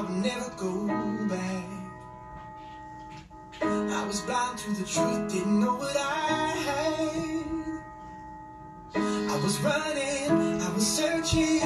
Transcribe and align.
I 0.00 0.02
would 0.02 0.24
never 0.24 0.48
go 0.56 0.86
back. 1.28 1.64
I 3.60 4.06
was 4.06 4.22
blind 4.22 4.56
to 4.60 4.72
the 4.72 4.84
truth, 4.86 5.30
didn't 5.30 5.60
know 5.60 5.74
what 5.74 5.94
I 5.94 6.54
had. 6.64 7.44
I 8.94 9.36
was 9.44 9.60
running, 9.60 10.30
I 10.62 10.72
was 10.72 10.86
searching, 10.86 11.60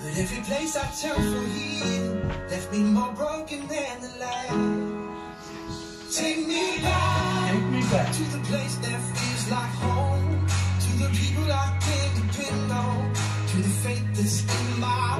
but 0.00 0.18
every 0.18 0.42
place 0.42 0.74
I 0.74 0.82
turned 1.00 1.32
for 1.32 1.44
healing 1.54 2.28
left 2.50 2.72
me 2.72 2.80
more 2.80 3.12
broken 3.12 3.68
than 3.68 4.00
the 4.02 4.10
last. 4.18 6.18
Take 6.18 6.48
me 6.48 6.78
back, 6.82 7.52
Take 7.52 7.66
me 7.70 7.82
back. 7.82 8.12
to 8.14 8.22
the 8.34 8.40
place 8.50 8.74
that 8.78 9.00
feels 9.14 9.48
like 9.48 9.74
home, 9.86 10.44
to 10.48 10.90
the 11.04 11.10
people 11.20 11.46
I 11.52 11.78
can 11.86 12.08
depend 12.20 12.72
on, 12.72 13.12
to 13.46 13.56
the 13.58 13.74
faith 13.84 14.06
that's 14.12 14.42
in 14.42 14.80
my 14.80 15.13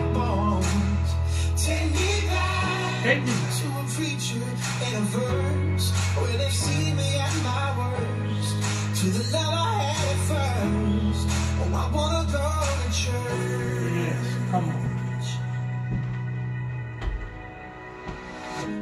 back 3.05 3.15
Take 3.17 3.23
me 3.23 3.33
back. 3.33 3.53
to 3.61 3.67
a 3.69 3.85
preacher 3.95 4.45
in 4.87 4.93
a 4.97 5.05
verse 5.13 5.87
where 6.17 6.37
they 6.39 6.51
see 6.51 6.93
me 6.95 7.09
at 7.19 7.35
my 7.45 7.67
worst. 7.79 8.53
To 9.01 9.07
the 9.11 9.25
love 9.33 9.55
I 9.55 9.57
had 9.85 10.09
at 10.15 10.21
first. 10.31 11.25
Oh, 11.61 11.69
I 11.75 11.85
wanna 11.95 12.25
go 12.33 12.45
to 12.81 12.89
church. 13.01 13.93
Yes, 13.95 14.27
come 14.51 14.69
on. 14.71 14.83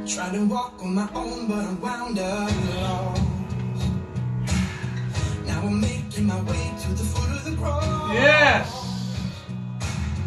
Trying 0.07 0.33
to 0.33 0.45
walk 0.53 0.73
on 0.83 0.93
my 0.95 1.09
own, 1.15 1.47
but 1.47 1.57
I'm 1.65 1.81
wound 1.81 2.19
up 2.19 2.51
lost. 2.75 3.21
Now 5.45 5.59
I'm 5.61 5.81
making 5.81 6.27
my 6.27 6.41
way 6.43 6.71
to 6.83 6.89
the 6.89 7.03
foot 7.03 7.29
of 7.37 7.43
the 7.45 7.55
cross. 7.57 8.13
Yes. 8.13 8.69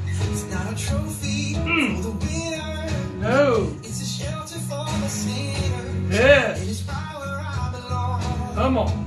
It's 0.07 0.45
not 0.53 0.73
a 0.73 0.75
trophy 0.77 1.55
Mm. 1.55 1.97
for 1.97 2.03
the 2.03 2.11
winner. 2.11 2.86
No. 3.21 3.75
It's 3.83 4.03
a 4.03 4.05
shelter 4.05 4.59
for 4.59 4.85
the 4.85 5.09
sinner. 5.09 6.11
Yes. 6.11 6.63
It 6.63 6.69
is 6.69 6.83
power 6.83 7.43
I 7.43 7.73
belong. 7.73 8.55
Come 8.55 8.79
on. 8.79 9.06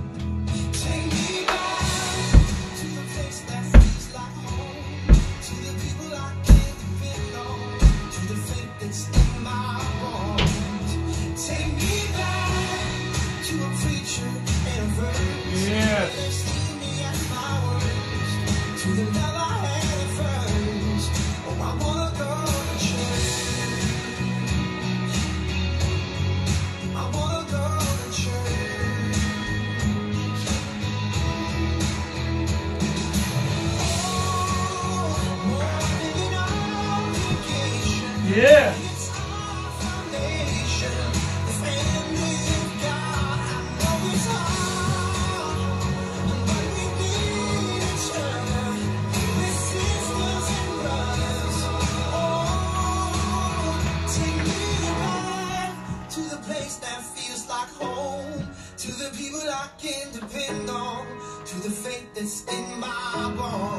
Home, 57.80 58.48
to 58.78 58.88
the 58.92 59.10
people 59.18 59.40
I 59.40 59.70
can 59.78 60.12
depend 60.12 60.70
on, 60.70 61.06
to 61.46 61.56
the 61.62 61.70
faith 61.70 62.14
that's 62.14 62.46
in 62.46 62.80
my 62.80 63.34
bones. 63.38 63.79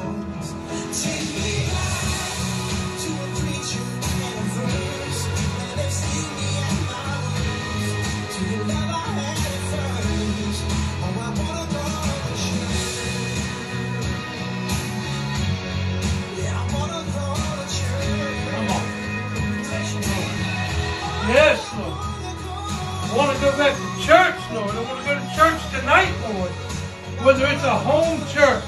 Whether 27.23 27.45
it's 27.45 27.63
a 27.63 27.77
home 27.77 28.19
church, 28.29 28.63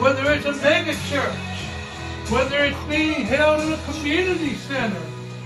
whether 0.00 0.32
it's 0.32 0.46
a 0.46 0.52
mega 0.62 0.94
church, 1.10 1.36
whether 2.30 2.64
it's 2.64 2.84
being 2.84 3.26
held 3.26 3.60
in 3.60 3.70
a 3.70 3.76
community 3.82 4.54
center, 4.54 4.98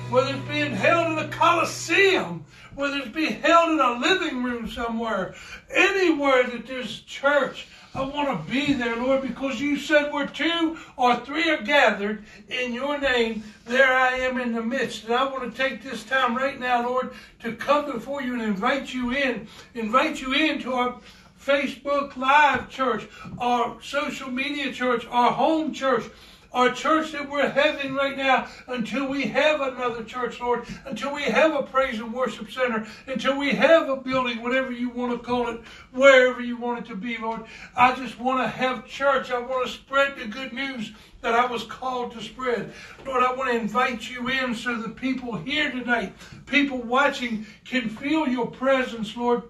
whether 0.09 0.37
it's 0.37 0.49
being 0.49 0.73
held 0.73 1.19
in 1.19 1.19
a 1.19 1.29
coliseum, 1.29 2.45
whether 2.77 2.99
it's 2.99 3.09
being 3.09 3.43
held 3.43 3.73
in 3.73 3.81
a 3.81 3.99
living 3.99 4.45
room 4.45 4.69
somewhere, 4.69 5.35
anywhere 5.75 6.45
that 6.45 6.69
there's 6.69 7.01
church, 7.01 7.67
I 7.95 8.03
want 8.03 8.47
to 8.47 8.51
be 8.51 8.75
there, 8.75 8.95
Lord, 8.95 9.23
because 9.23 9.61
you 9.61 9.77
said 9.77 10.13
where 10.13 10.27
two 10.27 10.79
or 10.97 11.17
three 11.17 11.51
are 11.51 11.63
gathered 11.63 12.23
in 12.49 12.73
your 12.73 13.01
name, 13.01 13.43
there 13.65 13.93
I 13.93 14.19
am 14.19 14.39
in 14.39 14.53
the 14.53 14.63
midst. 14.63 15.05
And 15.05 15.15
I 15.15 15.25
want 15.25 15.51
to 15.51 15.63
take 15.63 15.83
this 15.83 16.05
time 16.05 16.37
right 16.37 16.61
now, 16.61 16.87
Lord, 16.87 17.13
to 17.41 17.55
come 17.55 17.91
before 17.91 18.23
you 18.23 18.35
and 18.35 18.43
invite 18.43 18.95
you 18.95 19.11
in, 19.11 19.49
invite 19.75 20.21
you 20.21 20.33
into 20.33 20.75
our 20.75 21.01
Facebook 21.41 22.17
Live 22.17 22.69
church, 22.69 23.07
our 23.39 23.81
social 23.83 24.31
media 24.31 24.73
church, 24.73 25.07
our 25.11 25.33
home 25.33 25.73
church, 25.73 26.05
our 26.53 26.73
church 26.73 27.13
that 27.13 27.29
we're 27.29 27.49
having 27.49 27.95
right 27.95 28.17
now 28.17 28.49
until 28.69 29.07
we 29.07 29.23
have 29.27 29.61
another 29.61 30.03
church, 30.03 30.41
Lord, 30.41 30.67
until 30.87 31.15
we 31.15 31.23
have 31.25 31.55
a 31.55 31.63
praise 31.63 32.01
and 32.01 32.13
worship 32.13 32.51
center, 32.51 32.87
until 33.07 33.39
we 33.39 33.51
have 33.51 33.89
a 33.89 33.97
building, 33.97 34.43
whatever 34.43 34.73
you 34.73 34.89
want 34.89 35.13
to 35.13 35.25
call 35.25 35.49
it, 35.49 35.61
wherever 35.93 36.41
you 36.41 36.57
want 36.57 36.81
it 36.81 36.89
to 36.89 36.97
be, 36.97 37.19
Lord. 37.19 37.45
I 37.77 37.95
just 37.95 38.19
want 38.19 38.41
to 38.43 38.49
have 38.49 38.87
church. 38.87 39.31
I 39.31 39.39
want 39.39 39.67
to 39.67 39.73
spread 39.73 40.17
the 40.17 40.27
good 40.27 40.53
news 40.53 40.93
that 41.21 41.35
I 41.35 41.47
was 41.47 41.65
called 41.65 42.13
to 42.13 42.23
spread. 42.23 42.73
Lord, 43.05 43.23
I 43.23 43.35
want 43.35 43.51
to 43.51 43.57
invite 43.57 44.09
you 44.09 44.29
in 44.29 44.55
so 44.55 44.81
the 44.81 44.89
people 44.89 45.37
here 45.37 45.71
tonight, 45.71 46.15
people 46.47 46.79
watching, 46.79 47.47
can 47.65 47.89
feel 47.89 48.27
your 48.27 48.47
presence, 48.47 49.17
Lord. 49.17 49.43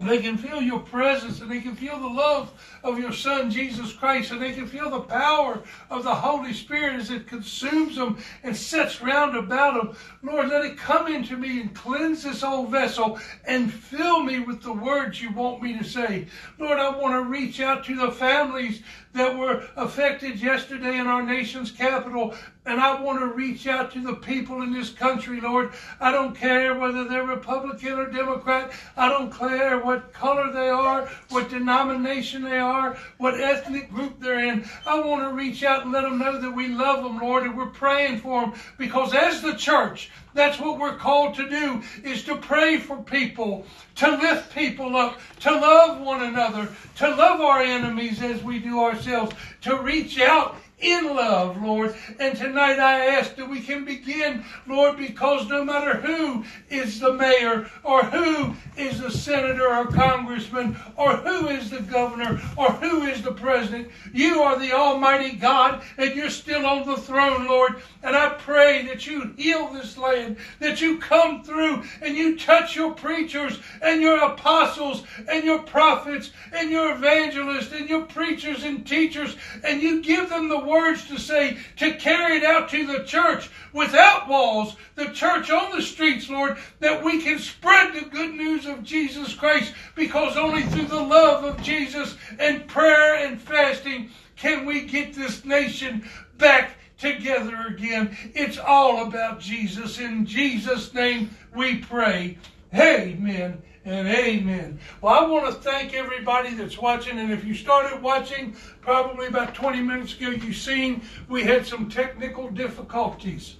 They 0.00 0.22
can 0.22 0.38
feel 0.38 0.62
your 0.62 0.80
presence 0.80 1.42
and 1.42 1.50
they 1.50 1.60
can 1.60 1.76
feel 1.76 2.00
the 2.00 2.06
love 2.06 2.50
of 2.82 2.98
your 2.98 3.12
Son, 3.12 3.50
Jesus 3.50 3.92
Christ, 3.92 4.30
and 4.30 4.40
they 4.40 4.52
can 4.52 4.66
feel 4.66 4.88
the 4.88 5.00
power 5.00 5.62
of 5.90 6.04
the 6.04 6.14
Holy 6.14 6.54
Spirit 6.54 6.94
as 6.94 7.10
it 7.10 7.26
consumes 7.26 7.96
them 7.96 8.16
and 8.42 8.56
sets 8.56 9.02
round 9.02 9.36
about 9.36 9.74
them. 9.74 9.96
Lord, 10.22 10.48
let 10.48 10.64
it 10.64 10.78
come 10.78 11.06
into 11.06 11.36
me 11.36 11.60
and 11.60 11.74
cleanse 11.74 12.22
this 12.22 12.42
old 12.42 12.70
vessel 12.70 13.18
and 13.44 13.70
fill 13.72 14.22
me 14.22 14.40
with 14.40 14.62
the 14.62 14.72
words 14.72 15.20
you 15.20 15.32
want 15.32 15.62
me 15.62 15.76
to 15.76 15.84
say. 15.84 16.26
Lord, 16.58 16.78
I 16.78 16.96
want 16.96 17.12
to 17.12 17.30
reach 17.30 17.60
out 17.60 17.84
to 17.84 17.96
the 17.96 18.10
families 18.10 18.82
that 19.12 19.36
were 19.36 19.64
affected 19.76 20.40
yesterday 20.40 20.98
in 20.98 21.06
our 21.06 21.22
nation's 21.22 21.70
capital. 21.70 22.34
And 22.64 22.80
I 22.80 23.00
want 23.00 23.18
to 23.18 23.26
reach 23.26 23.66
out 23.66 23.90
to 23.92 24.00
the 24.00 24.14
people 24.14 24.62
in 24.62 24.72
this 24.72 24.90
country, 24.90 25.40
Lord. 25.40 25.72
I 25.98 26.12
don't 26.12 26.36
care 26.36 26.78
whether 26.78 27.04
they're 27.04 27.26
Republican 27.26 27.98
or 27.98 28.10
Democrat. 28.10 28.70
I 28.96 29.08
don't 29.08 29.32
care 29.32 29.78
what 29.78 30.12
color 30.12 30.52
they 30.52 30.68
are, 30.68 31.08
what 31.30 31.48
denomination 31.48 32.42
they 32.42 32.58
are, 32.58 32.96
what 33.18 33.40
ethnic 33.40 33.90
group 33.90 34.20
they're 34.20 34.44
in. 34.44 34.64
I 34.86 35.00
want 35.00 35.28
to 35.28 35.34
reach 35.34 35.64
out 35.64 35.82
and 35.82 35.92
let 35.92 36.02
them 36.02 36.18
know 36.18 36.40
that 36.40 36.54
we 36.54 36.68
love 36.68 37.02
them, 37.02 37.18
Lord, 37.18 37.44
and 37.44 37.56
we're 37.56 37.66
praying 37.66 38.20
for 38.20 38.42
them. 38.42 38.52
Because 38.78 39.14
as 39.14 39.42
the 39.42 39.54
church, 39.54 40.10
that's 40.34 40.60
what 40.60 40.78
we're 40.78 40.96
called 40.96 41.34
to 41.36 41.48
do, 41.48 41.82
is 42.04 42.24
to 42.24 42.36
pray 42.36 42.78
for 42.78 42.96
people, 43.02 43.64
to 43.96 44.10
lift 44.10 44.54
people 44.54 44.96
up, 44.96 45.18
to 45.40 45.50
love 45.50 46.00
one 46.00 46.22
another, 46.22 46.68
to 46.96 47.08
love 47.08 47.40
our 47.40 47.60
enemies 47.60 48.22
as 48.22 48.42
we 48.42 48.58
do 48.58 48.80
ourselves, 48.80 49.34
to 49.62 49.76
reach 49.78 50.20
out 50.20 50.56
in 50.80 51.14
love, 51.14 51.62
Lord. 51.62 51.94
And 52.18 52.36
tonight 52.36 52.78
I 52.78 53.06
ask 53.06 53.36
that 53.36 53.48
we 53.48 53.60
can 53.60 53.84
begin, 53.84 54.44
Lord, 54.66 54.96
because 54.96 55.48
no 55.48 55.64
matter 55.64 55.94
who 55.94 56.44
is 56.68 57.00
the 57.00 57.12
mayor 57.12 57.70
or 57.84 58.02
who 58.04 58.54
is 58.76 59.00
the 59.00 59.10
senator 59.10 59.68
or 59.68 59.86
congressman 59.86 60.76
or 60.96 61.16
who 61.16 61.48
is 61.48 61.70
the 61.70 61.82
governor 61.82 62.40
or 62.56 62.70
who 62.72 63.02
is 63.02 63.22
the 63.22 63.32
president, 63.32 63.88
you 64.12 64.42
are 64.42 64.58
the 64.58 64.72
Almighty 64.72 65.36
God 65.36 65.82
and 65.98 66.14
you're 66.14 66.30
still 66.30 66.66
on 66.66 66.86
the 66.86 66.96
throne, 66.96 67.46
Lord. 67.46 67.82
And 68.02 68.16
I 68.16 68.30
pray 68.30 68.86
that 68.86 69.06
you 69.06 69.34
heal 69.36 69.68
this 69.68 69.98
land, 69.98 70.36
that 70.58 70.80
you 70.80 70.98
come 70.98 71.42
through 71.42 71.84
and 72.02 72.16
you 72.16 72.38
touch 72.38 72.74
your 72.74 72.92
preachers 72.92 73.58
and 73.82 74.00
your 74.00 74.18
apostles 74.24 75.04
and 75.28 75.44
your 75.44 75.62
prophets 75.62 76.30
and 76.52 76.70
your 76.70 76.94
evangelists 76.94 77.72
and 77.72 77.88
your 77.88 78.02
preachers 78.02 78.64
and 78.64 78.86
teachers 78.86 79.36
and 79.64 79.82
you 79.82 80.02
give 80.02 80.28
them 80.28 80.48
the 80.48 80.58
words 80.70 81.06
to 81.08 81.18
say, 81.18 81.58
to 81.76 81.94
carry 81.94 82.38
it 82.38 82.44
out 82.44 82.68
to 82.70 82.86
the 82.86 83.04
church 83.04 83.50
without 83.72 84.28
walls, 84.28 84.76
the 84.94 85.10
church 85.10 85.50
on 85.50 85.76
the 85.76 85.82
streets, 85.82 86.30
Lord, 86.30 86.56
that 86.78 87.04
we 87.04 87.20
can 87.20 87.38
spread 87.38 87.92
the 87.92 88.08
good 88.08 88.34
news 88.34 88.66
of 88.66 88.84
Jesus 88.84 89.34
Christ 89.34 89.74
because 89.96 90.36
only 90.36 90.62
through 90.62 90.86
the 90.86 91.02
love 91.02 91.44
of 91.44 91.60
Jesus 91.62 92.16
and 92.38 92.66
prayer 92.68 93.16
and 93.16 93.40
fasting 93.40 94.10
can 94.36 94.64
we 94.64 94.82
get 94.82 95.12
this 95.12 95.44
nation 95.44 96.08
back 96.38 96.76
together 96.96 97.66
again. 97.68 98.16
It's 98.34 98.58
all 98.58 99.06
about 99.06 99.40
Jesus. 99.40 99.98
In 99.98 100.24
Jesus' 100.24 100.94
name 100.94 101.30
we 101.54 101.78
pray. 101.78 102.38
Amen 102.72 103.60
and 103.90 104.06
amen. 104.06 104.78
Well, 105.00 105.14
I 105.14 105.26
want 105.26 105.46
to 105.46 105.52
thank 105.60 105.94
everybody 105.94 106.54
that's 106.54 106.78
watching. 106.78 107.18
And 107.18 107.32
if 107.32 107.44
you 107.44 107.54
started 107.54 108.00
watching 108.00 108.54
probably 108.80 109.26
about 109.26 109.54
20 109.54 109.80
minutes 109.82 110.14
ago, 110.14 110.30
you've 110.30 110.56
seen 110.56 111.02
we 111.28 111.42
had 111.42 111.66
some 111.66 111.90
technical 111.90 112.48
difficulties. 112.50 113.56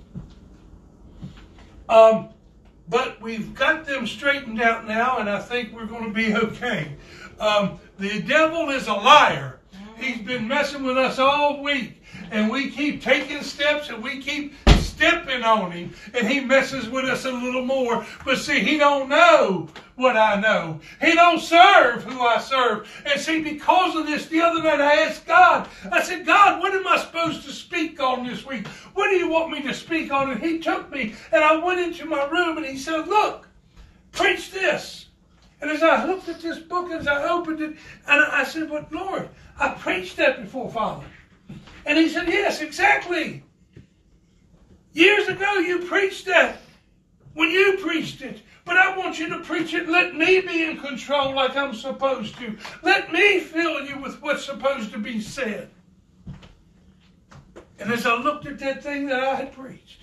Um, 1.89 2.29
but 2.89 3.21
we've 3.21 3.55
got 3.55 3.85
them 3.85 4.07
straightened 4.07 4.63
out 4.63 4.87
now, 4.87 5.19
and 5.19 5.29
I 5.29 5.41
think 5.41 5.75
we're 5.75 5.87
going 5.87 6.05
to 6.05 6.13
be 6.13 6.35
okay. 6.35 6.97
Um, 7.41 7.81
the 7.99 8.23
devil 8.23 8.71
is 8.71 8.87
a 8.87 8.95
liar. 8.95 9.59
He's 9.99 10.19
been 10.19 10.47
messing 10.47 10.85
with 10.85 10.97
us 10.97 11.19
all 11.19 11.61
week, 11.63 12.03
and 12.31 12.51
we 12.51 12.71
keep 12.71 13.03
taking 13.03 13.43
steps 13.43 13.91
and 13.91 14.03
we 14.03 14.21
keep 14.21 14.55
stepping 15.01 15.43
on 15.43 15.73
him, 15.73 15.95
and 16.13 16.29
he 16.29 16.41
messes 16.41 16.87
with 16.91 17.07
us 17.07 17.25
a 17.25 17.33
little 17.33 17.65
more. 17.65 18.05
But 18.23 18.37
see, 18.37 18.61
he 18.61 18.77
don't 18.77 19.09
know 19.09 19.71
what 19.97 20.15
I 20.15 20.39
know. 20.39 20.79
He 21.01 21.15
don't 21.15 21.41
serve 21.41 22.05
who 22.05 22.21
I 22.21 22.39
serve. 22.39 22.87
And 23.07 23.19
see, 23.19 23.41
because 23.41 23.97
of 23.97 24.07
this, 24.07 24.27
the 24.27 24.43
other 24.43 24.63
night 24.63 24.81
I 24.81 24.97
asked 24.97 25.27
God, 25.27 25.69
I 25.91 26.03
said, 26.03 26.27
God, 26.27 26.61
what 26.61 26.75
am 26.75 26.87
I 26.87 26.99
supposed 26.99 27.47
to 27.47 27.53
speak 27.53 27.99
on 27.99 28.27
this 28.27 28.45
week? 28.45 28.67
What 28.93 29.09
do 29.09 29.17
you 29.17 29.31
want 29.31 29.51
me 29.51 29.63
to 29.63 29.73
speak 29.73 30.13
on? 30.13 30.33
And 30.33 30.43
he 30.43 30.59
took 30.59 30.93
me, 30.93 31.15
and 31.33 31.43
I 31.43 31.57
went 31.57 31.81
into 31.81 32.05
my 32.05 32.27
room, 32.27 32.59
and 32.59 32.67
he 32.67 32.77
said, 32.77 33.09
look, 33.09 33.49
preach 34.13 34.51
this. 34.51 35.07
And 35.63 35.71
as 35.71 35.83
I 35.83 36.05
looked 36.05 36.29
at 36.29 36.43
this 36.43 36.59
book, 36.59 36.91
as 36.91 37.07
I 37.07 37.27
opened 37.27 37.63
it, 37.63 37.77
and 38.07 38.25
I 38.25 38.45
said, 38.45 38.69
but 38.69 38.93
Lord, 38.93 39.31
I 39.59 39.71
preached 39.71 40.19
that 40.19 40.43
before, 40.43 40.71
Father. 40.71 41.07
And 41.87 41.99
he 41.99 42.09
said, 42.11 42.29
yes, 42.29 42.61
exactly. 42.61 43.45
Years 44.93 45.29
ago, 45.29 45.59
you 45.59 45.81
preached 45.81 46.27
that 46.27 46.59
when 47.35 47.51
you 47.51 47.79
preached 47.81 48.23
it. 48.23 48.41
But 48.65 48.77
I 48.77 48.97
want 48.97 49.19
you 49.19 49.29
to 49.31 49.41
preach 49.41 49.75
it. 49.75 49.89
Let 49.89 50.15
me 50.15 50.41
be 50.41 50.65
in 50.65 50.77
control 50.77 51.35
like 51.35 51.57
I'm 51.57 51.75
supposed 51.75 52.37
to. 52.39 52.57
Let 52.83 53.13
me 53.13 53.41
fill 53.41 53.83
you 53.83 53.99
with 53.99 54.21
what's 54.23 54.45
supposed 54.45 54.93
to 54.93 54.99
be 54.99 55.21
said. 55.21 55.71
And 57.79 57.91
as 57.91 58.05
I 58.07 58.15
looked 58.17 58.47
at 58.47 58.59
that 58.59 58.83
thing 58.83 59.07
that 59.07 59.21
I 59.21 59.35
had 59.35 59.53
preached, 59.53 60.03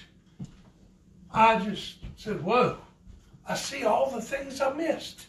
I 1.31 1.59
just 1.59 1.97
said, 2.15 2.43
Whoa, 2.43 2.77
I 3.47 3.55
see 3.55 3.83
all 3.83 4.09
the 4.09 4.21
things 4.21 4.59
I 4.59 4.73
missed. 4.73 5.27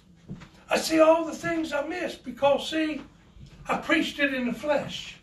I 0.70 0.78
see 0.78 1.00
all 1.00 1.24
the 1.24 1.34
things 1.34 1.72
I 1.72 1.86
missed 1.86 2.24
because, 2.24 2.70
see, 2.70 3.02
I 3.68 3.76
preached 3.76 4.18
it 4.18 4.34
in 4.34 4.46
the 4.46 4.52
flesh. 4.52 5.16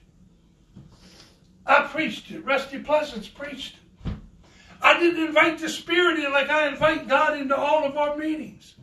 I 1.65 1.81
preached 1.88 2.31
it. 2.31 2.45
Rusty 2.45 2.79
Pleasants 2.79 3.27
preached 3.27 3.75
it. 3.75 3.84
I 4.81 5.00
didn't 5.00 5.25
invite 5.25 5.60
the 5.60 5.69
Spirit 5.69 6.19
in 6.19 6.31
like 6.31 6.50
I 6.50 6.68
invite 6.68 7.07
God 7.07 7.38
into 7.38 7.56
all 7.56 7.86
of 7.86 7.98
our 7.98 8.16
meetings. 8.18 8.75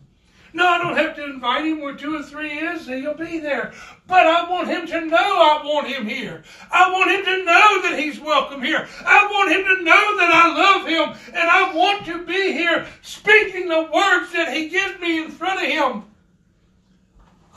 No, 0.55 0.67
I 0.67 0.79
don't 0.79 0.97
have 0.97 1.17
to 1.17 1.25
invite 1.25 1.65
him 1.65 1.81
where 1.81 1.94
two 1.94 2.15
or 2.15 2.23
three 2.23 2.50
is, 2.50 2.87
he'll 2.87 3.15
be 3.15 3.39
there. 3.39 3.73
But 4.06 4.27
I 4.27 4.50
want 4.50 4.69
him 4.69 4.87
to 4.87 5.06
know 5.06 5.17
I 5.17 5.62
want 5.65 5.87
him 5.87 6.06
here. 6.06 6.43
I 6.71 6.91
want 6.91 7.11
him 7.11 7.25
to 7.25 7.44
know 7.44 7.83
that 7.83 7.99
he's 7.99 8.21
welcome 8.21 8.62
here. 8.62 8.87
I 9.06 9.27
want 9.33 9.50
him 9.50 9.65
to 9.65 9.83
know 9.83 10.17
that 10.19 10.31
I 10.31 10.55
love 10.55 10.87
him 10.87 11.33
and 11.35 11.50
I 11.50 11.75
want 11.75 12.05
to 12.06 12.27
be 12.27 12.53
here 12.53 12.87
speaking 13.00 13.69
the 13.69 13.89
words 13.93 14.33
that 14.33 14.53
he 14.53 14.69
gives 14.69 15.00
me 15.00 15.23
in 15.23 15.31
front 15.31 15.62
of 15.62 15.69
him. 15.69 16.05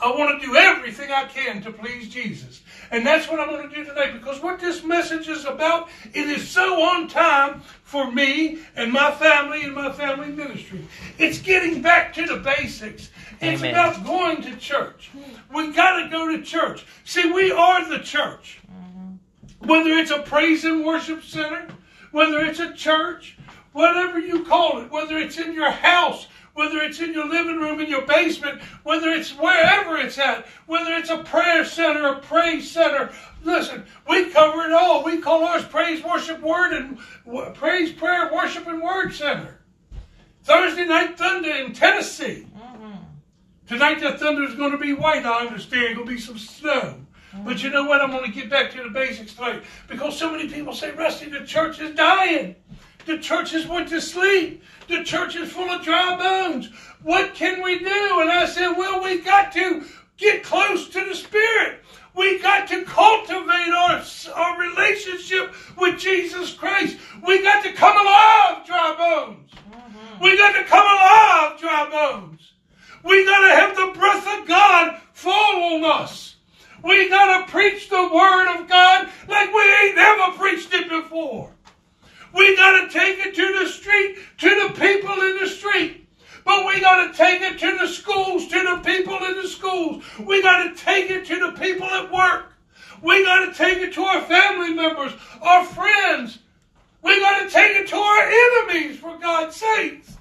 I 0.02 0.10
want 0.10 0.40
to 0.40 0.46
do 0.46 0.56
everything 0.56 1.10
I 1.10 1.24
can 1.24 1.62
to 1.62 1.72
please 1.72 2.08
Jesus. 2.08 2.62
And 2.90 3.06
that's 3.06 3.28
what 3.28 3.40
I'm 3.40 3.48
going 3.48 3.68
to 3.68 3.74
do 3.74 3.84
today 3.84 4.12
because 4.12 4.40
what 4.40 4.60
this 4.60 4.84
message 4.84 5.28
is 5.28 5.44
about, 5.44 5.88
it 6.12 6.28
is 6.28 6.48
so 6.48 6.82
on 6.82 7.08
time 7.08 7.62
for 7.82 8.10
me 8.10 8.58
and 8.74 8.92
my 8.92 9.10
family 9.10 9.62
and 9.64 9.74
my 9.74 9.92
family 9.92 10.28
ministry. 10.28 10.86
It's 11.18 11.38
getting 11.38 11.82
back 11.82 12.14
to 12.14 12.26
the 12.26 12.36
basics. 12.36 13.10
It's 13.40 13.62
Amen. 13.62 13.70
about 13.70 14.04
going 14.04 14.42
to 14.42 14.56
church. 14.56 15.10
We 15.54 15.72
got 15.72 16.02
to 16.02 16.08
go 16.08 16.34
to 16.34 16.42
church. 16.42 16.86
See, 17.04 17.30
we 17.30 17.50
are 17.50 17.88
the 17.88 17.98
church. 17.98 18.60
Mm-hmm. 18.70 19.68
Whether 19.68 19.90
it's 19.90 20.10
a 20.10 20.20
praise 20.20 20.64
and 20.64 20.84
worship 20.84 21.22
center, 21.22 21.68
whether 22.12 22.40
it's 22.40 22.60
a 22.60 22.72
church, 22.72 23.36
whatever 23.72 24.18
you 24.18 24.44
call 24.44 24.80
it, 24.80 24.90
whether 24.90 25.18
it's 25.18 25.38
in 25.38 25.52
your 25.52 25.70
house, 25.70 26.26
whether 26.56 26.78
it's 26.78 27.00
in 27.00 27.12
your 27.12 27.28
living 27.28 27.58
room, 27.58 27.80
in 27.80 27.88
your 27.88 28.06
basement, 28.06 28.62
whether 28.82 29.10
it's 29.10 29.30
wherever 29.32 29.98
it's 29.98 30.18
at, 30.18 30.46
whether 30.66 30.94
it's 30.94 31.10
a 31.10 31.18
prayer 31.18 31.66
center, 31.66 32.06
a 32.06 32.18
praise 32.18 32.70
center. 32.70 33.12
Listen, 33.44 33.84
we 34.08 34.30
cover 34.30 34.62
it 34.62 34.72
all. 34.72 35.04
We 35.04 35.18
call 35.18 35.44
ours 35.44 35.66
Praise, 35.66 36.02
Worship, 36.02 36.40
Word, 36.40 36.72
and 36.72 37.54
Praise, 37.54 37.92
Prayer, 37.92 38.32
Worship, 38.32 38.66
and 38.66 38.82
Word 38.82 39.12
Center. 39.12 39.60
Thursday 40.44 40.86
night 40.86 41.18
thunder 41.18 41.50
in 41.50 41.74
Tennessee. 41.74 42.46
Mm-hmm. 42.56 42.92
Tonight 43.66 44.00
the 44.00 44.12
thunder 44.12 44.44
is 44.44 44.54
going 44.54 44.72
to 44.72 44.78
be 44.78 44.94
white. 44.94 45.26
I 45.26 45.44
understand. 45.46 45.96
Going 45.96 46.08
to 46.08 46.14
be 46.14 46.20
some 46.20 46.38
snow. 46.38 46.94
Mm-hmm. 47.34 47.44
But 47.44 47.62
you 47.62 47.68
know 47.68 47.84
what? 47.84 48.00
I'm 48.00 48.12
going 48.12 48.24
to 48.24 48.30
get 48.30 48.48
back 48.48 48.70
to 48.72 48.82
the 48.82 48.88
basics 48.88 49.34
tonight 49.34 49.64
because 49.88 50.18
so 50.18 50.30
many 50.30 50.48
people 50.48 50.72
say, 50.72 50.92
Rusty, 50.92 51.28
the 51.28 51.44
church 51.44 51.80
is 51.80 51.94
dying. 51.94 52.56
The 53.06 53.18
churches 53.18 53.68
went 53.68 53.88
to 53.90 54.00
sleep. 54.00 54.64
The 54.88 55.04
church 55.04 55.36
is 55.36 55.52
full 55.52 55.70
of 55.70 55.82
dry 55.82 56.16
bones. 56.16 56.70
What 57.02 57.34
can 57.34 57.62
we 57.62 57.78
do? 57.78 58.20
And 58.20 58.30
I 58.30 58.46
said, 58.46 58.72
well, 58.72 59.02
we 59.02 59.20
got 59.20 59.52
to 59.52 59.84
get 60.16 60.42
close 60.42 60.88
to 60.88 61.04
the 61.04 61.14
Spirit. 61.14 61.84
We 62.16 62.40
got 62.40 62.66
to 62.68 62.82
cultivate 62.82 63.72
our, 63.72 64.02
our 64.34 64.60
relationship 64.60 65.54
with 65.76 66.00
Jesus 66.00 66.52
Christ. 66.52 66.98
We 67.24 67.42
got 67.42 67.62
to 67.62 67.72
come 67.74 67.96
alive, 67.96 68.66
dry 68.66 68.94
bones. 68.98 69.52
Mm-hmm. 69.52 70.24
We 70.24 70.36
got 70.36 70.52
to 70.56 70.64
come 70.64 70.84
alive, 70.84 71.60
dry 71.60 71.88
bones. 71.90 72.52
We 73.04 73.24
got 73.24 73.46
to 73.46 73.54
have 73.54 73.76
the 73.76 73.98
breath 73.98 74.40
of 74.40 74.48
God 74.48 75.00
fall 75.12 75.74
on 75.74 75.84
us. 75.84 76.36
We 76.82 77.08
got 77.08 77.46
to 77.46 77.52
preach 77.52 77.88
the 77.88 78.10
Word 78.12 78.58
of 78.58 78.68
God 78.68 79.08
like 79.28 79.54
we 79.54 79.74
ain't 79.82 79.96
never 79.96 80.36
preached 80.36 80.74
it 80.74 80.88
before. 80.88 81.55
We 82.32 82.56
got 82.56 82.80
to 82.82 82.88
take 82.92 83.24
it 83.24 83.34
to 83.34 83.58
the 83.58 83.68
street, 83.68 84.18
to 84.38 84.48
the 84.48 84.74
people 84.78 85.20
in 85.22 85.38
the 85.38 85.48
street. 85.48 86.06
But 86.44 86.66
we 86.66 86.80
got 86.80 87.06
to 87.06 87.16
take 87.16 87.42
it 87.42 87.58
to 87.58 87.78
the 87.78 87.88
schools, 87.88 88.46
to 88.48 88.62
the 88.62 88.80
people 88.84 89.16
in 89.24 89.42
the 89.42 89.48
schools. 89.48 90.04
We 90.18 90.42
got 90.42 90.62
to 90.62 90.74
take 90.80 91.10
it 91.10 91.26
to 91.26 91.38
the 91.40 91.58
people 91.58 91.86
at 91.86 92.12
work. 92.12 92.52
We 93.02 93.24
got 93.24 93.46
to 93.46 93.52
take 93.52 93.78
it 93.78 93.92
to 93.94 94.02
our 94.02 94.22
family 94.22 94.72
members, 94.72 95.12
our 95.42 95.64
friends. 95.64 96.38
We 97.02 97.20
got 97.20 97.42
to 97.42 97.50
take 97.50 97.76
it 97.76 97.88
to 97.88 97.96
our 97.96 98.22
enemies, 98.22 98.98
for 98.98 99.18
God's 99.18 99.56
sakes. 99.56 100.16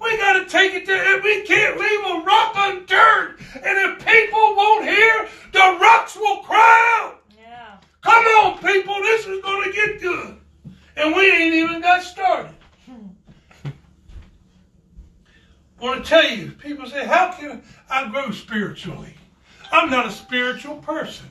We 0.00 0.16
got 0.16 0.32
to 0.32 0.46
take 0.46 0.74
it 0.74 0.84
to, 0.86 1.20
we 1.22 1.42
can't 1.42 1.78
leave 1.78 2.00
a 2.00 2.24
rock 2.24 2.52
unturned. 2.56 3.38
And 3.54 3.78
if 3.78 4.04
people 4.04 4.56
won't 4.56 4.84
hear, 4.84 5.28
the 5.52 5.78
rocks 5.80 6.16
will 6.16 6.38
cry 6.38 7.00
out. 7.00 7.22
Yeah. 7.38 7.76
Come 8.00 8.24
on, 8.24 8.58
people, 8.58 8.94
this 8.94 9.26
is 9.26 9.40
going 9.42 9.70
to 9.70 9.76
get 9.76 10.00
good. 10.00 10.41
And 10.96 11.14
we 11.14 11.30
ain't 11.30 11.54
even 11.54 11.80
got 11.80 12.02
started. 12.02 12.54
I 13.64 15.84
want 15.84 16.04
to 16.04 16.08
tell 16.08 16.30
you, 16.30 16.52
people 16.52 16.86
say, 16.86 17.06
how 17.06 17.32
can 17.32 17.62
I 17.90 18.08
grow 18.08 18.30
spiritually? 18.30 19.14
I'm 19.72 19.90
not 19.90 20.06
a 20.06 20.12
spiritual 20.12 20.76
person. 20.76 21.26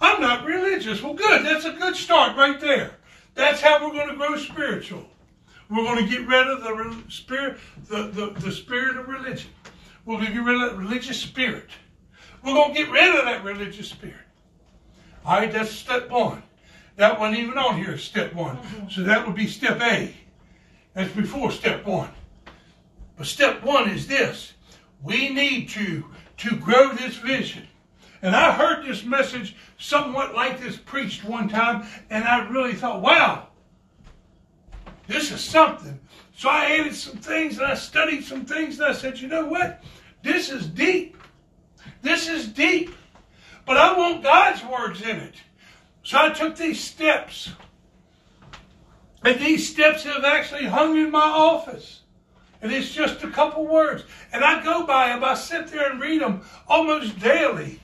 I'm 0.00 0.20
not 0.20 0.44
religious. 0.44 1.02
Well, 1.02 1.14
good. 1.14 1.44
That's 1.44 1.64
a 1.64 1.72
good 1.72 1.96
start 1.96 2.36
right 2.36 2.60
there. 2.60 2.92
That's 3.34 3.60
how 3.60 3.84
we're 3.84 3.92
going 3.92 4.08
to 4.08 4.16
grow 4.16 4.36
spiritual. 4.36 5.04
We're 5.68 5.82
going 5.82 6.04
to 6.04 6.08
get 6.08 6.26
rid 6.26 6.46
of 6.46 6.62
the 6.62 7.10
spirit, 7.10 7.58
the, 7.88 8.08
the, 8.08 8.30
the 8.38 8.52
spirit 8.52 8.98
of 8.98 9.08
religion. 9.08 9.50
We're 10.04 10.16
going 10.16 10.26
to 10.26 10.32
get 10.32 10.44
rid 10.44 10.62
of 10.62 10.70
that 10.70 10.78
religious 10.78 11.20
spirit. 11.20 11.70
We're 12.44 12.54
going 12.54 12.72
to 12.72 12.80
get 12.80 12.90
rid 12.90 13.16
of 13.16 13.24
that 13.24 13.42
religious 13.42 13.88
spirit. 13.88 14.14
All 15.24 15.38
right, 15.38 15.50
that's 15.50 15.72
step 15.72 16.08
one. 16.08 16.44
That 16.96 17.20
wasn't 17.20 17.40
even 17.40 17.58
on 17.58 17.76
here, 17.76 17.98
step 17.98 18.34
one. 18.34 18.56
Mm-hmm. 18.56 18.88
So 18.88 19.02
that 19.02 19.26
would 19.26 19.36
be 19.36 19.46
step 19.46 19.80
A. 19.80 20.14
That's 20.94 21.12
before 21.12 21.50
step 21.50 21.84
one. 21.86 22.10
But 23.16 23.26
step 23.26 23.62
one 23.62 23.90
is 23.90 24.06
this. 24.06 24.54
We 25.02 25.28
need 25.28 25.68
to, 25.70 26.04
to 26.38 26.56
grow 26.56 26.92
this 26.92 27.16
vision. 27.16 27.66
And 28.22 28.34
I 28.34 28.52
heard 28.52 28.84
this 28.84 29.04
message 29.04 29.56
somewhat 29.78 30.34
like 30.34 30.60
this 30.60 30.76
preached 30.76 31.22
one 31.22 31.48
time, 31.48 31.86
and 32.08 32.24
I 32.24 32.48
really 32.48 32.72
thought, 32.72 33.02
wow, 33.02 33.48
this 35.06 35.30
is 35.30 35.40
something. 35.40 36.00
So 36.36 36.48
I 36.48 36.78
added 36.78 36.94
some 36.94 37.16
things 37.16 37.58
and 37.58 37.66
I 37.66 37.74
studied 37.74 38.24
some 38.24 38.44
things 38.44 38.78
and 38.78 38.88
I 38.88 38.92
said, 38.92 39.18
you 39.18 39.28
know 39.28 39.46
what? 39.46 39.82
This 40.22 40.50
is 40.50 40.66
deep. 40.66 41.16
This 42.02 42.28
is 42.28 42.48
deep. 42.48 42.94
But 43.64 43.78
I 43.78 43.96
want 43.96 44.22
God's 44.22 44.62
words 44.64 45.00
in 45.02 45.16
it. 45.16 45.34
So 46.06 46.18
I 46.20 46.28
took 46.28 46.54
these 46.54 46.80
steps. 46.80 47.50
And 49.24 49.40
these 49.40 49.68
steps 49.68 50.04
have 50.04 50.22
actually 50.22 50.66
hung 50.66 50.96
in 50.96 51.10
my 51.10 51.18
office. 51.18 52.02
And 52.62 52.70
it's 52.70 52.94
just 52.94 53.24
a 53.24 53.30
couple 53.30 53.66
words. 53.66 54.04
And 54.32 54.44
I 54.44 54.62
go 54.62 54.86
by 54.86 55.08
them, 55.08 55.24
I 55.24 55.34
sit 55.34 55.66
there 55.66 55.90
and 55.90 56.00
read 56.00 56.20
them 56.20 56.42
almost 56.68 57.18
daily. 57.18 57.80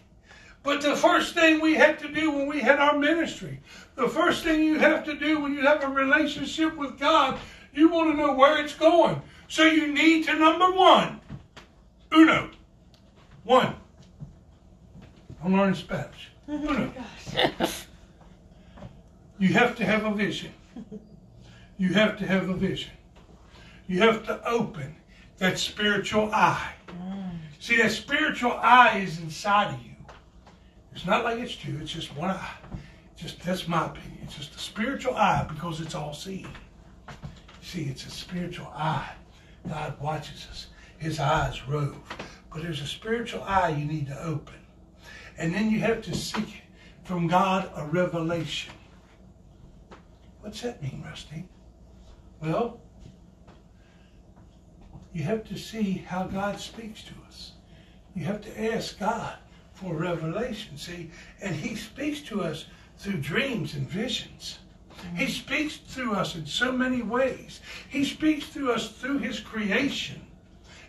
But 0.63 0.83
the 0.83 0.95
first 0.95 1.35
thing 1.35 1.61
we 1.61 1.75
had 1.75 1.99
to 1.99 2.13
do 2.13 2.31
when 2.31 2.47
we 2.47 2.61
had 2.61 2.79
our 2.79 2.97
ministry, 2.97 3.59
the 3.97 4.09
first 4.09 4.45
thing 4.45 4.63
you 4.63 4.79
have 4.79 5.05
to 5.07 5.17
do 5.17 5.41
when 5.41 5.53
you 5.53 5.63
have 5.63 5.83
a 5.83 5.89
relationship 5.89 6.77
with 6.77 7.01
God, 7.01 7.41
you 7.75 7.89
want 7.89 8.13
to 8.13 8.17
know 8.17 8.35
where 8.35 8.65
it's 8.65 8.77
going. 8.77 9.21
So 9.49 9.65
you 9.65 9.89
need 9.89 10.27
to, 10.27 10.39
number 10.39 10.71
one, 10.71 11.21
uno, 12.13 12.51
one. 13.43 13.75
I'm 15.43 15.57
learning 15.57 15.75
Spanish. 15.75 16.31
Oh 16.49 16.69
uno. 16.69 16.93
you 19.43 19.55
have 19.55 19.75
to 19.75 19.85
have 19.85 20.05
a 20.05 20.15
vision. 20.15 20.53
You 21.77 21.95
have 21.95 22.17
to 22.19 22.27
have 22.27 22.49
a 22.49 22.55
vision. 22.55 22.93
You 23.89 23.99
have 23.99 24.25
to 24.27 24.41
open 24.49 24.95
that 25.39 25.59
spiritual 25.59 26.31
eye. 26.33 26.75
See, 27.59 27.77
that 27.79 27.91
spiritual 27.91 28.53
eye 28.53 28.99
is 28.99 29.19
inside 29.19 29.75
of 29.75 29.83
you. 29.85 29.97
It's 30.95 31.05
not 31.05 31.25
like 31.25 31.41
it's 31.41 31.57
two, 31.57 31.77
it's 31.83 31.91
just 31.91 32.17
one 32.17 32.31
eye. 32.31 32.55
Just 33.17 33.41
that's 33.43 33.67
my 33.67 33.87
opinion. 33.87 34.19
It's 34.23 34.37
just 34.37 34.55
a 34.55 34.61
spiritual 34.61 35.17
eye 35.17 35.45
because 35.49 35.81
it's 35.81 35.97
all 35.97 36.15
seeing. 36.15 36.47
See, 37.63 37.83
it's 37.83 38.07
a 38.07 38.11
spiritual 38.11 38.69
eye. 38.69 39.11
God 39.69 40.01
watches 40.01 40.47
us. 40.53 40.69
His 40.99 41.19
eyes 41.19 41.67
rove. 41.67 41.99
But 42.53 42.63
there's 42.63 42.81
a 42.81 42.87
spiritual 42.87 43.43
eye 43.43 43.71
you 43.71 43.87
need 43.87 44.07
to 44.07 44.23
open. 44.23 44.55
And 45.37 45.53
then 45.53 45.69
you 45.69 45.81
have 45.81 46.01
to 46.03 46.15
seek 46.15 46.63
from 47.03 47.27
God 47.27 47.69
a 47.75 47.85
revelation. 47.87 48.73
What's 50.43 50.61
that 50.63 50.83
mean, 50.83 51.05
Rusty? 51.07 51.49
Well, 52.41 52.81
you 55.13 55.23
have 55.23 55.45
to 55.45 55.57
see 55.57 56.05
how 56.07 56.25
God 56.25 56.59
speaks 56.59 57.05
to 57.05 57.15
us. 57.29 57.53
You 58.17 58.25
have 58.25 58.43
to 58.43 58.75
ask 58.75 58.99
God 58.99 59.37
for 59.73 59.95
revelation, 59.95 60.77
see? 60.77 61.13
And 61.41 61.55
He 61.55 61.77
speaks 61.77 62.21
to 62.23 62.43
us 62.43 62.67
through 62.99 63.19
dreams 63.19 63.75
and 63.75 63.89
visions. 63.89 64.59
He 65.15 65.25
mm-hmm. 65.25 65.33
speaks 65.33 65.77
through 65.77 66.15
us 66.15 66.35
in 66.35 66.45
so 66.45 66.73
many 66.73 67.03
ways. 67.03 67.61
He 67.89 68.05
speaks 68.05 68.47
through 68.47 68.73
us 68.73 68.91
through 68.91 69.19
His 69.19 69.39
creation. 69.39 70.27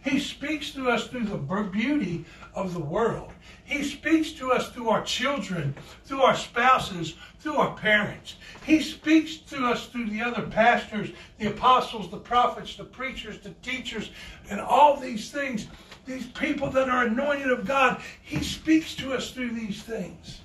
He 0.04 0.20
speaks 0.20 0.72
to 0.72 0.90
us 0.90 1.08
through 1.08 1.26
the 1.26 1.38
beauty 1.38 2.26
of 2.54 2.74
the 2.74 2.80
world. 2.80 3.32
He 3.64 3.84
speaks 3.84 4.32
to 4.34 4.52
us 4.52 4.70
through 4.70 4.90
our 4.90 5.04
children, 5.04 5.76
through 6.04 6.22
our 6.22 6.36
spouses, 6.36 7.16
through 7.44 7.58
our 7.58 7.76
parents. 7.76 8.36
He 8.66 8.82
speaks 8.82 9.36
to 9.36 9.66
us 9.66 9.88
through 9.88 10.10
the 10.10 10.22
other 10.22 10.44
pastors, 10.44 11.10
the 11.38 11.48
apostles, 11.48 12.10
the 12.10 12.18
prophets, 12.18 12.78
the 12.78 12.86
preachers, 12.86 13.40
the 13.40 13.50
teachers, 13.62 14.12
and 14.50 14.62
all 14.62 14.98
these 14.98 15.30
things. 15.30 15.68
These 16.06 16.28
people 16.28 16.70
that 16.70 16.90
are 16.90 17.06
anointed 17.06 17.52
of 17.52 17.68
God, 17.68 18.02
He 18.22 18.42
speaks 18.42 18.96
to 18.96 19.14
us 19.14 19.32
through 19.32 19.52
these 19.52 19.84
things. 19.84 20.40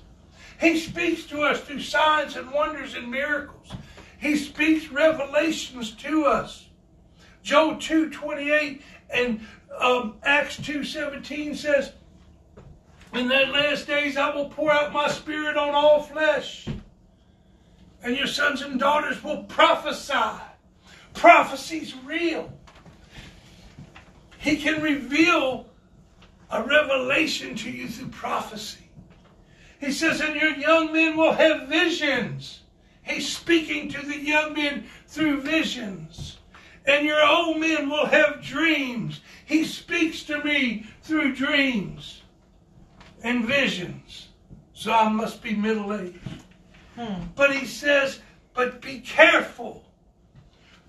He 0.59 0.77
speaks 0.77 1.23
to 1.27 1.41
us 1.41 1.61
through 1.61 1.81
signs 1.81 2.35
and 2.35 2.51
wonders 2.51 2.93
and 2.95 3.09
miracles. 3.09 3.71
He 4.17 4.35
speaks 4.35 4.89
revelations 4.89 5.91
to 5.95 6.25
us. 6.25 6.67
Joel 7.43 7.77
2 7.77 8.09
28 8.09 8.81
and 9.09 9.39
um, 9.79 10.15
Acts 10.23 10.57
2 10.57 10.83
17 10.83 11.55
says, 11.55 11.93
In 13.13 13.29
that 13.29 13.49
last 13.49 13.87
days 13.87 14.17
I 14.17 14.35
will 14.35 14.49
pour 14.49 14.71
out 14.71 14.91
my 14.91 15.07
spirit 15.07 15.55
on 15.55 15.73
all 15.73 16.03
flesh, 16.03 16.67
and 18.03 18.15
your 18.15 18.27
sons 18.27 18.61
and 18.61 18.79
daughters 18.79 19.23
will 19.23 19.43
prophesy. 19.43 20.41
Prophecy's 21.13 21.95
real. 22.05 22.51
He 24.37 24.55
can 24.57 24.81
reveal 24.81 25.67
a 26.49 26.63
revelation 26.63 27.55
to 27.55 27.69
you 27.69 27.87
through 27.87 28.07
prophecy. 28.09 28.89
He 29.79 29.91
says, 29.91 30.21
and 30.21 30.35
your 30.35 30.55
young 30.55 30.91
men 30.93 31.17
will 31.17 31.33
have 31.33 31.67
visions. 31.67 32.61
He's 33.03 33.31
speaking 33.31 33.89
to 33.89 34.05
the 34.05 34.17
young 34.17 34.53
men 34.53 34.85
through 35.07 35.41
visions. 35.41 36.37
And 36.85 37.05
your 37.05 37.25
old 37.25 37.59
men 37.59 37.89
will 37.89 38.05
have 38.05 38.41
dreams. 38.41 39.21
He 39.45 39.65
speaks 39.65 40.23
to 40.23 40.43
me 40.43 40.85
through 41.01 41.35
dreams 41.35 42.23
and 43.23 43.45
visions. 43.45 44.29
So 44.73 44.91
I 44.91 45.09
must 45.09 45.43
be 45.43 45.55
middle 45.55 45.93
aged. 45.93 46.19
Hmm. 46.99 47.23
But 47.33 47.55
he 47.55 47.65
says, 47.65 48.19
but 48.53 48.81
be 48.81 48.99
careful 48.99 49.88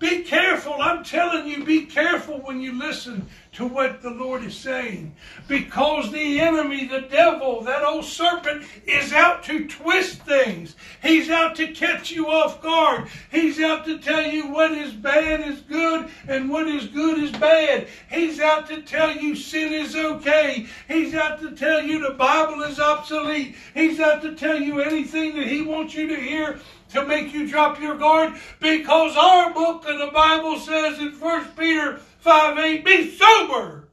be 0.01 0.23
careful. 0.23 0.81
I'm 0.81 1.03
telling 1.03 1.47
you, 1.47 1.63
be 1.63 1.85
careful 1.85 2.39
when 2.39 2.59
you 2.59 2.77
listen 2.77 3.27
to 3.51 3.67
what 3.67 4.01
the 4.01 4.09
Lord 4.09 4.43
is 4.43 4.57
saying. 4.57 5.13
Because 5.47 6.11
the 6.11 6.39
enemy, 6.39 6.87
the 6.87 7.01
devil, 7.01 7.61
that 7.61 7.83
old 7.83 8.05
serpent, 8.05 8.65
is 8.87 9.13
out 9.13 9.43
to 9.43 9.67
twist 9.67 10.23
things. 10.23 10.75
He's 11.03 11.29
out 11.29 11.55
to 11.57 11.67
catch 11.67 12.09
you 12.09 12.29
off 12.29 12.63
guard. 12.63 13.09
He's 13.29 13.61
out 13.61 13.85
to 13.85 13.99
tell 13.99 14.23
you 14.23 14.47
what 14.47 14.71
is 14.71 14.91
bad 14.91 15.41
is 15.41 15.61
good 15.61 16.09
and 16.27 16.49
what 16.49 16.67
is 16.67 16.87
good 16.87 17.19
is 17.19 17.31
bad. 17.31 17.87
He's 18.09 18.39
out 18.39 18.67
to 18.69 18.81
tell 18.81 19.15
you 19.15 19.35
sin 19.35 19.71
is 19.71 19.95
okay. 19.95 20.65
He's 20.87 21.13
out 21.13 21.39
to 21.41 21.51
tell 21.55 21.83
you 21.83 22.01
the 22.01 22.15
Bible 22.15 22.63
is 22.63 22.79
obsolete. 22.79 23.55
He's 23.75 23.99
out 23.99 24.23
to 24.23 24.33
tell 24.33 24.59
you 24.59 24.81
anything 24.81 25.35
that 25.35 25.47
he 25.47 25.61
wants 25.61 25.93
you 25.93 26.07
to 26.07 26.15
hear 26.15 26.59
to 26.93 27.05
make 27.05 27.33
you 27.33 27.47
drop 27.47 27.79
your 27.79 27.95
guard? 27.95 28.33
Because 28.59 29.15
our 29.15 29.53
book 29.53 29.87
of 29.87 29.99
the 29.99 30.11
Bible 30.13 30.59
says 30.59 30.99
in 30.99 31.11
1 31.11 31.45
Peter 31.57 31.97
5 32.19 32.57
8, 32.57 32.85
be 32.85 33.17
sober, 33.17 33.87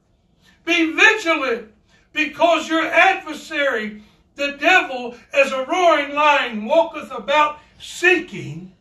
be 0.65 0.93
vigilant, 0.93 1.71
because 2.13 2.67
your 2.67 2.85
adversary, 2.85 4.03
the 4.35 4.53
devil, 4.53 5.15
as 5.33 5.51
a 5.51 5.65
roaring 5.65 6.13
lion, 6.13 6.65
walketh 6.65 7.11
about 7.11 7.59
seeking 7.79 8.73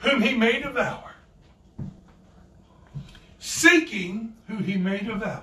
whom 0.00 0.20
he 0.20 0.36
may 0.36 0.60
devour. 0.60 1.14
Seeking 3.38 4.34
who 4.48 4.56
he 4.58 4.76
may 4.76 4.98
devour. 4.98 5.42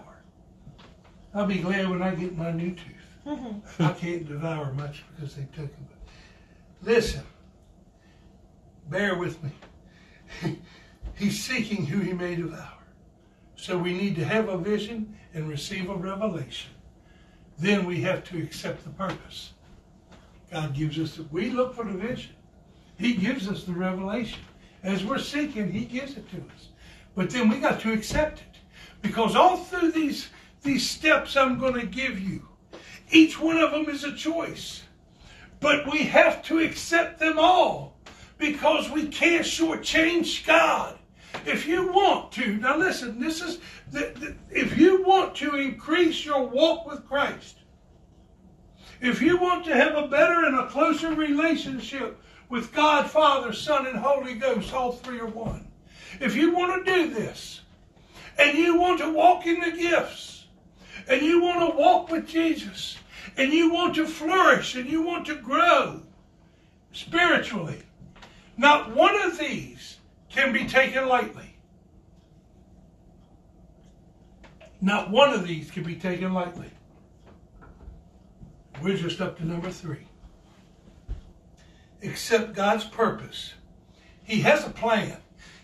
I'll 1.34 1.46
be 1.46 1.60
glad 1.60 1.90
when 1.90 2.02
I 2.02 2.14
get 2.14 2.38
my 2.38 2.52
new 2.52 2.72
tooth. 2.72 3.02
Mm-hmm. 3.26 3.84
I 3.84 3.94
can't 3.94 4.28
devour 4.28 4.74
much 4.74 5.04
because 5.16 5.36
they 5.36 5.48
took 5.56 5.66
it. 5.66 5.78
Listen, 6.82 7.22
Bear 8.91 9.15
with 9.15 9.41
me. 9.41 9.51
He's 11.15 11.41
seeking 11.41 11.86
who 11.86 12.00
he 12.01 12.12
may 12.12 12.36
devour. 12.36 12.67
So 13.55 13.77
we 13.77 13.93
need 13.93 14.17
to 14.17 14.25
have 14.25 14.50
a 14.50 14.57
vision 14.57 15.17
and 15.33 15.48
receive 15.48 15.89
a 15.89 15.95
revelation. 15.95 16.71
Then 17.57 17.86
we 17.86 18.01
have 18.01 18.25
to 18.25 18.43
accept 18.43 18.83
the 18.83 18.89
purpose. 18.89 19.53
God 20.51 20.75
gives 20.75 21.00
us, 21.00 21.17
we 21.31 21.51
look 21.51 21.74
for 21.74 21.86
the 21.86 21.93
vision. 21.93 22.33
He 22.98 23.13
gives 23.13 23.48
us 23.48 23.63
the 23.63 23.71
revelation. 23.71 24.41
As 24.83 25.05
we're 25.05 25.19
seeking, 25.19 25.71
he 25.71 25.86
gives 25.86 26.17
it 26.17 26.29
to 26.31 26.38
us. 26.38 26.67
But 27.15 27.29
then 27.29 27.48
we 27.48 27.60
got 27.60 27.79
to 27.81 27.93
accept 27.93 28.41
it. 28.41 28.60
Because 29.01 29.38
all 29.38 29.55
through 29.55 29.93
these, 29.93 30.29
these 30.63 30.89
steps 30.89 31.38
I'm 31.38 31.57
going 31.57 31.79
to 31.79 31.86
give 31.86 32.19
you, 32.19 32.45
each 33.10 33.39
one 33.39 33.57
of 33.57 33.71
them 33.71 33.88
is 33.88 34.03
a 34.03 34.13
choice. 34.13 34.83
But 35.62 35.89
we 35.89 36.00
have 36.00 36.43
to 36.43 36.60
accept 36.60 37.19
them 37.19 37.39
all 37.39 38.00
because 38.41 38.89
we 38.89 39.07
can't 39.07 39.45
shortchange 39.45 40.45
God. 40.45 40.98
If 41.45 41.65
you 41.65 41.93
want 41.93 42.33
to, 42.33 42.57
now 42.57 42.75
listen, 42.75 43.19
this 43.19 43.41
is, 43.41 43.60
if 44.50 44.77
you 44.77 45.03
want 45.03 45.36
to 45.36 45.55
increase 45.55 46.25
your 46.25 46.45
walk 46.45 46.86
with 46.86 47.07
Christ, 47.07 47.60
if 49.00 49.21
you 49.21 49.38
want 49.38 49.63
to 49.65 49.74
have 49.74 49.95
a 49.95 50.07
better 50.07 50.45
and 50.45 50.60
a 50.60 50.67
closer 50.67 51.13
relationship 51.13 52.21
with 52.50 52.74
God, 52.74 53.10
Father, 53.10 53.53
Son, 53.53 53.88
and 53.88 53.98
Holy 53.98 54.33
Ghost, 54.33 54.74
all 54.74 54.91
three 54.91 55.19
are 55.19 55.27
one. 55.27 55.71
If 56.19 56.36
you 56.36 56.53
want 56.53 56.86
to 56.86 56.93
do 56.93 57.13
this, 57.13 57.62
and 58.38 58.57
you 58.57 58.79
want 58.79 59.00
to 59.00 59.10
walk 59.10 59.45
in 59.45 59.60
the 59.60 59.71
gifts, 59.71 60.45
and 61.07 61.21
you 61.21 61.41
want 61.41 61.60
to 61.71 61.77
walk 61.77 62.10
with 62.10 62.27
Jesus, 62.27 62.98
and 63.38 63.53
you 63.53 63.71
want 63.71 63.95
to 63.95 64.05
flourish, 64.05 64.75
and 64.75 64.89
you 64.89 65.01
want 65.01 65.25
to 65.27 65.36
grow 65.36 66.01
spiritually, 66.91 67.81
not 68.58 68.96
one 68.96 69.20
of 69.22 69.38
these 69.38 69.98
can 70.29 70.53
be 70.53 70.65
taken 70.65 71.08
lightly. 71.08 71.58
Not 74.81 75.12
one 75.12 75.34
of 75.34 75.48
these 75.48 75.70
can 75.70 75.84
be 75.84 75.96
taken 75.96 76.34
lightly. 76.34 76.72
We're 78.81 78.98
just 78.98 79.22
up 79.22 79.38
to 79.38 79.46
number 79.46 79.70
three. 79.70 80.08
Accept 82.01 82.55
God's 82.55 82.86
purpose. 82.86 83.53
He 84.24 84.41
has 84.41 84.65
a 84.65 84.72
plan. 84.72 85.17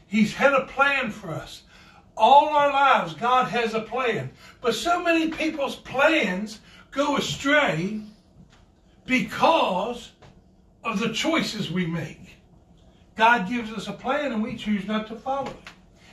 He's 0.05 0.35
had 0.35 0.53
a 0.53 0.65
plan 0.65 1.09
for 1.09 1.31
us. 1.31 1.63
All 2.15 2.49
our 2.49 2.71
lives, 2.71 3.13
God 3.13 3.47
has 3.47 3.73
a 3.73 3.81
plan. 3.81 4.31
But 4.61 4.75
so 4.75 5.01
many 5.01 5.29
people's 5.29 5.75
plans 5.75 6.59
go 6.91 7.17
astray 7.17 8.01
because 9.05 10.11
of 10.83 10.99
the 10.99 11.13
choices 11.13 11.71
we 11.71 11.85
make. 11.87 12.26
God 13.17 13.49
gives 13.49 13.71
us 13.71 13.87
a 13.87 13.93
plan 13.93 14.31
and 14.31 14.43
we 14.43 14.55
choose 14.55 14.85
not 14.85 15.07
to 15.07 15.15
follow 15.15 15.49
it. 15.49 15.69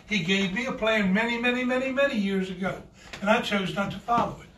He 0.07 0.21
gave 0.21 0.55
me 0.55 0.67
a 0.67 0.73
plan 0.73 1.13
many, 1.13 1.39
many, 1.39 1.63
many, 1.63 1.93
many 1.93 2.17
years 2.17 2.51
ago, 2.51 2.83
and 3.21 3.29
I 3.29 3.43
chose 3.43 3.75
not 3.75 3.91
to 3.93 3.99
follow 3.99 4.41
it. 4.41 4.49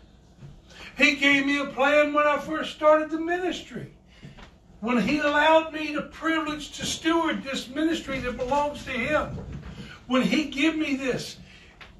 He 0.97 1.17
gave 1.17 1.45
me 1.45 1.59
a 1.59 1.67
plan 1.67 2.13
when 2.13 2.27
I 2.27 2.39
first 2.39 2.75
started 2.75 3.11
the 3.11 3.21
ministry. 3.21 3.93
When 4.81 5.03
He 5.03 5.19
allowed 5.19 5.73
me 5.73 5.93
the 5.93 6.03
privilege 6.03 6.71
to 6.79 6.87
steward 6.87 7.43
this 7.43 7.69
ministry 7.69 8.21
that 8.21 8.37
belongs 8.37 8.85
to 8.85 8.93
Him. 8.93 9.37
When 10.07 10.23
He 10.23 10.45
gave 10.45 10.77
me 10.77 10.97
this 10.97 11.39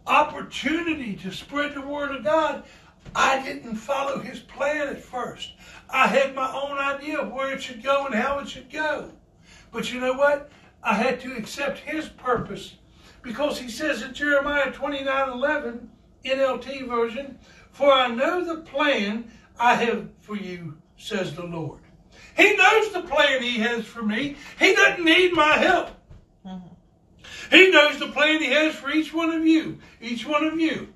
opportunity 0.07 1.17
to 1.17 1.33
spread 1.33 1.75
the 1.75 1.81
Word 1.83 2.15
of 2.15 2.25
God, 2.25 2.65
I 3.15 3.43
didn't 3.43 3.77
follow 3.77 4.21
His 4.21 4.41
plan 4.41 4.89
at 4.89 5.03
first. 5.03 5.53
I 5.91 6.07
had 6.07 6.35
my 6.35 6.53
own 6.53 6.79
idea 6.79 7.19
of 7.19 7.33
where 7.33 7.53
it 7.53 7.63
should 7.63 7.83
go 7.83 8.07
and 8.07 8.15
how 8.15 8.39
it 8.39 8.49
should 8.49 8.71
go. 8.71 9.13
But 9.77 9.93
you 9.93 10.01
know 10.01 10.15
what? 10.15 10.51
I 10.83 10.95
had 10.95 11.21
to 11.21 11.37
accept 11.37 11.81
His 11.81 12.09
purpose 12.09 12.77
because 13.21 13.59
He 13.59 13.69
says 13.69 14.01
in 14.01 14.15
Jeremiah 14.15 14.73
29 14.73 15.29
11, 15.29 15.91
NLT 16.25 16.89
version, 16.89 17.39
For 17.73 17.93
I 17.93 18.09
know 18.09 18.43
the 18.43 18.63
plan 18.63 19.31
I 19.61 19.75
have 19.75 20.09
for 20.23 20.35
you, 20.35 20.79
says 20.97 21.35
the 21.35 21.45
Lord. 21.45 21.83
He 22.39 22.57
knows 22.57 22.91
the 22.95 23.03
plan 23.03 23.43
He 23.43 23.59
has 23.59 23.85
for 23.85 24.03
me. 24.03 24.37
He 24.59 24.75
doesn't 24.75 25.05
need 25.05 25.35
my 25.35 25.59
help. 25.59 25.91
Mm-hmm. 26.47 27.55
He 27.55 27.71
knows 27.71 27.99
the 27.99 28.09
plan 28.09 28.41
He 28.41 28.47
has 28.53 28.75
for 28.75 28.91
each 28.91 29.13
one 29.13 29.31
of 29.31 29.47
you, 29.47 29.79
each 30.01 30.25
one 30.25 30.47
of 30.47 30.59
you. 30.59 30.89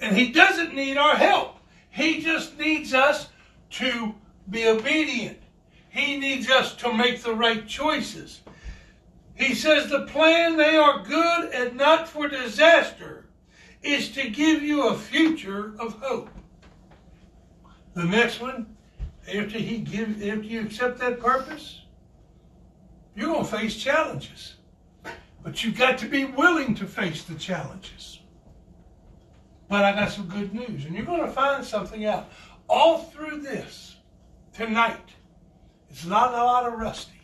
And 0.00 0.16
He 0.16 0.32
doesn't 0.32 0.74
need 0.74 0.96
our 0.96 1.14
help. 1.14 1.58
He 1.90 2.22
just 2.22 2.58
needs 2.58 2.92
us 2.92 3.28
to 3.78 4.16
be 4.50 4.66
obedient. 4.66 5.39
He 5.90 6.16
needs 6.16 6.48
us 6.48 6.74
to 6.76 6.92
make 6.92 7.22
the 7.22 7.34
right 7.34 7.66
choices. 7.66 8.40
He 9.34 9.54
says 9.54 9.90
the 9.90 10.06
plan 10.06 10.56
they 10.56 10.76
are 10.76 11.02
good 11.02 11.52
and 11.52 11.76
not 11.76 12.08
for 12.08 12.28
disaster 12.28 13.26
is 13.82 14.10
to 14.10 14.30
give 14.30 14.62
you 14.62 14.88
a 14.88 14.96
future 14.96 15.74
of 15.78 15.94
hope. 16.00 16.30
The 17.94 18.04
next 18.04 18.40
one, 18.40 18.76
after 19.26 19.58
he 19.58 19.78
give, 19.78 20.22
after 20.22 20.42
you 20.42 20.60
accept 20.60 20.98
that 21.00 21.18
purpose, 21.18 21.82
you're 23.16 23.32
going 23.32 23.44
to 23.44 23.50
face 23.50 23.76
challenges. 23.76 24.54
But 25.42 25.64
you've 25.64 25.78
got 25.78 25.98
to 25.98 26.06
be 26.06 26.24
willing 26.24 26.74
to 26.76 26.86
face 26.86 27.24
the 27.24 27.34
challenges. 27.34 28.20
But 29.68 29.84
I 29.84 29.92
got 29.92 30.12
some 30.12 30.26
good 30.26 30.52
news, 30.52 30.84
and 30.84 30.94
you're 30.94 31.06
going 31.06 31.24
to 31.24 31.32
find 31.32 31.64
something 31.64 32.04
out. 32.04 32.30
All 32.68 32.98
through 32.98 33.40
this, 33.40 33.96
tonight, 34.52 35.09
it's 35.90 36.04
not 36.04 36.32
a 36.32 36.44
lot 36.44 36.66
of 36.66 36.78
rusty. 36.78 37.20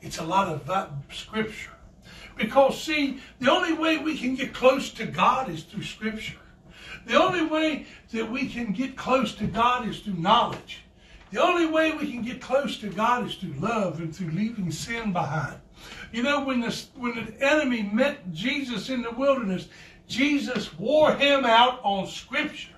It's 0.00 0.18
a 0.18 0.24
lot 0.24 0.48
of 0.48 0.68
uh, 0.68 0.88
scripture. 1.12 1.70
Because, 2.36 2.82
see, 2.82 3.20
the 3.38 3.50
only 3.50 3.72
way 3.72 3.98
we 3.98 4.18
can 4.18 4.34
get 4.34 4.52
close 4.52 4.90
to 4.94 5.06
God 5.06 5.48
is 5.48 5.62
through 5.62 5.84
scripture. 5.84 6.38
The 7.06 7.22
only 7.22 7.44
way 7.44 7.86
that 8.12 8.30
we 8.30 8.48
can 8.48 8.72
get 8.72 8.96
close 8.96 9.34
to 9.36 9.46
God 9.46 9.86
is 9.88 10.00
through 10.00 10.14
knowledge. 10.14 10.82
The 11.30 11.42
only 11.42 11.66
way 11.66 11.92
we 11.92 12.10
can 12.10 12.22
get 12.22 12.40
close 12.40 12.78
to 12.78 12.88
God 12.88 13.26
is 13.26 13.34
through 13.34 13.54
love 13.54 14.00
and 14.00 14.14
through 14.14 14.30
leaving 14.30 14.70
sin 14.70 15.12
behind. 15.12 15.56
You 16.12 16.22
know, 16.22 16.44
when 16.44 16.60
the, 16.60 16.84
when 16.96 17.14
the 17.14 17.44
enemy 17.44 17.82
met 17.82 18.32
Jesus 18.32 18.88
in 18.88 19.02
the 19.02 19.10
wilderness, 19.10 19.68
Jesus 20.06 20.76
wore 20.78 21.14
him 21.14 21.44
out 21.44 21.80
on 21.82 22.06
Scripture. 22.06 22.70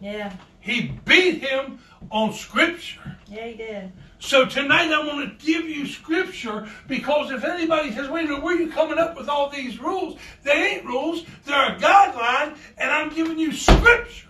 Yeah. 0.00 0.32
He 0.60 0.92
beat 1.04 1.42
him 1.42 1.78
on 2.10 2.32
Scripture. 2.32 3.16
Yeah, 3.28 3.46
he 3.46 3.54
did. 3.54 3.92
So 4.22 4.46
tonight 4.46 4.92
I 4.92 5.04
want 5.04 5.40
to 5.40 5.44
give 5.44 5.64
you 5.64 5.84
Scripture 5.84 6.68
because 6.86 7.32
if 7.32 7.42
anybody 7.42 7.90
says, 7.90 8.08
wait 8.08 8.26
a 8.26 8.28
minute, 8.28 8.44
where 8.44 8.56
are 8.56 8.60
you 8.60 8.70
coming 8.70 8.96
up 8.96 9.16
with 9.16 9.28
all 9.28 9.50
these 9.50 9.80
rules? 9.80 10.16
They 10.44 10.52
ain't 10.52 10.86
rules. 10.86 11.24
They're 11.44 11.74
a 11.74 11.76
guideline, 11.76 12.56
and 12.78 12.92
I'm 12.92 13.12
giving 13.12 13.36
you 13.36 13.52
Scripture. 13.52 14.28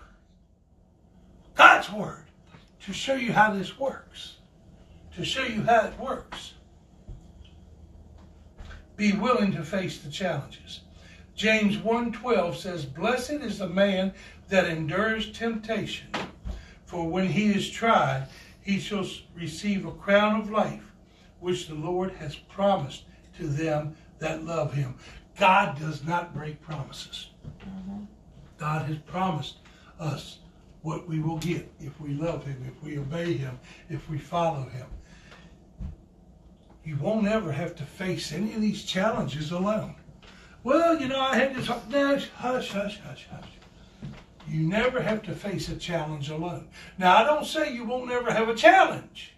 God's 1.55 1.93
Word 1.93 2.25
to 2.87 2.93
show 2.95 3.15
you 3.15 3.35
how 3.35 3.53
this 3.53 3.79
works, 3.79 4.37
to 5.15 5.27
show 5.27 5.45
you 5.45 5.63
how 5.63 5.85
it 5.85 5.99
works. 6.01 6.55
Be 8.97 9.13
willing 9.13 9.53
to 9.53 9.63
face 9.63 9.99
the 9.99 10.11
challenges. 10.11 10.81
James 11.37 11.77
1:12 11.77 12.57
says, 12.57 12.87
"Blessed 12.87 13.43
is 13.43 13.59
the 13.59 13.69
man 13.69 14.15
that 14.49 14.65
endures 14.65 15.31
temptation, 15.31 16.09
for 16.87 17.07
when 17.07 17.29
he 17.29 17.53
is 17.53 17.71
tried, 17.71 18.27
he 18.63 18.79
shall 18.79 19.07
receive 19.35 19.85
a 19.85 19.93
crown 19.93 20.41
of 20.41 20.51
life, 20.51 20.93
which 21.41 21.69
the 21.69 21.75
Lord 21.75 22.13
has 22.13 22.37
promised 22.37 23.05
to 23.39 23.47
them 23.47 23.97
that 24.19 24.45
love 24.45 24.75
him." 24.75 24.95
God 25.39 25.79
does 25.79 26.05
not 26.05 26.35
break 26.35 26.61
promises. 26.61 27.31
Mm-hmm. 27.67 28.05
God 28.59 28.87
has 28.87 28.99
promised 28.99 29.57
us 29.99 30.39
what 30.83 31.09
we 31.09 31.21
will 31.21 31.39
get 31.39 31.73
if 31.81 31.99
we 32.01 32.11
love 32.15 32.45
him, 32.45 32.63
if 32.67 32.83
we 32.83 32.99
obey 32.99 33.33
him, 33.35 33.59
if 33.89 34.09
we 34.11 34.19
follow 34.19 34.69
him. 34.69 34.87
You 36.85 36.97
won't 36.97 37.29
ever 37.29 37.53
have 37.53 37.77
to 37.77 37.85
face 37.85 38.33
any 38.33 38.55
of 38.55 38.61
these 38.61 38.85
challenges 38.85 39.53
alone. 39.53 39.95
Well, 40.65 41.01
you 41.01 41.09
know, 41.09 41.21
I 41.21 41.37
had 41.37 41.55
this, 41.55 41.69
no, 41.69 42.19
hush, 42.37 42.71
hush, 42.71 43.01
hush, 43.01 43.29
hush. 43.31 43.52
You 44.49 44.61
never 44.61 45.01
have 45.01 45.23
to 45.23 45.35
face 45.35 45.69
a 45.69 45.77
challenge 45.77 46.29
alone. 46.29 46.69
Now, 46.99 47.17
I 47.17 47.25
don't 47.25 47.47
say 47.47 47.73
you 47.73 47.85
won't 47.85 48.11
ever 48.11 48.33
have 48.33 48.49
a 48.49 48.55
challenge. 48.55 49.35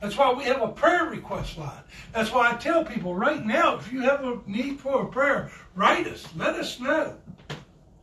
That's 0.00 0.16
why 0.16 0.32
we 0.32 0.44
have 0.44 0.62
a 0.62 0.68
prayer 0.68 1.04
request 1.04 1.58
line. 1.58 1.82
That's 2.12 2.32
why 2.32 2.50
I 2.50 2.54
tell 2.54 2.84
people 2.84 3.14
right 3.14 3.44
now, 3.44 3.76
if 3.76 3.92
you 3.92 4.00
have 4.00 4.24
a 4.24 4.40
need 4.46 4.80
for 4.80 5.02
a 5.02 5.06
prayer, 5.06 5.50
write 5.74 6.06
us. 6.06 6.26
Let 6.34 6.54
us 6.54 6.80
know. 6.80 7.18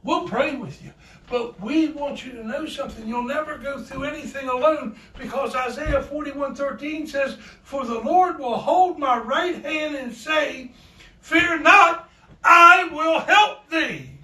We'll 0.03 0.27
pray 0.27 0.55
with 0.55 0.83
you. 0.83 0.93
But 1.29 1.59
we 1.59 1.89
want 1.89 2.25
you 2.25 2.31
to 2.33 2.47
know 2.47 2.65
something. 2.65 3.07
You'll 3.07 3.23
never 3.23 3.57
go 3.57 3.81
through 3.81 4.05
anything 4.05 4.47
alone 4.47 4.97
because 5.17 5.55
Isaiah 5.55 6.01
41:13 6.01 7.07
says, 7.07 7.37
"For 7.63 7.83
the 7.83 7.99
Lord 7.99 8.39
will 8.39 8.57
hold 8.57 8.99
my 8.99 9.17
right 9.17 9.61
hand 9.61 9.95
and 9.95 10.13
say, 10.13 10.71
Fear 11.19 11.59
not, 11.59 12.09
I 12.43 12.85
will 12.85 13.19
help 13.19 13.69
thee." 13.69 14.16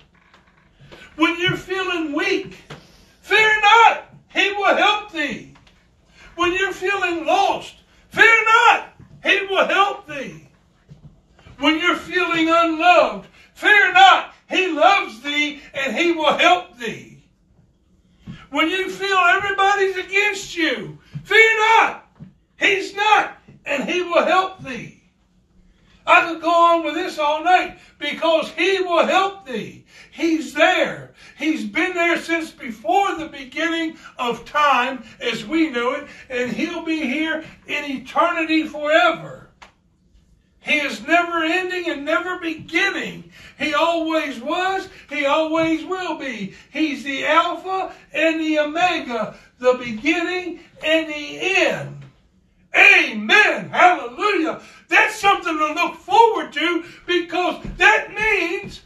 When 1.15 1.39
you're 1.39 1.57
feeling 1.57 2.13
weak, 2.13 2.57
fear 3.21 3.61
not, 3.61 4.05
he 4.29 4.51
will 4.53 4.75
help 4.75 5.11
thee. 5.11 5.53
When 6.35 6.53
you're 6.53 6.73
feeling 6.73 7.25
lost, 7.25 7.75
fear 8.09 8.45
not, 8.45 8.89
he 9.23 9.45
will 9.45 9.67
help 9.67 10.07
thee. 10.07 10.49
When 11.59 11.79
you're 11.79 11.95
feeling 11.95 12.49
unloved, 12.49 13.27
fear 13.53 13.93
not, 13.93 14.33
he 14.53 14.67
loves 14.71 15.21
thee 15.21 15.61
and 15.73 15.95
He 15.95 16.11
will 16.11 16.37
help 16.37 16.77
thee. 16.77 17.23
When 18.49 18.69
you 18.69 18.89
feel 18.89 19.17
everybody's 19.17 19.97
against 19.97 20.55
you, 20.55 20.99
fear 21.23 21.59
not. 21.59 22.07
He's 22.59 22.95
not, 22.95 23.37
and 23.65 23.89
He 23.89 24.03
will 24.03 24.23
help 24.23 24.63
thee. 24.63 25.01
I 26.05 26.27
could 26.27 26.41
go 26.41 26.51
on 26.51 26.83
with 26.83 26.93
this 26.93 27.17
all 27.17 27.43
night 27.43 27.79
because 27.97 28.49
He 28.51 28.79
will 28.81 29.05
help 29.05 29.47
thee. 29.47 29.82
He's 30.13 30.53
there. 30.53 31.15
He's 31.39 31.65
been 31.65 31.95
there 31.95 32.21
since 32.21 32.51
before 32.51 33.15
the 33.15 33.29
beginning 33.29 33.97
of 34.19 34.45
time 34.45 35.03
as 35.19 35.43
we 35.43 35.71
know 35.71 35.93
it, 35.93 36.07
and 36.29 36.51
He'll 36.51 36.85
be 36.85 37.03
here 37.03 37.43
in 37.65 37.83
eternity 37.85 38.67
forever. 38.67 39.49
He 40.59 40.77
is 40.77 41.01
never 41.07 41.43
ending 41.43 41.89
and 41.89 42.05
never 42.05 42.37
beginning. 42.37 43.31
He 43.57 43.73
always 43.73 44.39
was, 44.39 44.87
He 45.09 45.25
always 45.25 45.83
will 45.83 46.19
be. 46.19 46.53
He's 46.71 47.03
the 47.03 47.25
Alpha 47.25 47.91
and 48.13 48.39
the 48.39 48.59
Omega, 48.59 49.35
the 49.57 49.73
beginning 49.83 50.59
and 50.85 51.09
the 51.09 51.39
end. 51.39 52.05
Amen. 52.75 53.69
Hallelujah. 53.69 54.61
That's 54.89 55.15
something 55.15 55.57
to 55.57 55.73
look 55.73 55.95
forward 55.95 56.53
to 56.53 56.83
because 57.07 57.65
that 57.77 58.13
means 58.13 58.81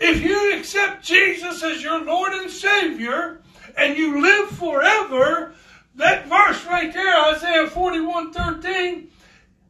if 0.00 0.22
you 0.22 0.58
accept 0.58 1.04
Jesus 1.04 1.62
as 1.62 1.82
your 1.82 2.02
Lord 2.02 2.32
and 2.32 2.50
Savior 2.50 3.42
and 3.76 3.96
you 3.96 4.22
live 4.22 4.48
forever, 4.48 5.52
that 5.96 6.26
verse 6.26 6.64
right 6.64 6.92
there, 6.92 7.34
Isaiah 7.34 7.68
41 7.68 8.32
13, 8.32 9.08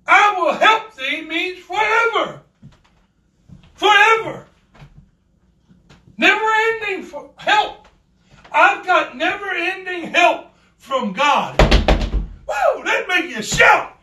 I 0.06 0.34
will 0.38 0.52
help 0.54 0.94
thee 0.94 1.22
means 1.22 1.58
forever. 1.58 2.42
Forever. 3.74 4.46
Never 6.16 6.44
ending 6.44 7.02
for 7.02 7.30
help. 7.36 7.88
I've 8.52 8.86
got 8.86 9.16
never 9.16 9.50
ending 9.50 10.12
help 10.12 10.48
from 10.76 11.12
God. 11.12 11.60
Whoa, 12.46 12.84
that 12.84 13.06
make 13.08 13.34
you 13.34 13.42
shout. 13.42 13.96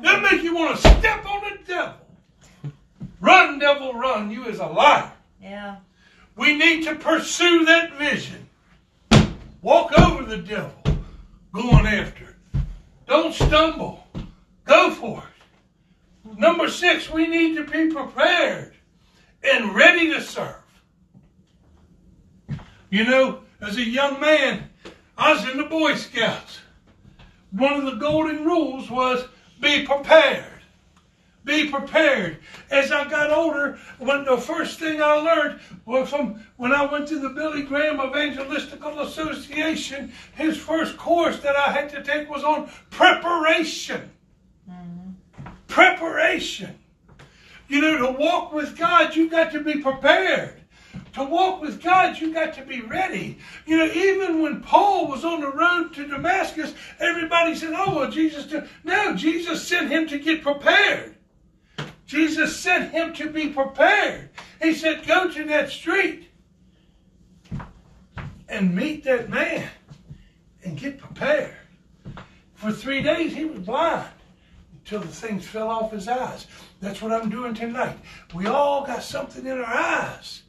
That 0.00 0.22
make 0.22 0.42
you 0.42 0.54
want 0.54 0.78
to 0.78 0.88
step 0.98 1.26
on 1.26 1.42
the 1.42 1.58
devil. 1.66 1.94
Run, 3.20 3.58
devil, 3.58 3.94
run. 3.94 4.30
You 4.30 4.44
is 4.46 4.58
a 4.58 4.66
liar. 4.66 5.13
Yeah. 5.44 5.76
We 6.36 6.56
need 6.56 6.84
to 6.84 6.94
pursue 6.94 7.66
that 7.66 7.92
vision. 7.98 8.48
Walk 9.60 9.92
over 9.98 10.24
the 10.24 10.38
devil, 10.38 10.72
going 11.52 11.86
after 11.86 12.24
it. 12.24 12.60
Don't 13.06 13.34
stumble. 13.34 14.06
Go 14.64 14.90
for 14.90 15.22
it. 15.22 16.38
Number 16.38 16.68
six, 16.68 17.10
we 17.10 17.26
need 17.26 17.56
to 17.56 17.64
be 17.64 17.92
prepared 17.92 18.72
and 19.42 19.74
ready 19.74 20.10
to 20.14 20.22
serve. 20.22 20.56
You 22.88 23.04
know, 23.04 23.40
as 23.60 23.76
a 23.76 23.84
young 23.84 24.18
man, 24.20 24.70
I 25.18 25.34
was 25.34 25.46
in 25.48 25.58
the 25.58 25.64
Boy 25.64 25.94
Scouts. 25.96 26.60
One 27.50 27.74
of 27.74 27.84
the 27.84 27.96
golden 27.96 28.46
rules 28.46 28.90
was 28.90 29.26
be 29.60 29.84
prepared. 29.84 30.53
Be 31.44 31.68
prepared. 31.68 32.38
As 32.70 32.90
I 32.90 33.08
got 33.08 33.30
older, 33.30 33.78
when 33.98 34.24
the 34.24 34.38
first 34.38 34.78
thing 34.78 35.02
I 35.02 35.14
learned 35.14 35.60
was 35.84 36.08
from 36.08 36.42
when 36.56 36.72
I 36.72 36.90
went 36.90 37.06
to 37.08 37.18
the 37.18 37.28
Billy 37.28 37.62
Graham 37.62 37.98
Evangelistical 37.98 39.00
Association, 39.00 40.12
his 40.34 40.56
first 40.56 40.96
course 40.96 41.40
that 41.40 41.54
I 41.54 41.70
had 41.70 41.90
to 41.90 42.02
take 42.02 42.30
was 42.30 42.44
on 42.44 42.70
preparation. 42.90 44.10
Mm-hmm. 44.70 45.50
Preparation. 45.68 46.78
You 47.68 47.82
know, 47.82 47.98
to 48.06 48.18
walk 48.18 48.52
with 48.52 48.76
God, 48.78 49.14
you've 49.14 49.30
got 49.30 49.52
to 49.52 49.60
be 49.60 49.80
prepared. 49.80 50.62
To 51.14 51.24
walk 51.24 51.60
with 51.60 51.82
God, 51.82 52.18
you 52.18 52.32
got 52.32 52.54
to 52.54 52.62
be 52.62 52.80
ready. 52.80 53.38
You 53.66 53.78
know, 53.78 53.86
even 53.86 54.42
when 54.42 54.62
Paul 54.62 55.08
was 55.08 55.24
on 55.24 55.40
the 55.40 55.50
road 55.50 55.92
to 55.94 56.08
Damascus, 56.08 56.74
everybody 56.98 57.54
said, 57.54 57.72
Oh, 57.74 57.96
well, 57.96 58.10
Jesus 58.10 58.46
did. 58.46 58.68
No, 58.82 59.14
Jesus 59.14 59.66
sent 59.66 59.90
him 59.90 60.08
to 60.08 60.18
get 60.18 60.42
prepared. 60.42 61.13
Jesus 62.06 62.56
sent 62.58 62.92
him 62.92 63.12
to 63.14 63.30
be 63.30 63.48
prepared. 63.48 64.30
He 64.62 64.74
said, 64.74 65.06
Go 65.06 65.30
to 65.30 65.44
that 65.44 65.70
street 65.70 66.28
and 68.48 68.74
meet 68.74 69.04
that 69.04 69.30
man 69.30 69.68
and 70.62 70.78
get 70.78 70.98
prepared. 70.98 71.54
For 72.54 72.72
three 72.72 73.02
days, 73.02 73.34
he 73.34 73.44
was 73.44 73.60
blind 73.60 74.08
until 74.72 75.00
the 75.00 75.08
things 75.08 75.46
fell 75.46 75.68
off 75.68 75.92
his 75.92 76.08
eyes. 76.08 76.46
That's 76.80 77.00
what 77.00 77.12
I'm 77.12 77.30
doing 77.30 77.54
tonight. 77.54 77.98
We 78.34 78.46
all 78.46 78.86
got 78.86 79.02
something 79.02 79.46
in 79.46 79.58
our 79.58 79.64
eyes 79.64 80.44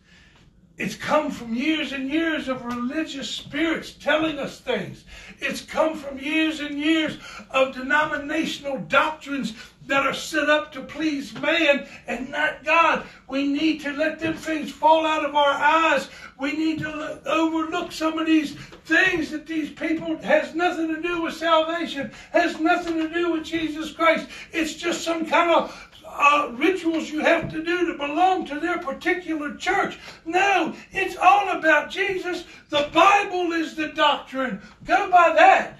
it's 0.77 0.95
come 0.95 1.31
from 1.31 1.53
years 1.53 1.93
and 1.93 2.09
years 2.09 2.49
of 2.49 2.65
religious 2.65 3.29
spirits 3.29 3.93
telling 3.93 4.37
us 4.37 4.59
things. 4.59 5.05
It's 5.39 5.61
come 5.61 5.95
from 5.95 6.19
years 6.19 6.59
and 6.59 6.77
years 6.77 7.17
of 7.49 7.73
denominational 7.73 8.79
doctrines 8.79 9.53
that 9.87 10.05
are 10.05 10.13
set 10.13 10.49
up 10.49 10.71
to 10.73 10.81
please 10.81 11.33
man 11.39 11.87
and 12.07 12.29
not 12.31 12.63
God. 12.63 13.05
We 13.27 13.47
need 13.47 13.81
to 13.81 13.91
let 13.91 14.19
them 14.19 14.33
things 14.35 14.71
fall 14.71 15.05
out 15.05 15.25
of 15.25 15.35
our 15.35 15.53
eyes. 15.53 16.09
We 16.39 16.53
need 16.53 16.79
to 16.79 17.21
overlook 17.25 17.91
some 17.91 18.17
of 18.19 18.25
these 18.25 18.55
things 18.85 19.31
that 19.31 19.45
these 19.45 19.71
people 19.71 20.17
has 20.17 20.53
nothing 20.55 20.93
to 20.93 21.01
do 21.01 21.21
with 21.21 21.35
salvation, 21.35 22.11
has 22.31 22.59
nothing 22.59 22.95
to 22.95 23.09
do 23.09 23.31
with 23.31 23.43
Jesus 23.43 23.91
Christ. 23.91 24.27
It's 24.51 24.73
just 24.73 25.03
some 25.03 25.25
kind 25.25 25.51
of 25.51 25.91
uh, 26.07 26.51
rituals 26.53 27.09
you 27.09 27.19
have 27.19 27.51
to 27.51 27.63
do 27.63 27.91
to 27.91 27.97
belong 27.97 28.45
to 28.45 28.59
their 28.59 28.79
particular 28.79 29.55
church. 29.55 29.99
No, 30.25 30.73
it's 30.91 31.17
all 31.17 31.57
about 31.57 31.89
Jesus. 31.89 32.45
The 32.69 32.89
Bible 32.93 33.51
is 33.53 33.75
the 33.75 33.89
doctrine. 33.89 34.61
Go 34.85 35.09
by 35.09 35.33
that. 35.33 35.77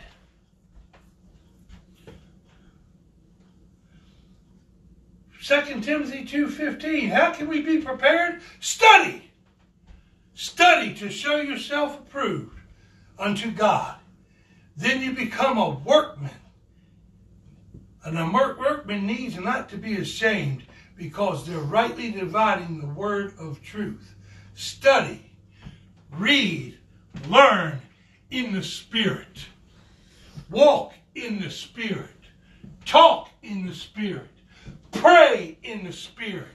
Second 5.46 5.84
Timothy 5.84 6.26
2.15. 6.26 7.12
How 7.12 7.32
can 7.32 7.48
we 7.48 7.62
be 7.62 7.78
prepared? 7.78 8.42
Study. 8.60 9.30
Study 10.34 10.96
to 10.96 11.12
show 11.12 11.36
yourself 11.36 12.00
approved 12.00 12.58
unto 13.20 13.52
God. 13.52 13.96
Then 14.76 15.04
you 15.04 15.12
become 15.12 15.60
a 15.60 15.70
workman 15.70 16.32
and 18.04 18.18
a 18.18 18.26
workman 18.26 19.06
needs 19.06 19.38
not 19.38 19.70
to 19.70 19.78
be 19.78 19.98
ashamed 19.98 20.64
because 20.98 21.46
they're 21.46 21.60
rightly 21.60 22.10
dividing 22.10 22.80
the 22.80 22.88
word 22.88 23.36
of 23.40 23.62
truth. 23.62 24.16
Study, 24.56 25.30
read, 26.10 26.76
learn 27.30 27.84
in 28.32 28.52
the 28.52 28.64
Spirit. 28.64 29.46
Walk 30.50 30.94
in 31.14 31.40
the 31.40 31.52
Spirit. 31.52 32.10
Talk 32.84 33.30
in 33.44 33.68
the 33.68 33.76
Spirit. 33.76 34.32
Pray 34.96 35.58
in 35.64 35.84
the 35.84 35.94
Spirit. 35.94 36.48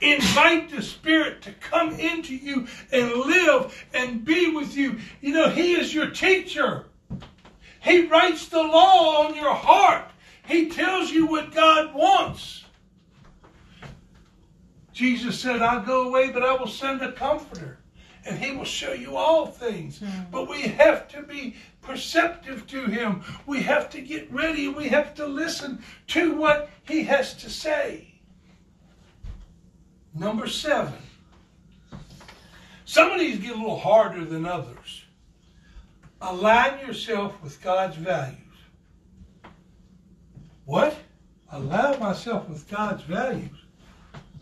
Invite 0.00 0.70
the 0.70 0.82
Spirit 0.82 1.42
to 1.42 1.52
come 1.52 1.98
into 1.98 2.34
you 2.34 2.66
and 2.92 3.12
live 3.12 3.86
and 3.92 4.24
be 4.24 4.50
with 4.50 4.76
you. 4.76 4.98
You 5.20 5.32
know, 5.32 5.48
He 5.48 5.72
is 5.72 5.92
your 5.94 6.10
teacher. 6.10 6.86
He 7.80 8.06
writes 8.06 8.48
the 8.48 8.62
law 8.62 9.26
on 9.26 9.34
your 9.34 9.54
heart. 9.54 10.10
He 10.46 10.68
tells 10.68 11.10
you 11.10 11.26
what 11.26 11.54
God 11.54 11.94
wants. 11.94 12.64
Jesus 14.92 15.40
said, 15.40 15.62
I'll 15.62 15.82
go 15.82 16.08
away, 16.08 16.30
but 16.30 16.42
I 16.42 16.52
will 16.54 16.66
send 16.66 17.00
a 17.00 17.12
comforter, 17.12 17.78
and 18.26 18.38
he 18.38 18.54
will 18.54 18.66
show 18.66 18.92
you 18.92 19.16
all 19.16 19.46
things. 19.46 20.00
Mm. 20.00 20.30
But 20.30 20.46
we 20.46 20.60
have 20.62 21.08
to 21.08 21.22
be 21.22 21.56
perceptive 21.82 22.66
to 22.68 22.84
him. 22.84 23.22
We 23.46 23.62
have 23.62 23.90
to 23.90 24.00
get 24.00 24.30
ready. 24.32 24.68
We 24.68 24.88
have 24.88 25.14
to 25.14 25.26
listen 25.26 25.82
to 26.08 26.34
what 26.34 26.70
he 26.88 27.02
has 27.04 27.34
to 27.34 27.50
say. 27.50 28.14
Number 30.14 30.46
seven. 30.46 30.98
Some 32.84 33.12
of 33.12 33.20
these 33.20 33.38
get 33.38 33.52
a 33.52 33.58
little 33.58 33.78
harder 33.78 34.24
than 34.24 34.46
others. 34.46 35.04
Align 36.20 36.84
yourself 36.84 37.40
with 37.42 37.62
God's 37.62 37.96
values. 37.96 38.36
What? 40.64 40.96
Align 41.52 41.98
myself 41.98 42.48
with 42.48 42.68
God's 42.68 43.02
values. 43.04 43.56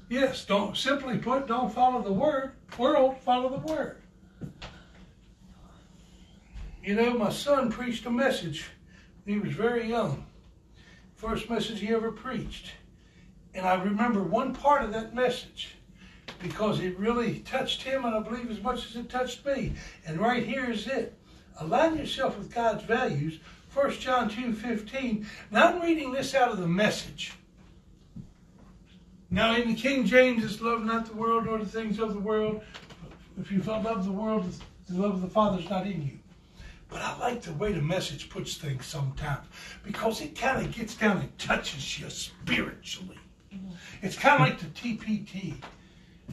Yes, 0.08 0.44
don't 0.44 0.76
simply 0.76 1.18
put, 1.18 1.46
don't 1.46 1.72
follow 1.72 2.02
the 2.02 2.12
word. 2.12 2.52
World, 2.78 3.18
follow 3.18 3.50
the 3.50 3.72
word. 3.72 4.00
You 6.82 6.94
know, 6.94 7.14
my 7.14 7.30
son 7.30 7.70
preached 7.70 8.06
a 8.06 8.10
message. 8.10 8.66
He 9.26 9.38
was 9.38 9.52
very 9.52 9.88
young. 9.88 10.24
First 11.16 11.50
message 11.50 11.80
he 11.80 11.88
ever 11.88 12.12
preached. 12.12 12.72
And 13.54 13.66
I 13.66 13.82
remember 13.82 14.22
one 14.22 14.54
part 14.54 14.84
of 14.84 14.92
that 14.92 15.14
message 15.14 15.76
because 16.40 16.80
it 16.80 16.98
really 16.98 17.40
touched 17.40 17.82
him, 17.82 18.04
and 18.04 18.14
I 18.14 18.20
believe 18.20 18.50
as 18.50 18.62
much 18.62 18.86
as 18.86 18.96
it 18.96 19.08
touched 19.08 19.44
me. 19.44 19.72
And 20.06 20.20
right 20.20 20.46
here 20.46 20.70
is 20.70 20.86
it. 20.86 21.14
Align 21.60 21.96
yourself 21.96 22.38
with 22.38 22.54
God's 22.54 22.84
values 22.84 23.40
1 23.74 23.90
John 23.92 24.28
2 24.28 24.54
15. 24.54 25.26
Now 25.50 25.68
I'm 25.68 25.82
reading 25.82 26.12
this 26.12 26.34
out 26.34 26.50
of 26.50 26.58
the 26.58 26.66
message. 26.66 27.32
Now 29.30 29.54
in 29.56 29.68
the 29.68 29.74
King 29.74 30.04
James, 30.06 30.44
it's 30.44 30.60
love 30.60 30.84
not 30.84 31.06
the 31.06 31.14
world 31.14 31.44
nor 31.44 31.58
the 31.58 31.66
things 31.66 31.98
of 31.98 32.14
the 32.14 32.20
world. 32.20 32.62
If 33.38 33.52
you 33.52 33.60
love 33.62 34.04
the 34.04 34.12
world, 34.12 34.50
the 34.88 35.00
love 35.00 35.14
of 35.14 35.20
the 35.20 35.28
Father 35.28 35.58
is 35.58 35.68
not 35.68 35.86
in 35.86 36.02
you. 36.02 36.17
But 36.88 37.02
I 37.02 37.18
like 37.18 37.42
the 37.42 37.52
way 37.52 37.72
the 37.72 37.82
message 37.82 38.30
puts 38.30 38.56
things 38.56 38.86
sometimes 38.86 39.46
because 39.84 40.20
it 40.20 40.34
kind 40.34 40.64
of 40.64 40.72
gets 40.72 40.94
down 40.94 41.18
and 41.18 41.38
touches 41.38 42.00
you 42.00 42.08
spiritually. 42.08 43.18
Mm-hmm. 43.54 43.74
It's 44.02 44.16
kind 44.16 44.42
of 44.42 44.48
like 44.48 44.58
the 44.58 44.66
TPT, 44.66 45.54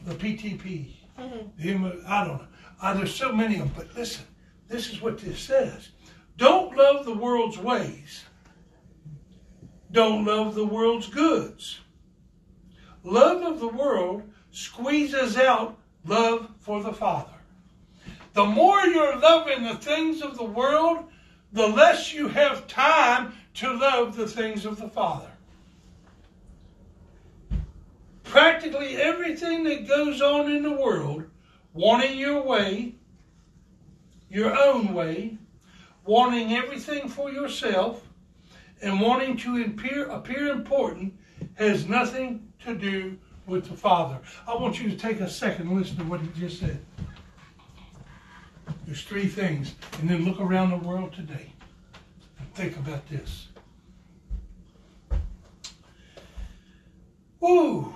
the 0.04 0.14
PTP. 0.14 0.92
Mm-hmm. 1.18 1.84
The, 1.84 2.02
I 2.08 2.24
don't 2.24 2.38
know. 2.38 2.46
Uh, 2.80 2.94
there's 2.94 3.14
so 3.14 3.32
many 3.32 3.54
of 3.54 3.60
them, 3.60 3.72
but 3.76 3.94
listen, 3.96 4.24
this 4.68 4.90
is 4.90 5.00
what 5.00 5.18
this 5.18 5.38
says. 5.38 5.88
Don't 6.36 6.76
love 6.76 7.04
the 7.04 7.14
world's 7.14 7.58
ways. 7.58 8.24
Don't 9.92 10.24
love 10.24 10.54
the 10.54 10.66
world's 10.66 11.08
goods. 11.08 11.80
Love 13.02 13.42
of 13.42 13.60
the 13.60 13.68
world 13.68 14.22
squeezes 14.50 15.36
out 15.36 15.78
love 16.04 16.50
for 16.58 16.82
the 16.82 16.92
Father. 16.92 17.35
The 18.36 18.44
more 18.44 18.80
you're 18.80 19.16
loving 19.16 19.64
the 19.64 19.76
things 19.76 20.20
of 20.20 20.36
the 20.36 20.44
world, 20.44 21.06
the 21.54 21.66
less 21.66 22.12
you 22.12 22.28
have 22.28 22.66
time 22.66 23.32
to 23.54 23.72
love 23.72 24.14
the 24.14 24.28
things 24.28 24.66
of 24.66 24.78
the 24.78 24.90
Father. 24.90 25.30
Practically 28.24 28.98
everything 28.98 29.64
that 29.64 29.88
goes 29.88 30.20
on 30.20 30.52
in 30.52 30.62
the 30.62 30.70
world, 30.70 31.24
wanting 31.72 32.18
your 32.18 32.42
way, 32.42 32.96
your 34.28 34.54
own 34.54 34.92
way, 34.92 35.38
wanting 36.04 36.52
everything 36.52 37.08
for 37.08 37.32
yourself 37.32 38.06
and 38.82 39.00
wanting 39.00 39.38
to 39.38 39.64
appear, 39.64 40.10
appear 40.10 40.48
important 40.48 41.14
has 41.54 41.88
nothing 41.88 42.52
to 42.66 42.74
do 42.74 43.16
with 43.46 43.66
the 43.70 43.76
Father. 43.78 44.18
I 44.46 44.54
want 44.56 44.78
you 44.78 44.90
to 44.90 44.96
take 44.96 45.20
a 45.20 45.30
second 45.30 45.68
and 45.68 45.78
listen 45.78 45.96
to 45.96 46.04
what 46.04 46.20
he 46.20 46.28
just 46.38 46.60
said. 46.60 46.78
There's 48.86 49.02
three 49.02 49.26
things, 49.26 49.74
and 50.00 50.08
then 50.08 50.24
look 50.24 50.40
around 50.40 50.70
the 50.70 50.76
world 50.76 51.12
today 51.12 51.52
and 52.38 52.54
think 52.54 52.76
about 52.76 53.08
this. 53.08 53.48
Ooh, 57.42 57.94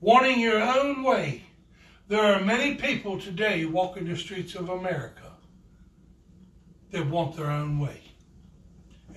wanting 0.00 0.40
your 0.40 0.60
own 0.60 1.02
way. 1.02 1.44
There 2.08 2.22
are 2.22 2.40
many 2.40 2.74
people 2.74 3.20
today 3.20 3.64
walking 3.66 4.06
the 4.06 4.16
streets 4.16 4.54
of 4.54 4.68
America 4.70 5.30
that 6.90 7.06
want 7.06 7.36
their 7.36 7.50
own 7.50 7.78
way. 7.78 8.00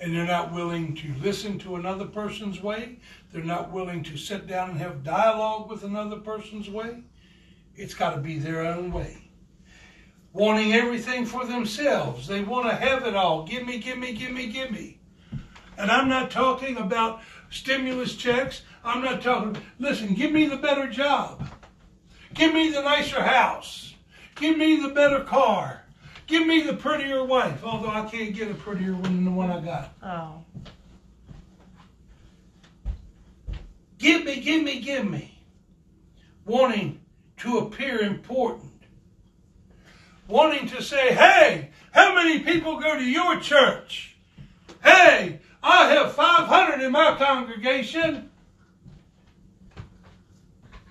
and 0.00 0.14
they're 0.14 0.26
not 0.26 0.52
willing 0.52 0.94
to 0.94 1.14
listen 1.22 1.58
to 1.60 1.76
another 1.76 2.04
person's 2.04 2.60
way. 2.62 2.98
They're 3.32 3.42
not 3.42 3.72
willing 3.72 4.02
to 4.04 4.16
sit 4.16 4.46
down 4.46 4.70
and 4.70 4.78
have 4.78 5.04
dialogue 5.04 5.70
with 5.70 5.84
another 5.84 6.16
person's 6.16 6.68
way. 6.68 7.02
It's 7.76 7.94
got 7.94 8.14
to 8.14 8.20
be 8.20 8.38
their 8.38 8.66
own 8.66 8.92
way. 8.92 9.23
Wanting 10.34 10.72
everything 10.72 11.24
for 11.24 11.46
themselves. 11.46 12.26
They 12.26 12.42
want 12.42 12.68
to 12.68 12.74
have 12.74 13.06
it 13.06 13.14
all. 13.14 13.44
Give 13.46 13.64
me, 13.64 13.78
give 13.78 13.96
me, 13.96 14.12
give 14.12 14.32
me, 14.32 14.48
give 14.48 14.72
me. 14.72 14.98
And 15.78 15.92
I'm 15.92 16.08
not 16.08 16.32
talking 16.32 16.76
about 16.76 17.20
stimulus 17.50 18.16
checks. 18.16 18.62
I'm 18.84 19.00
not 19.00 19.22
talking, 19.22 19.56
listen, 19.78 20.14
give 20.14 20.32
me 20.32 20.46
the 20.46 20.56
better 20.56 20.88
job. 20.88 21.48
Give 22.34 22.52
me 22.52 22.70
the 22.70 22.82
nicer 22.82 23.22
house. 23.22 23.94
Give 24.34 24.58
me 24.58 24.80
the 24.82 24.88
better 24.88 25.20
car. 25.22 25.84
Give 26.26 26.44
me 26.44 26.62
the 26.62 26.74
prettier 26.74 27.24
wife, 27.24 27.62
although 27.62 27.90
I 27.90 28.04
can't 28.06 28.34
get 28.34 28.50
a 28.50 28.54
prettier 28.54 28.94
one 28.94 29.02
than 29.02 29.24
the 29.24 29.30
one 29.30 29.52
I 29.52 29.60
got. 29.60 29.94
Oh. 30.02 30.42
Give 33.98 34.24
me, 34.24 34.40
give 34.40 34.64
me, 34.64 34.80
give 34.80 35.08
me. 35.08 35.38
Wanting 36.44 37.00
to 37.38 37.58
appear 37.58 38.00
important. 38.00 38.63
Wanting 40.26 40.68
to 40.68 40.82
say, 40.82 41.14
hey, 41.14 41.70
how 41.92 42.14
many 42.14 42.40
people 42.40 42.80
go 42.80 42.96
to 42.96 43.04
your 43.04 43.38
church? 43.40 44.16
Hey, 44.82 45.40
I 45.62 45.88
have 45.90 46.12
500 46.12 46.82
in 46.82 46.92
my 46.92 47.16
congregation. 47.16 48.30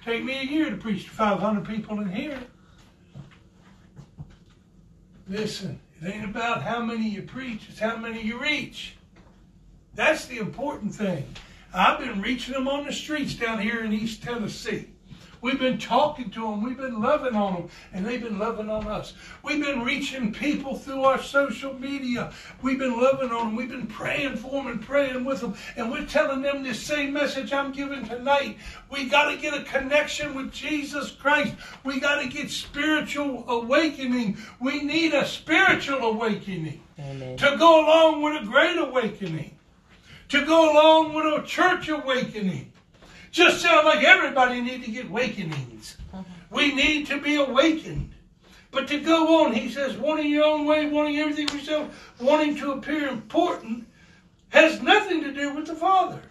Take 0.05 0.23
me 0.23 0.39
a 0.39 0.43
year 0.43 0.69
to 0.69 0.77
preach 0.77 1.05
to 1.05 1.11
500 1.11 1.65
people 1.65 1.99
in 2.01 2.09
here. 2.09 2.39
Listen, 5.27 5.79
it 6.01 6.13
ain't 6.13 6.25
about 6.25 6.61
how 6.61 6.83
many 6.83 7.09
you 7.09 7.21
preach, 7.21 7.69
it's 7.69 7.79
how 7.79 7.95
many 7.95 8.21
you 8.21 8.39
reach. 8.39 8.97
That's 9.95 10.25
the 10.25 10.37
important 10.37 10.93
thing. 10.93 11.25
I've 11.73 11.99
been 11.99 12.21
reaching 12.21 12.53
them 12.53 12.67
on 12.67 12.85
the 12.85 12.93
streets 12.93 13.33
down 13.33 13.59
here 13.59 13.83
in 13.83 13.93
East 13.93 14.21
Tennessee. 14.21 14.92
We've 15.43 15.59
been 15.59 15.77
talking 15.77 16.29
to 16.31 16.39
them. 16.39 16.63
We've 16.63 16.77
been 16.77 17.01
loving 17.01 17.35
on 17.35 17.53
them. 17.53 17.69
And 17.91 18.05
they've 18.05 18.23
been 18.23 18.39
loving 18.39 18.69
on 18.69 18.87
us. 18.87 19.13
We've 19.43 19.61
been 19.61 19.83
reaching 19.83 20.31
people 20.31 20.77
through 20.77 21.03
our 21.03 21.21
social 21.21 21.73
media. 21.73 22.31
We've 22.61 22.79
been 22.79 22.97
loving 22.97 23.29
on 23.31 23.47
them. 23.47 23.55
We've 23.57 23.69
been 23.69 23.85
praying 23.85 24.37
for 24.37 24.51
them 24.51 24.67
and 24.67 24.81
praying 24.81 25.25
with 25.25 25.41
them. 25.41 25.53
And 25.75 25.91
we're 25.91 26.05
telling 26.05 26.41
them 26.41 26.63
this 26.63 26.81
same 26.81 27.11
message 27.11 27.51
I'm 27.51 27.73
giving 27.73 28.05
tonight. 28.05 28.57
We 28.89 29.09
got 29.09 29.31
to 29.31 29.37
get 29.37 29.53
a 29.53 29.63
connection 29.63 30.33
with 30.33 30.53
Jesus 30.53 31.11
Christ. 31.11 31.55
We 31.83 31.99
got 31.99 32.21
to 32.21 32.29
get 32.29 32.49
spiritual 32.49 33.43
awakening. 33.49 34.37
We 34.61 34.81
need 34.81 35.13
a 35.13 35.27
spiritual 35.27 35.99
awakening 36.03 36.81
Amen. 36.97 37.35
to 37.35 37.57
go 37.57 37.85
along 37.85 38.21
with 38.21 38.41
a 38.41 38.45
great 38.45 38.77
awakening, 38.77 39.57
to 40.29 40.45
go 40.45 40.71
along 40.71 41.13
with 41.13 41.25
a 41.25 41.45
church 41.45 41.89
awakening. 41.89 42.72
Just 43.33 43.63
sound 43.63 43.87
like 43.87 44.03
everybody 44.03 44.61
need 44.61 44.85
to 44.85 44.91
get 44.91 45.07
awakenings. 45.07 45.97
Mm-hmm. 46.13 46.55
We 46.55 46.75
need 46.75 47.07
to 47.07 47.19
be 47.19 47.35
awakened. 47.35 48.13
But 48.69 48.87
to 48.89 48.99
go 48.99 49.43
on, 49.43 49.53
he 49.53 49.71
says, 49.71 49.97
wanting 49.97 50.29
your 50.29 50.43
own 50.45 50.67
way, 50.67 50.85
wanting 50.85 51.17
everything 51.17 51.47
for 51.47 51.57
yourself, 51.57 52.13
wanting 52.21 52.55
to 52.57 52.73
appear 52.73 53.07
important, 53.07 53.87
has 54.49 54.83
nothing 54.83 55.23
to 55.23 55.33
do 55.33 55.55
with 55.55 55.65
the 55.65 55.73
Father. 55.73 56.21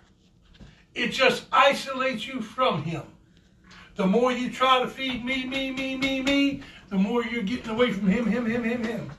It 0.95 1.09
just 1.09 1.47
isolates 1.51 2.25
you 2.29 2.41
from 2.41 2.85
Him. 2.85 3.03
The 3.97 4.07
more 4.07 4.31
you 4.31 4.53
try 4.53 4.81
to 4.81 4.87
feed 4.87 5.25
me, 5.25 5.45
me, 5.45 5.73
me, 5.73 5.97
me, 5.97 6.23
me, 6.23 6.63
the 6.89 6.99
more 6.99 7.25
you're 7.25 7.43
getting 7.43 7.71
away 7.71 7.93
from 7.93 8.07
Him, 8.07 8.27
Him, 8.27 8.47
Him, 8.47 8.63
Him, 8.63 8.85
Him. 8.85 9.11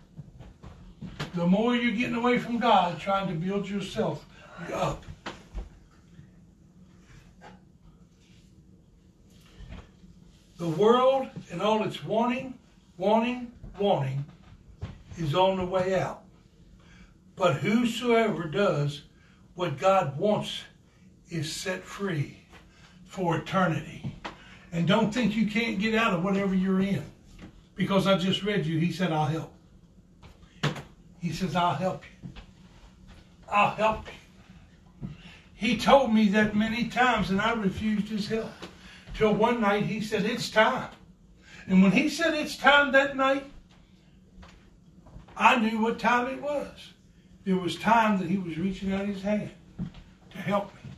The 1.36 1.46
more 1.46 1.76
you're 1.76 1.92
getting 1.92 2.16
away 2.16 2.38
from 2.40 2.60
God, 2.60 2.98
trying 2.98 3.28
to 3.28 3.34
build 3.34 3.68
yourself 3.68 4.26
up. 4.72 5.04
The 10.64 10.70
world 10.70 11.28
and 11.52 11.62
all 11.62 11.84
its 11.84 12.06
wanting, 12.06 12.58
wanting, 12.98 13.52
wanting 13.78 14.24
is 15.18 15.36
on 15.36 15.58
the 15.58 15.66
way 15.66 16.00
out. 16.00 16.22
But 17.36 17.56
whosoever 17.56 18.46
does 18.46 19.02
what 19.56 19.78
God 19.78 20.18
wants 20.18 20.62
is 21.30 21.52
set 21.52 21.84
free 21.84 22.38
for 23.04 23.36
eternity. 23.36 24.16
And 24.72 24.88
don't 24.88 25.14
think 25.14 25.36
you 25.36 25.48
can't 25.48 25.80
get 25.80 25.96
out 25.96 26.14
of 26.14 26.24
whatever 26.24 26.56
you're 26.56 26.80
in. 26.80 27.04
Because 27.76 28.08
I 28.08 28.18
just 28.18 28.42
read 28.42 28.66
you, 28.66 28.80
he 28.80 28.94
said, 28.94 29.12
I'll 29.12 29.26
help. 29.26 29.54
He 31.20 31.34
says, 31.34 31.58
I'll 31.58 31.76
help 31.76 32.04
you. 32.06 32.30
I'll 33.52 33.76
help 33.76 34.06
you. 35.02 35.10
He 35.56 35.78
told 35.78 36.14
me 36.14 36.30
that 36.30 36.56
many 36.56 36.88
times 36.88 37.32
and 37.32 37.42
I 37.42 37.52
refused 37.52 38.08
his 38.08 38.30
help. 38.30 38.50
Till 39.14 39.34
one 39.34 39.62
night 39.62 39.86
he 39.86 40.02
said, 40.02 40.26
It's 40.26 40.50
time. 40.50 40.90
And 41.68 41.82
when 41.82 41.92
he 41.92 42.10
said 42.10 42.34
it's 42.34 42.58
time 42.58 42.92
that 42.92 43.16
night, 43.16 43.46
I 45.38 45.58
knew 45.58 45.82
what 45.82 46.00
time 46.00 46.28
it 46.28 46.42
was. 46.42 46.94
It 47.46 47.54
was 47.54 47.78
time 47.78 48.18
that 48.20 48.30
he 48.30 48.38
was 48.38 48.58
reaching 48.58 48.92
out 48.92 49.06
his 49.06 49.22
hand 49.22 49.52
to 50.32 50.38
help 50.38 50.74
me. 50.76 50.92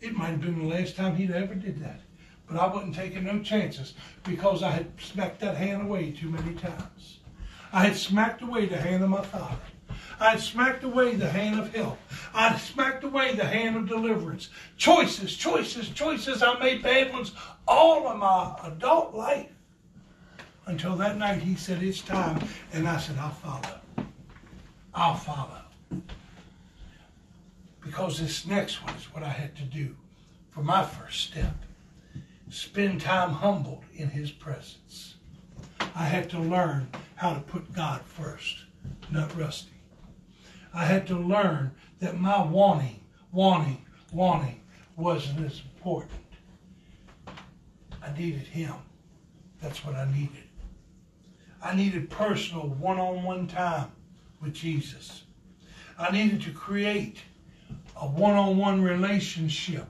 It 0.00 0.16
might 0.16 0.30
have 0.30 0.40
been 0.40 0.58
the 0.58 0.74
last 0.74 0.96
time 0.96 1.14
he'd 1.16 1.30
ever 1.30 1.54
did 1.54 1.82
that. 1.82 2.00
But 2.46 2.58
I 2.58 2.66
wasn't 2.66 2.94
taking 2.94 3.24
no 3.24 3.38
chances 3.40 3.94
because 4.24 4.62
I 4.62 4.70
had 4.70 4.92
smacked 5.00 5.40
that 5.40 5.56
hand 5.56 5.82
away 5.82 6.10
too 6.10 6.28
many 6.28 6.54
times. 6.54 7.20
I 7.72 7.84
had 7.84 7.96
smacked 7.96 8.42
away 8.42 8.66
the 8.66 8.76
hand 8.76 9.02
of 9.02 9.10
my 9.10 9.22
father. 9.22 9.56
I 10.20 10.36
smacked 10.36 10.84
away 10.84 11.14
the 11.14 11.28
hand 11.28 11.58
of 11.58 11.74
help. 11.74 11.98
I 12.34 12.56
smacked 12.58 13.04
away 13.04 13.34
the 13.34 13.44
hand 13.44 13.76
of 13.76 13.88
deliverance. 13.88 14.48
Choices, 14.76 15.36
choices, 15.36 15.88
choices. 15.90 16.42
I 16.42 16.58
made 16.58 16.82
bad 16.82 17.12
ones 17.12 17.32
all 17.66 18.06
of 18.08 18.18
my 18.18 18.56
adult 18.64 19.14
life. 19.14 19.50
Until 20.66 20.96
that 20.96 21.18
night 21.18 21.42
he 21.42 21.56
said, 21.56 21.82
It's 21.82 22.00
time. 22.00 22.46
And 22.72 22.88
I 22.88 22.98
said, 22.98 23.16
I'll 23.18 23.30
follow. 23.30 23.80
I'll 24.94 25.16
follow. 25.16 25.62
Because 27.80 28.20
this 28.20 28.46
next 28.46 28.84
one 28.84 28.94
is 28.94 29.12
what 29.12 29.24
I 29.24 29.28
had 29.28 29.56
to 29.56 29.64
do 29.64 29.96
for 30.50 30.62
my 30.62 30.84
first 30.84 31.20
step. 31.20 31.56
Spend 32.48 33.00
time 33.00 33.30
humbled 33.30 33.84
in 33.94 34.08
his 34.10 34.30
presence. 34.30 35.14
I 35.94 36.04
had 36.04 36.30
to 36.30 36.38
learn 36.38 36.88
how 37.16 37.34
to 37.34 37.40
put 37.40 37.72
God 37.72 38.02
first, 38.02 38.64
not 39.10 39.36
Rusty. 39.36 39.71
I 40.74 40.84
had 40.84 41.06
to 41.08 41.18
learn 41.18 41.72
that 42.00 42.18
my 42.18 42.42
wanting, 42.42 43.00
wanting, 43.30 43.84
wanting 44.12 44.60
wasn't 44.96 45.44
as 45.46 45.60
important. 45.74 46.12
I 48.02 48.16
needed 48.18 48.42
him. 48.42 48.74
That's 49.60 49.84
what 49.84 49.94
I 49.94 50.10
needed. 50.10 50.48
I 51.62 51.74
needed 51.74 52.10
personal 52.10 52.68
one 52.68 52.98
on 52.98 53.22
one 53.22 53.46
time 53.46 53.92
with 54.40 54.54
Jesus. 54.54 55.22
I 55.98 56.10
needed 56.10 56.42
to 56.42 56.50
create 56.50 57.18
a 57.96 58.06
one 58.06 58.34
on 58.34 58.56
one 58.56 58.82
relationship 58.82 59.86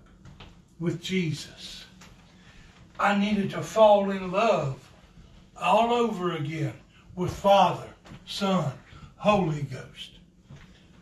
with 0.79 1.01
Jesus. 1.01 1.87
I 3.01 3.17
needed 3.19 3.51
to 3.51 3.63
fall 3.63 4.11
in 4.11 4.31
love 4.31 4.91
all 5.61 5.93
over 5.93 6.33
again 6.33 6.75
with 7.15 7.33
Father, 7.33 7.89
Son, 8.27 8.73
Holy 9.17 9.63
Ghost. 9.63 10.12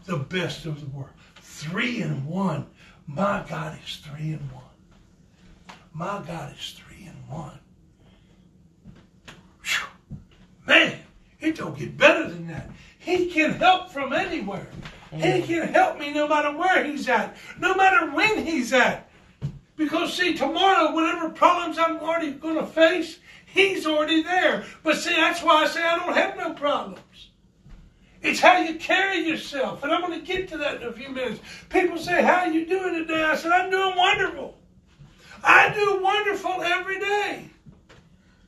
The 0.07 0.17
best 0.17 0.67
of 0.67 0.81
the 0.81 0.87
world. 0.87 1.11
Three 1.37 2.03
in 2.03 2.27
one. 2.27 2.67
My 3.07 3.45
God 3.49 3.79
is 3.85 3.97
three 3.97 4.33
in 4.33 4.51
one. 4.53 4.65
My 5.93 6.23
God 6.27 6.55
is 6.59 6.71
three 6.79 7.07
in 7.07 7.17
one. 7.29 7.59
Whew. 9.63 10.17
Man, 10.67 10.99
it 11.41 11.57
don't 11.57 11.79
get 11.79 11.97
better 11.97 12.29
than 12.29 12.47
that. 12.49 12.71
He 12.99 13.27
can 13.27 13.53
help 13.53 13.91
from 13.91 14.13
anywhere. 14.13 14.69
He 15.13 15.43
can 15.43 15.69
help 15.69 15.99
me 15.99 16.13
no 16.13 16.29
matter 16.29 16.57
where 16.57 16.85
he's 16.85 17.09
at, 17.09 17.37
no 17.59 17.75
matter 17.75 18.13
when 18.13 18.47
he's 18.47 18.73
at. 18.73 19.11
Because 19.77 20.15
see, 20.15 20.35
tomorrow, 20.35 20.93
whatever 20.93 21.31
problems 21.31 21.79
I'm 21.79 21.99
already 21.99 22.33
going 22.33 22.57
to 22.57 22.67
face, 22.67 23.19
he's 23.47 23.87
already 23.87 24.23
there. 24.23 24.65
But 24.85 24.99
see, 24.99 25.17
that's 25.17 25.43
why 25.43 25.65
I 25.65 25.67
say 25.67 25.83
I 25.83 25.97
don't 25.97 26.15
have 26.15 26.37
no 26.37 26.53
problems. 26.53 27.01
It's 28.23 28.41
how 28.41 28.59
you 28.59 28.75
carry 28.79 29.27
yourself. 29.27 29.83
And 29.83 29.93
I'm 29.93 30.03
going 30.03 30.19
to 30.19 30.27
get 30.27 30.49
to 30.49 30.59
that 30.59 30.83
in 30.83 30.89
a 30.89 30.93
few 30.93 31.09
minutes. 31.09 31.41
People 31.71 31.99
say, 31.99 32.23
How 32.23 32.41
are 32.41 32.51
you 32.51 32.67
doing 32.67 32.95
today? 32.95 33.25
I 33.25 33.37
said, 33.37 33.53
I'm 33.53 33.71
doing 33.71 33.97
wonderful. 33.97 34.59
I 35.43 35.73
do 35.73 36.03
wonderful 36.03 36.63
every 36.63 37.01
day. 37.01 37.49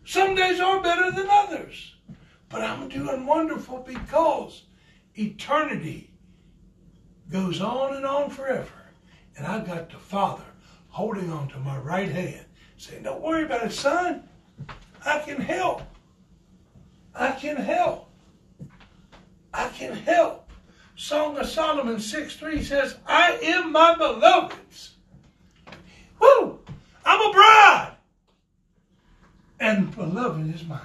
Some 0.05 0.35
days 0.35 0.61
are 0.61 0.83
better 0.83 1.11
than 1.11 1.27
others. 1.31 1.95
But 2.51 2.63
I'm 2.63 2.89
doing 2.89 3.25
wonderful 3.25 3.79
because 3.79 4.65
eternity 5.15 6.13
goes 7.31 7.63
on 7.63 7.97
and 7.97 8.05
on 8.05 8.29
forever. 8.29 8.69
And 9.39 9.47
I've 9.47 9.67
got 9.67 9.91
the 9.91 9.97
Father 9.97 10.45
holding 10.89 11.33
on 11.33 11.49
to 11.49 11.59
my 11.59 11.79
right 11.79 12.11
hand, 12.11 12.45
saying, 12.77 13.05
Don't 13.05 13.23
worry 13.23 13.45
about 13.45 13.65
it, 13.65 13.73
son. 13.73 14.29
I 15.05 15.21
can 15.21 15.41
help. 15.41 15.83
I 17.15 17.33
can 17.33 17.57
help. 17.57 18.12
I 19.53 19.69
can 19.69 19.95
help. 19.95 20.51
Song 20.97 21.37
of 21.39 21.47
Solomon 21.47 21.99
6 21.99 22.37
3 22.37 22.63
says, 22.63 22.97
I 23.07 23.39
am 23.43 23.73
my 23.73 23.95
beloved's. 23.95 24.95
Woo! 26.21 26.61
I'm 27.05 27.21
a 27.21 27.33
bride. 27.33 27.93
And 29.59 29.95
beloved 29.95 30.55
is 30.55 30.65
mine. 30.65 30.81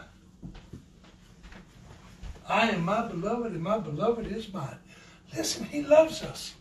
I 2.48 2.70
am 2.70 2.86
my 2.86 3.08
beloved, 3.08 3.52
and 3.52 3.62
my 3.62 3.78
beloved 3.78 4.28
is 4.28 4.52
mine. 4.54 4.78
Listen, 5.36 5.66
he 5.66 5.82
loves 5.82 6.24
us. 6.24 6.56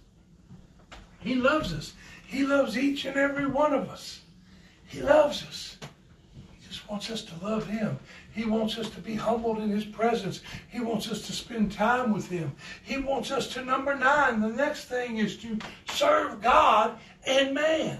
He 1.21 1.37
loves 1.37 1.73
us. 1.73 1.95
He 2.27 2.45
loves 2.45 2.77
each 2.77 3.05
and 3.05 3.16
every 3.16 3.47
one 3.47 3.73
of 3.73 3.88
us. 3.88 4.21
He 4.87 5.01
loves 5.01 5.45
us. 5.45 5.79
He 6.35 6.66
just 6.66 6.88
wants 6.88 7.11
us 7.11 7.23
to 7.23 7.45
love 7.45 7.66
him. 7.66 7.99
He 8.37 8.44
wants 8.44 8.77
us 8.77 8.90
to 8.90 9.01
be 9.01 9.14
humbled 9.14 9.61
in 9.61 9.70
his 9.70 9.87
presence. 9.87 10.42
He 10.68 10.79
wants 10.79 11.11
us 11.11 11.27
to 11.27 11.33
spend 11.33 11.72
time 11.72 12.12
with 12.12 12.29
him. 12.29 12.55
He 12.83 12.99
wants 12.99 13.31
us 13.31 13.49
to, 13.55 13.64
number 13.64 13.94
nine, 13.94 14.42
the 14.42 14.51
next 14.51 14.85
thing 14.85 15.16
is 15.16 15.38
to 15.38 15.59
serve 15.88 16.42
God 16.42 16.99
and 17.27 17.55
man. 17.55 17.99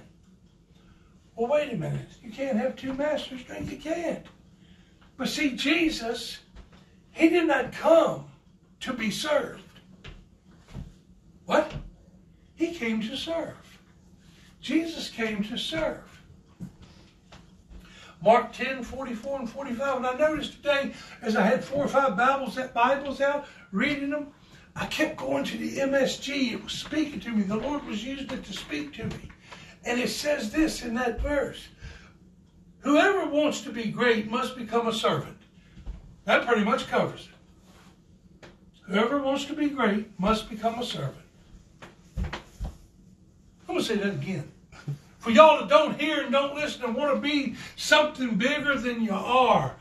Well, 1.37 1.51
wait 1.51 1.73
a 1.73 1.77
minute. 1.77 2.09
You 2.23 2.31
can't 2.31 2.59
have 2.59 2.77
two 2.77 2.93
masters. 2.93 3.41
No, 3.49 3.57
you 3.61 3.79
can't. 3.79 4.27
But 5.17 5.31
see, 5.31 5.57
Jesus, 5.57 6.41
he 7.13 7.31
did 7.31 7.47
not 7.47 7.73
come 7.73 8.27
to 8.81 8.93
be 8.93 9.11
served. 9.11 9.63
What? 11.47 11.73
He 12.57 12.75
came 12.75 13.01
to 13.01 13.17
serve. 13.17 13.55
Jesus 14.61 15.09
came 15.09 15.43
to 15.45 15.57
serve. 15.57 16.16
Mark 18.23 18.53
10, 18.53 18.83
44 18.83 19.41
and 19.41 19.51
45. 19.51 19.97
And 19.99 20.07
I 20.07 20.15
noticed 20.15 20.55
today, 20.55 20.93
as 21.23 21.37
I 21.37 21.43
had 21.43 21.65
four 21.65 21.85
or 21.85 21.89
five 21.89 22.17
Bibles, 22.17 22.59
Bibles 22.75 23.21
out, 23.21 23.47
reading 23.73 24.11
them, 24.11 24.29
I 24.75 24.87
kept 24.87 25.17
going 25.17 25.45
to 25.45 25.57
the 25.57 25.79
MSG. 25.79 26.53
It 26.53 26.65
was 26.65 26.73
speaking 26.73 27.21
to 27.21 27.31
me. 27.31 27.43
The 27.43 27.57
Lord 27.57 27.85
was 27.87 28.05
using 28.05 28.31
it 28.31 28.45
to 28.45 28.53
speak 28.53 28.93
to 28.95 29.05
me. 29.05 29.31
And 29.85 30.01
it 30.01 30.09
says 30.09 30.51
this 30.51 30.83
in 30.83 30.95
that 30.95 31.21
verse 31.21 31.69
Whoever 32.81 33.27
wants 33.27 33.63
to 33.63 33.71
be 33.71 33.91
great 33.91 34.31
must 34.31 34.57
become 34.57 34.87
a 34.87 34.93
servant. 34.93 35.39
That 36.25 36.47
pretty 36.47 36.65
much 36.65 36.89
covers 36.89 37.29
it. 37.29 38.47
Whoever 38.87 39.21
wants 39.21 39.47
to 39.47 39.55
be 39.55 39.69
great 39.69 40.19
must 40.21 40.49
become 40.49 40.79
a 40.79 40.85
servant. 40.85 41.17
I'm 42.17 42.35
going 43.67 43.81
to 43.81 43.85
say 43.85 43.97
that 43.97 44.15
again. 44.15 44.53
For 45.27 45.33
y'all 45.33 45.59
that 45.59 45.69
don't 45.69 46.01
hear 46.01 46.23
and 46.23 46.31
don't 46.31 46.55
listen 46.55 46.85
and 46.85 46.95
want 46.95 47.17
to 47.17 47.21
be 47.21 47.57
something 47.75 48.37
bigger 48.37 48.79
than 48.79 49.03
you 49.03 49.11
are, 49.11 49.75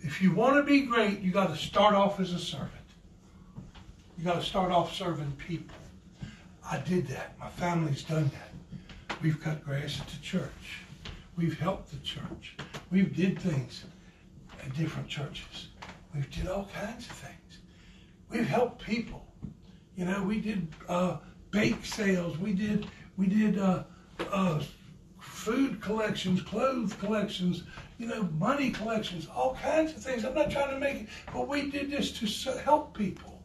if 0.00 0.22
you 0.22 0.32
want 0.32 0.56
to 0.56 0.62
be 0.62 0.86
great, 0.86 1.20
you 1.20 1.30
got 1.30 1.50
to 1.50 1.56
start 1.56 1.94
off 1.94 2.18
as 2.18 2.32
a 2.32 2.38
servant. 2.38 2.72
You 4.16 4.24
got 4.24 4.36
to 4.36 4.42
start 4.42 4.72
off 4.72 4.94
serving 4.94 5.32
people. 5.32 5.76
I 6.64 6.78
did 6.78 7.08
that. 7.08 7.38
My 7.38 7.50
family's 7.50 8.02
done 8.04 8.30
that. 8.32 9.18
We've 9.20 9.38
cut 9.38 9.62
grass 9.62 10.00
at 10.00 10.08
the 10.08 10.18
church. 10.22 10.80
We've 11.36 11.60
helped 11.60 11.90
the 11.90 11.98
church. 11.98 12.56
We've 12.90 13.14
did 13.14 13.38
things 13.38 13.84
at 14.64 14.74
different 14.74 15.08
churches. 15.08 15.68
We've 16.14 16.30
did 16.30 16.48
all 16.48 16.70
kinds 16.74 17.04
of 17.04 17.12
things. 17.12 17.58
We've 18.30 18.48
helped 18.48 18.82
people. 18.82 19.26
You 19.94 20.06
know, 20.06 20.22
we 20.22 20.40
did 20.40 20.68
uh, 20.88 21.18
bake 21.50 21.84
sales. 21.84 22.38
We 22.38 22.54
did 22.54 22.86
we 23.18 23.26
did 23.26 23.58
uh, 23.58 23.82
uh, 24.30 24.60
food 25.20 25.80
collections, 25.80 26.42
clothes 26.42 26.94
collections, 26.94 27.64
you 27.98 28.06
know, 28.06 28.24
money 28.38 28.70
collections, 28.70 29.26
all 29.34 29.54
kinds 29.54 29.92
of 29.92 30.02
things. 30.02 30.24
I'm 30.24 30.34
not 30.34 30.50
trying 30.50 30.70
to 30.70 30.78
make 30.78 31.02
it, 31.02 31.08
but 31.32 31.48
we 31.48 31.70
did 31.70 31.90
this 31.90 32.18
to 32.18 32.58
help 32.60 32.96
people. 32.96 33.42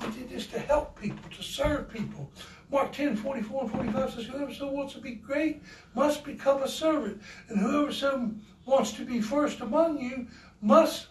We 0.00 0.10
did 0.12 0.30
this 0.30 0.46
to 0.48 0.58
help 0.58 1.00
people, 1.00 1.30
to 1.30 1.42
serve 1.42 1.88
people. 1.88 2.30
Mark 2.70 2.92
10, 2.92 3.16
44 3.16 3.62
and 3.62 3.70
45 3.70 4.12
says, 4.12 4.24
Whoever 4.24 4.52
so 4.52 4.68
wants 4.68 4.94
to 4.94 5.00
be 5.00 5.12
great 5.12 5.62
must 5.94 6.24
become 6.24 6.62
a 6.62 6.68
servant. 6.68 7.20
And 7.48 7.60
whoever 7.60 7.92
so 7.92 8.30
wants 8.64 8.92
to 8.94 9.04
be 9.04 9.20
first 9.20 9.60
among 9.60 10.00
you 10.00 10.26
must 10.60 11.08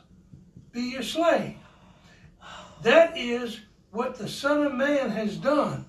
be 0.72 0.82
your 0.82 1.04
slave. 1.04 1.56
That 2.82 3.16
is 3.16 3.60
what 3.92 4.16
the 4.16 4.28
Son 4.28 4.66
of 4.66 4.74
Man 4.74 5.12
has 5.12 5.38
done. 5.38 5.86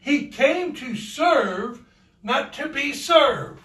He 0.00 0.28
came 0.28 0.74
to 0.76 0.96
serve 0.96 1.84
not 2.22 2.52
to 2.54 2.68
be 2.68 2.92
served. 2.92 3.60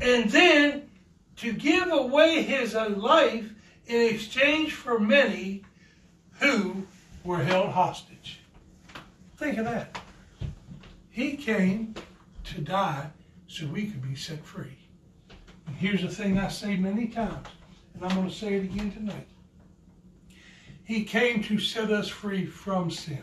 And 0.00 0.30
then 0.30 0.90
to 1.36 1.52
give 1.52 1.90
away 1.90 2.42
his 2.42 2.74
life 2.74 3.52
in 3.86 4.14
exchange 4.14 4.72
for 4.72 4.98
many 4.98 5.62
who 6.40 6.86
were 7.24 7.42
held 7.42 7.70
hostage. 7.70 8.40
Think 9.36 9.58
of 9.58 9.64
that. 9.64 10.00
He 11.10 11.36
came 11.36 11.94
to 12.44 12.60
die 12.60 13.10
so 13.46 13.66
we 13.66 13.86
could 13.86 14.02
be 14.02 14.16
set 14.16 14.44
free. 14.44 14.78
And 15.66 15.76
here's 15.76 16.02
the 16.02 16.08
thing 16.08 16.38
I 16.38 16.48
say 16.48 16.76
many 16.76 17.06
times, 17.08 17.48
and 17.94 18.04
I'm 18.04 18.14
going 18.16 18.28
to 18.28 18.34
say 18.34 18.54
it 18.54 18.64
again 18.64 18.90
tonight. 18.90 19.28
He 20.84 21.04
came 21.04 21.42
to 21.44 21.58
set 21.58 21.90
us 21.90 22.08
free 22.08 22.46
from 22.46 22.90
sin. 22.90 23.22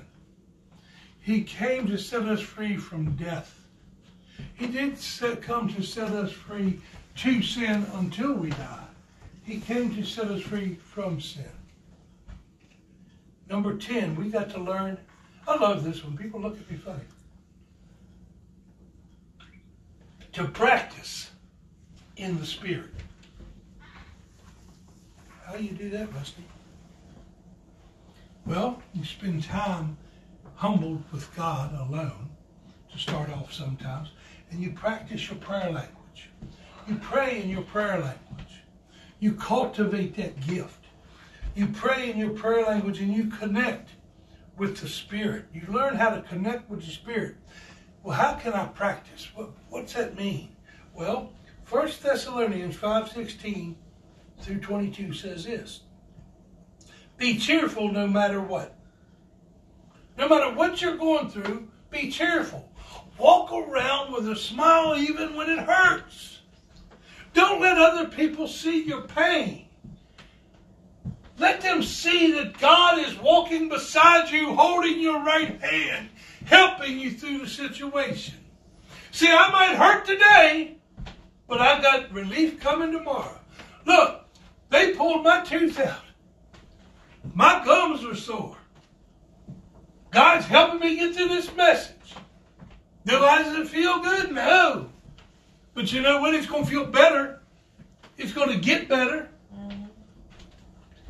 He 1.21 1.43
came 1.43 1.87
to 1.87 1.97
set 1.97 2.23
us 2.23 2.41
free 2.41 2.77
from 2.77 3.15
death. 3.15 3.59
He 4.55 4.67
did 4.67 4.97
set, 4.97 5.41
come 5.41 5.73
to 5.73 5.81
set 5.81 6.11
us 6.11 6.31
free 6.31 6.81
to 7.15 7.41
sin 7.41 7.85
until 7.95 8.33
we 8.33 8.49
die. 8.51 8.85
He 9.43 9.59
came 9.59 9.93
to 9.95 10.03
set 10.03 10.27
us 10.27 10.41
free 10.41 10.75
from 10.75 11.19
sin. 11.19 11.43
Number 13.49 13.75
10, 13.75 14.15
we 14.15 14.29
got 14.29 14.49
to 14.51 14.59
learn. 14.59 14.97
I 15.47 15.57
love 15.57 15.83
this 15.83 16.03
one. 16.03 16.15
People 16.15 16.39
look 16.39 16.59
at 16.59 16.69
me 16.69 16.77
funny. 16.77 16.99
To 20.33 20.45
practice 20.45 21.31
in 22.17 22.39
the 22.39 22.45
Spirit. 22.45 22.91
How 25.45 25.55
do 25.55 25.63
you 25.63 25.71
do 25.71 25.89
that, 25.89 26.13
Rusty? 26.13 26.43
Well, 28.45 28.81
you 28.93 29.03
spend 29.03 29.43
time 29.43 29.97
humbled 30.59 31.01
with 31.13 31.33
God 31.37 31.73
alone 31.73 32.29
to 32.91 32.97
start 32.97 33.29
off 33.29 33.53
sometimes, 33.53 34.09
and 34.51 34.61
you 34.61 34.71
practice 34.71 35.29
your 35.29 35.37
prayer 35.37 35.71
language. 35.71 36.31
You 36.85 36.95
pray 36.95 37.41
in 37.41 37.49
your 37.49 37.61
prayer 37.61 37.97
language. 37.97 38.63
You 39.21 39.35
cultivate 39.35 40.17
that 40.17 40.45
gift. 40.45 40.83
You 41.55 41.67
pray 41.67 42.11
in 42.11 42.17
your 42.17 42.31
prayer 42.31 42.65
language 42.65 42.99
and 42.99 43.13
you 43.13 43.27
connect 43.27 43.91
with 44.57 44.75
the 44.81 44.89
Spirit. 44.89 45.45
You 45.53 45.61
learn 45.69 45.95
how 45.95 46.09
to 46.09 46.21
connect 46.23 46.69
with 46.69 46.81
the 46.81 46.91
Spirit. 46.91 47.37
Well, 48.03 48.17
how 48.17 48.33
can 48.33 48.51
I 48.51 48.65
practice? 48.65 49.29
What, 49.33 49.51
what's 49.69 49.93
that 49.93 50.17
mean? 50.17 50.49
Well, 50.93 51.31
1 51.69 51.89
Thessalonians 52.03 52.75
5.16 52.75 53.75
through 54.41 54.59
22 54.59 55.13
says 55.13 55.45
this. 55.45 55.83
Be 57.15 57.37
cheerful 57.37 57.89
no 57.89 58.07
matter 58.07 58.41
what. 58.41 58.75
No 60.19 60.27
matter 60.27 60.53
what 60.53 60.81
you're 60.81 60.97
going 60.97 61.29
through, 61.29 61.69
be 61.89 62.11
cheerful. 62.11 62.69
Walk 63.17 63.53
around 63.53 64.11
with 64.11 64.27
a 64.27 64.35
smile 64.35 64.97
even 64.97 65.33
when 65.33 65.49
it 65.49 65.59
hurts. 65.59 66.39
Don't 67.33 67.61
let 67.61 67.77
other 67.77 68.09
people 68.09 68.45
see 68.45 68.83
your 68.83 69.03
pain. 69.03 69.67
Let 71.37 71.61
them 71.61 71.81
see 71.81 72.33
that 72.33 72.59
God 72.59 72.99
is 72.99 73.17
walking 73.17 73.69
beside 73.69 74.29
you, 74.29 74.53
holding 74.53 74.99
your 74.99 75.23
right 75.23 75.57
hand, 75.61 76.09
helping 76.43 76.99
you 76.99 77.11
through 77.11 77.39
the 77.39 77.47
situation. 77.47 78.35
See, 79.11 79.29
I 79.31 79.49
might 79.51 79.77
hurt 79.77 80.05
today, 80.05 80.75
but 81.47 81.61
I've 81.61 81.81
got 81.81 82.11
relief 82.11 82.59
coming 82.59 82.91
tomorrow. 82.91 83.39
Look, 83.85 84.25
they 84.69 84.93
pulled 84.95 85.23
my 85.23 85.45
tooth 85.45 85.79
out. 85.79 86.03
My 87.33 87.63
gums 87.63 88.03
were 88.03 88.15
sore. 88.15 88.58
God's 90.11 90.45
helping 90.45 90.79
me 90.79 90.95
get 90.97 91.15
through 91.15 91.29
this 91.29 91.53
message. 91.55 91.95
Do 93.05 93.17
I 93.17 93.43
does 93.43 93.57
it 93.57 93.67
feel 93.67 94.01
good? 94.01 94.31
No. 94.31 94.89
But 95.73 95.91
you 95.91 96.01
know 96.01 96.19
what? 96.19 96.33
It's 96.33 96.47
going 96.47 96.63
to 96.63 96.69
feel 96.69 96.85
better. 96.85 97.41
It's 98.17 98.33
going 98.33 98.49
to 98.49 98.57
get 98.57 98.89
better. 98.89 99.29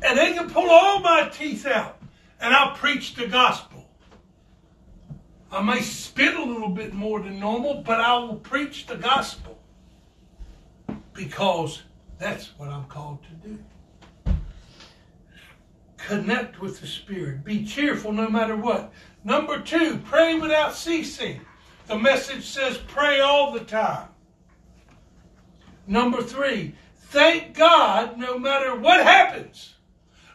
And 0.02 0.18
they 0.18 0.32
can 0.32 0.48
pull 0.48 0.70
all 0.70 1.00
my 1.00 1.28
teeth 1.32 1.66
out 1.66 2.00
and 2.40 2.54
I'll 2.54 2.74
preach 2.74 3.14
the 3.14 3.26
gospel. 3.26 3.86
I 5.52 5.62
may 5.62 5.80
spit 5.80 6.34
a 6.34 6.42
little 6.42 6.68
bit 6.68 6.94
more 6.94 7.20
than 7.20 7.40
normal, 7.40 7.82
but 7.82 8.00
I 8.00 8.16
will 8.18 8.36
preach 8.36 8.86
the 8.86 8.96
gospel 8.96 9.58
because 11.12 11.82
that's 12.18 12.56
what 12.58 12.68
I'm 12.68 12.84
called 12.84 13.18
to 13.24 13.48
do. 13.48 13.58
Connect 16.06 16.60
with 16.60 16.80
the 16.80 16.86
Spirit. 16.86 17.44
Be 17.44 17.64
cheerful 17.64 18.12
no 18.12 18.28
matter 18.28 18.56
what. 18.56 18.92
Number 19.24 19.60
two, 19.60 19.98
pray 20.04 20.38
without 20.38 20.74
ceasing. 20.74 21.40
The 21.86 21.98
message 21.98 22.44
says 22.46 22.78
pray 22.78 23.20
all 23.20 23.52
the 23.52 23.60
time. 23.60 24.08
Number 25.86 26.22
three, 26.22 26.74
thank 27.08 27.54
God 27.54 28.16
no 28.16 28.38
matter 28.38 28.76
what 28.76 29.02
happens. 29.02 29.74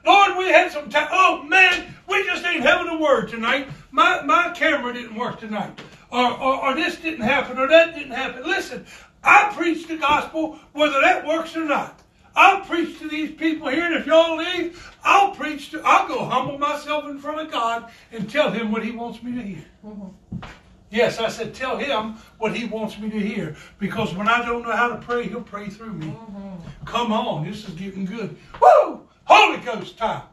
Lord, 0.05 0.37
we 0.37 0.45
had 0.45 0.71
some 0.71 0.89
time. 0.89 1.07
Oh 1.11 1.43
man, 1.43 1.95
we 2.07 2.23
just 2.25 2.45
ain't 2.45 2.61
having 2.61 2.89
a 2.89 2.99
word 2.99 3.29
tonight. 3.29 3.69
My 3.91 4.21
my 4.21 4.51
camera 4.51 4.93
didn't 4.93 5.15
work 5.15 5.39
tonight. 5.39 5.79
Or, 6.11 6.31
or, 6.31 6.65
or 6.65 6.75
this 6.75 6.97
didn't 6.97 7.21
happen, 7.21 7.57
or 7.57 7.67
that 7.67 7.95
didn't 7.95 8.11
happen. 8.11 8.43
Listen, 8.43 8.85
I 9.23 9.51
preach 9.55 9.87
the 9.87 9.97
gospel 9.97 10.59
whether 10.73 11.01
that 11.01 11.25
works 11.25 11.55
or 11.57 11.65
not. 11.65 12.01
I'll 12.35 12.61
preach 12.61 12.99
to 12.99 13.07
these 13.07 13.31
people 13.31 13.69
here, 13.69 13.85
and 13.85 13.95
if 13.95 14.05
y'all 14.05 14.37
leave, 14.37 14.93
I'll 15.03 15.31
preach 15.31 15.71
to, 15.71 15.81
I'll 15.83 16.07
go 16.07 16.25
humble 16.25 16.57
myself 16.57 17.05
in 17.05 17.17
front 17.19 17.39
of 17.39 17.51
God 17.51 17.89
and 18.11 18.29
tell 18.29 18.51
him 18.51 18.71
what 18.71 18.83
he 18.83 18.91
wants 18.91 19.23
me 19.23 19.33
to 19.35 19.41
hear. 19.41 19.65
Mm-hmm. 19.85 20.45
Yes, 20.89 21.19
I 21.19 21.29
said, 21.29 21.53
tell 21.53 21.77
him 21.77 22.15
what 22.37 22.55
he 22.55 22.65
wants 22.65 22.99
me 22.99 23.09
to 23.09 23.19
hear. 23.19 23.55
Because 23.79 24.13
when 24.13 24.27
I 24.27 24.45
don't 24.45 24.63
know 24.63 24.75
how 24.75 24.89
to 24.89 24.97
pray, 24.97 25.27
he'll 25.27 25.41
pray 25.41 25.69
through 25.69 25.93
me. 25.93 26.07
Mm-hmm. 26.07 26.85
Come 26.85 27.11
on, 27.11 27.45
this 27.45 27.67
is 27.67 27.73
getting 27.73 28.05
good. 28.05 28.37
Woo! 28.61 29.07
Holy 29.23 29.57
Ghost 29.59 29.97
time. 29.97 30.23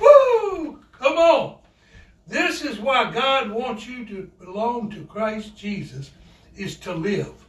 Woo! 0.00 0.80
Come 0.92 1.18
on. 1.18 1.58
This 2.26 2.62
is 2.62 2.78
why 2.78 3.10
God 3.10 3.50
wants 3.50 3.86
you 3.86 4.04
to 4.06 4.30
belong 4.42 4.90
to 4.90 5.04
Christ 5.04 5.56
Jesus, 5.56 6.10
is 6.56 6.76
to 6.76 6.94
live. 6.94 7.41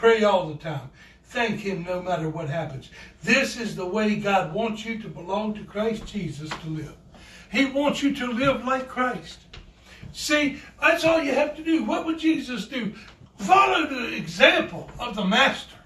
Pray 0.00 0.24
all 0.24 0.48
the 0.48 0.56
time. 0.56 0.88
Thank 1.24 1.60
Him 1.60 1.84
no 1.84 2.00
matter 2.00 2.30
what 2.30 2.48
happens. 2.48 2.88
This 3.22 3.60
is 3.60 3.76
the 3.76 3.84
way 3.84 4.16
God 4.16 4.54
wants 4.54 4.82
you 4.82 4.98
to 4.98 5.08
belong 5.08 5.52
to 5.52 5.64
Christ 5.64 6.06
Jesus 6.06 6.48
to 6.48 6.68
live. 6.70 6.96
He 7.52 7.66
wants 7.66 8.02
you 8.02 8.14
to 8.16 8.32
live 8.32 8.64
like 8.64 8.88
Christ. 8.88 9.40
See, 10.14 10.58
that's 10.80 11.04
all 11.04 11.22
you 11.22 11.34
have 11.34 11.54
to 11.56 11.62
do. 11.62 11.84
What 11.84 12.06
would 12.06 12.18
Jesus 12.18 12.66
do? 12.66 12.94
Follow 13.36 13.88
the 13.88 14.16
example 14.16 14.90
of 14.98 15.14
the 15.14 15.24
Master. 15.26 15.76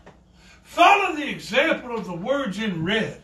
Follow 0.62 1.17
the 1.17 1.29
example 1.29 1.99
of 1.99 2.07
the 2.07 2.15
words 2.15 2.61
in 2.61 2.85
red. 2.85 3.21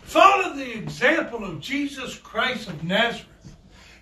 Follow 0.00 0.56
the 0.56 0.76
example 0.76 1.44
of 1.44 1.60
Jesus 1.60 2.18
Christ 2.18 2.68
of 2.68 2.82
Nazareth. 2.82 3.26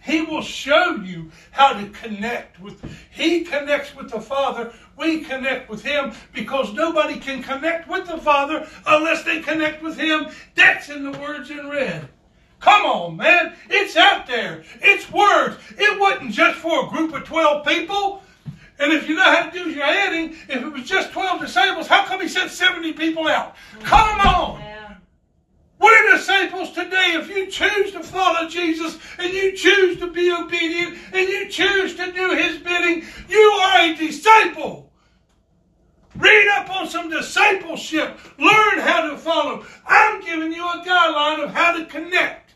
He 0.05 0.21
will 0.21 0.43
show 0.43 0.97
you 0.97 1.31
how 1.51 1.73
to 1.73 1.89
connect 1.89 2.61
with. 2.61 2.85
He 3.11 3.43
connects 3.43 3.97
with 3.97 4.11
the 4.11 4.21
Father. 4.21 4.73
We 4.99 5.21
connect 5.21 5.71
with 5.71 5.83
Him 5.83 6.13
because 6.35 6.75
nobody 6.75 7.19
can 7.19 7.43
connect 7.43 7.89
with 7.89 8.07
the 8.07 8.19
Father 8.19 8.69
unless 8.87 9.25
they 9.25 9.41
connect 9.41 9.83
with 9.83 9.97
Him. 9.97 10.29
That's 10.55 10.91
in 10.91 11.11
the 11.11 11.19
words 11.19 11.51
in 11.51 11.71
red. 11.71 12.07
Come 12.61 12.85
on, 12.85 13.17
man. 13.17 13.55
It's 13.71 13.97
out 13.97 14.27
there. 14.27 14.65
It's 14.83 15.11
words. 15.11 15.57
It 15.79 15.99
wasn't 15.99 16.33
just 16.33 16.59
for 16.59 16.87
a 16.87 16.89
group 16.91 17.15
of 17.15 17.25
12 17.25 17.67
people. 17.67 18.23
And 18.79 18.93
if 18.93 19.09
you 19.09 19.15
know 19.15 19.23
how 19.23 19.49
to 19.49 19.51
do 19.51 19.71
your 19.71 19.85
adding, 19.85 20.31
if 20.49 20.63
it 20.63 20.73
was 20.73 20.85
just 20.85 21.13
12 21.13 21.41
disciples, 21.41 21.87
how 21.87 22.05
come 22.05 22.21
he 22.21 22.29
sent 22.29 22.51
70 22.51 22.93
people 22.93 23.27
out? 23.29 23.55
Come 23.83 24.21
on. 24.21 24.64
We're 25.85 26.17
disciples 26.17 26.71
today. 26.71 27.13
If 27.13 27.29
you 27.29 27.47
choose 27.47 27.93
to 27.93 28.03
follow 28.03 28.49
Jesus 28.49 28.99
and 29.19 29.31
you 29.31 29.55
choose 29.55 29.99
to 29.99 30.07
be 30.07 30.33
obedient 30.33 30.97
and 31.13 31.29
you 31.29 31.51
choose 31.51 31.95
to 31.97 32.11
do 32.11 32.31
his 32.31 32.57
bidding, 32.57 33.05
you 33.29 33.39
are 33.39 33.81
a 33.81 33.95
disciple. 33.95 34.91
Read 36.17 36.49
up 36.57 36.71
on 36.75 36.89
some 36.89 37.11
discipleship. 37.11 38.19
Learn 38.39 38.79
how 38.79 39.11
to 39.11 39.19
follow. 39.19 39.67
I'm 39.87 40.23
giving 40.23 40.55
you 40.55 40.65
a 40.65 40.83
guideline 40.87 41.45
of 41.45 41.51
how 41.51 41.77
to 41.77 41.85
connect. 41.85 42.55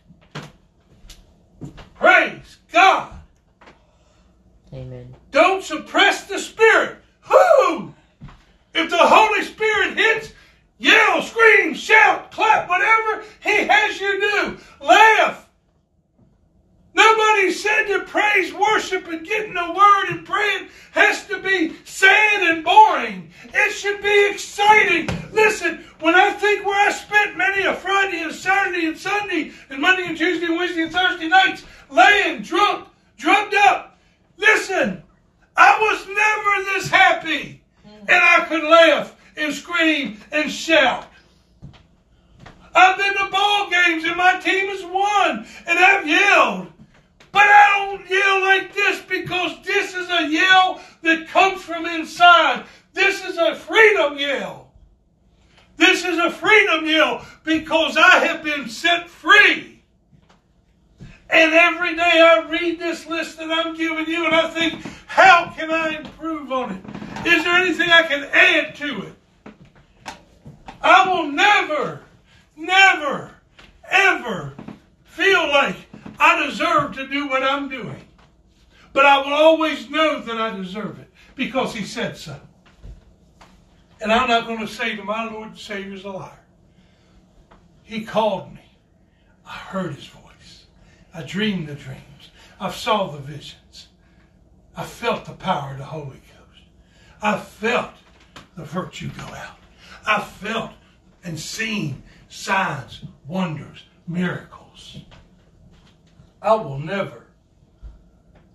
Praise 1.96 2.56
God. 2.72 3.12
Amen. 4.72 5.14
Don't 5.32 5.62
suppress 5.62 6.24
the 6.24 6.38
Spirit. 6.38 6.96
Who? 7.22 7.92
If 8.72 8.88
the 8.88 8.96
Holy 8.96 9.42
Spirit 9.42 9.98
hits, 9.98 10.32
yell, 10.78 11.22
scream, 11.22 11.74
shout, 11.74 12.30
clap, 12.30 12.68
whatever 12.68 13.24
He 13.40 13.66
has 13.66 14.00
you 14.00 14.20
do. 14.20 14.58
Laugh. 14.80 15.48
Nobody 16.94 17.52
said 17.52 17.84
to 17.84 18.00
praise, 18.00 18.52
worship, 18.52 19.06
and 19.06 19.24
getting 19.24 19.54
the 19.54 19.72
word 19.72 20.06
and 20.08 20.26
praying 20.26 20.68
has 20.90 21.26
to 21.28 21.40
be 21.40 21.76
sad 21.84 22.42
and 22.50 22.64
boring. 22.64 23.30
It 23.54 23.72
should 23.72 24.02
be 24.02 24.30
exciting. 24.32 25.08
Listen, 25.32 25.84
when 26.00 26.16
I 26.16 26.32
think 26.32 26.66
where 26.66 26.88
I 26.88 26.90
spent 26.90 27.36
many 27.36 27.64
a 27.64 27.74
Friday 27.74 28.22
and 28.22 28.34
Saturday 28.34 28.86
and 28.86 28.98
Sunday 28.98 29.52
and 29.70 29.80
Monday 29.80 30.06
and 30.06 30.18
Tuesday 30.18 30.46
and 30.46 30.56
Wednesday 30.56 30.82
and 30.82 30.92
Thursday 30.92 31.28
nights 31.28 31.64
laying 31.88 32.42
drunk, 32.42 32.88
drugged 33.16 33.54
up, 33.54 33.96
listen, 34.36 35.02
I 35.56 35.78
was 35.78 36.06
never 36.08 36.64
this 36.64 36.88
happy. 36.88 37.62
And 37.84 38.10
I 38.24 38.44
could 38.46 38.64
laugh 38.64 39.14
and 39.38 39.54
scream 39.54 40.20
and 40.32 40.50
shout. 40.50 41.06
I've 42.74 42.96
been 42.96 43.14
to 43.14 43.30
ball 43.30 43.70
games 43.70 44.04
and 44.04 44.16
my 44.16 44.38
team 44.40 44.68
has 44.68 44.84
won 44.84 45.46
and 45.66 45.78
I've 45.78 46.06
yelled. 46.06 46.72
But 47.32 47.42
I 47.42 47.86
don't 47.86 48.08
yell 48.08 48.40
like 48.42 48.74
this 48.74 49.02
because 49.02 49.62
this 49.64 49.94
is 49.94 50.08
a 50.08 50.28
yell 50.28 50.80
that 51.02 51.28
comes 51.28 51.62
from 51.62 51.86
inside. 51.86 52.64
This 52.92 53.24
is 53.24 53.36
a 53.36 53.54
freedom 53.54 54.16
yell. 54.18 54.72
This 55.76 56.04
is 56.04 56.18
a 56.18 56.30
freedom 56.30 56.86
yell 56.86 57.24
because 57.44 57.96
I 57.96 58.26
have 58.26 58.42
been 58.42 58.68
set 58.68 59.08
free. 59.08 59.82
And 61.30 61.52
every 61.52 61.94
day 61.94 62.02
I 62.02 62.46
read 62.48 62.78
this 62.78 63.06
list 63.06 63.38
that 63.38 63.50
I'm 63.50 63.76
giving 63.76 64.06
you 64.06 64.24
and 64.24 64.34
I 64.34 64.48
think, 64.48 64.82
how 65.06 65.52
can 65.56 65.70
I 65.70 65.96
improve 65.96 66.50
on 66.50 66.72
it? 66.72 67.26
Is 67.26 67.44
there 67.44 67.54
anything 67.54 67.90
I 67.90 68.02
can 68.02 68.24
add 68.24 68.74
to 68.76 69.02
it? 69.02 69.17
I 70.82 71.08
will 71.08 71.30
never, 71.32 72.00
never, 72.56 73.32
ever 73.90 74.54
feel 75.04 75.48
like 75.48 75.76
I 76.18 76.46
deserve 76.46 76.94
to 76.94 77.08
do 77.08 77.28
what 77.28 77.42
I'm 77.42 77.68
doing. 77.68 78.04
But 78.92 79.06
I 79.06 79.18
will 79.18 79.34
always 79.34 79.90
know 79.90 80.20
that 80.20 80.40
I 80.40 80.56
deserve 80.56 80.98
it 80.98 81.12
because 81.34 81.74
He 81.74 81.84
said 81.84 82.16
so. 82.16 82.40
And 84.00 84.12
I'm 84.12 84.28
not 84.28 84.46
going 84.46 84.60
to 84.60 84.72
say 84.72 84.96
to 84.96 85.04
my 85.04 85.28
Lord 85.28 85.48
and 85.48 85.58
Savior's 85.58 86.04
a 86.04 86.10
liar. 86.10 86.32
He 87.82 88.04
called 88.04 88.54
me. 88.54 88.60
I 89.46 89.52
heard 89.52 89.94
His 89.94 90.06
voice. 90.06 90.66
I 91.12 91.22
dreamed 91.22 91.68
the 91.68 91.74
dreams. 91.74 92.30
I 92.60 92.70
saw 92.70 93.10
the 93.10 93.18
visions. 93.18 93.88
I 94.76 94.84
felt 94.84 95.24
the 95.24 95.32
power 95.32 95.72
of 95.72 95.78
the 95.78 95.84
Holy 95.84 96.20
Ghost. 96.20 96.64
I 97.20 97.38
felt 97.38 97.92
the 98.56 98.64
virtue 98.64 99.10
go 99.16 99.24
out. 99.24 99.58
I 100.08 100.22
felt 100.22 100.70
and 101.22 101.38
seen 101.38 102.02
signs, 102.30 103.04
wonders, 103.26 103.84
miracles. 104.06 105.02
I 106.40 106.54
will 106.54 106.78
never 106.78 107.26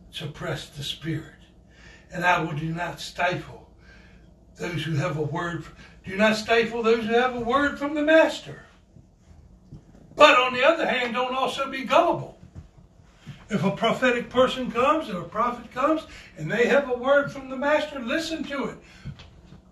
suppress 0.09 0.67
the 0.67 0.81
Spirit, 0.81 1.45
and 2.11 2.25
I 2.25 2.41
will 2.41 2.53
do 2.53 2.73
not 2.73 2.99
stifle 2.99 3.69
those 4.55 4.83
who 4.83 4.95
have 4.95 5.17
a 5.17 5.21
word. 5.21 5.63
Do 6.03 6.17
not 6.17 6.37
stifle 6.37 6.81
those 6.81 7.05
who 7.05 7.13
have 7.13 7.35
a 7.35 7.39
word 7.39 7.77
from 7.77 7.93
the 7.93 8.01
Master. 8.01 8.63
But 10.15 10.39
on 10.39 10.55
the 10.55 10.63
other 10.63 10.87
hand, 10.87 11.13
don't 11.13 11.35
also 11.35 11.69
be 11.69 11.83
gullible. 11.83 12.39
If 13.51 13.63
a 13.63 13.69
prophetic 13.69 14.27
person 14.27 14.71
comes 14.71 15.07
or 15.07 15.21
a 15.21 15.29
prophet 15.29 15.71
comes 15.71 16.07
and 16.35 16.51
they 16.51 16.65
have 16.65 16.89
a 16.89 16.97
word 16.97 17.31
from 17.31 17.51
the 17.51 17.55
Master, 17.55 17.99
listen 17.99 18.43
to 18.45 18.69
it. 18.69 18.77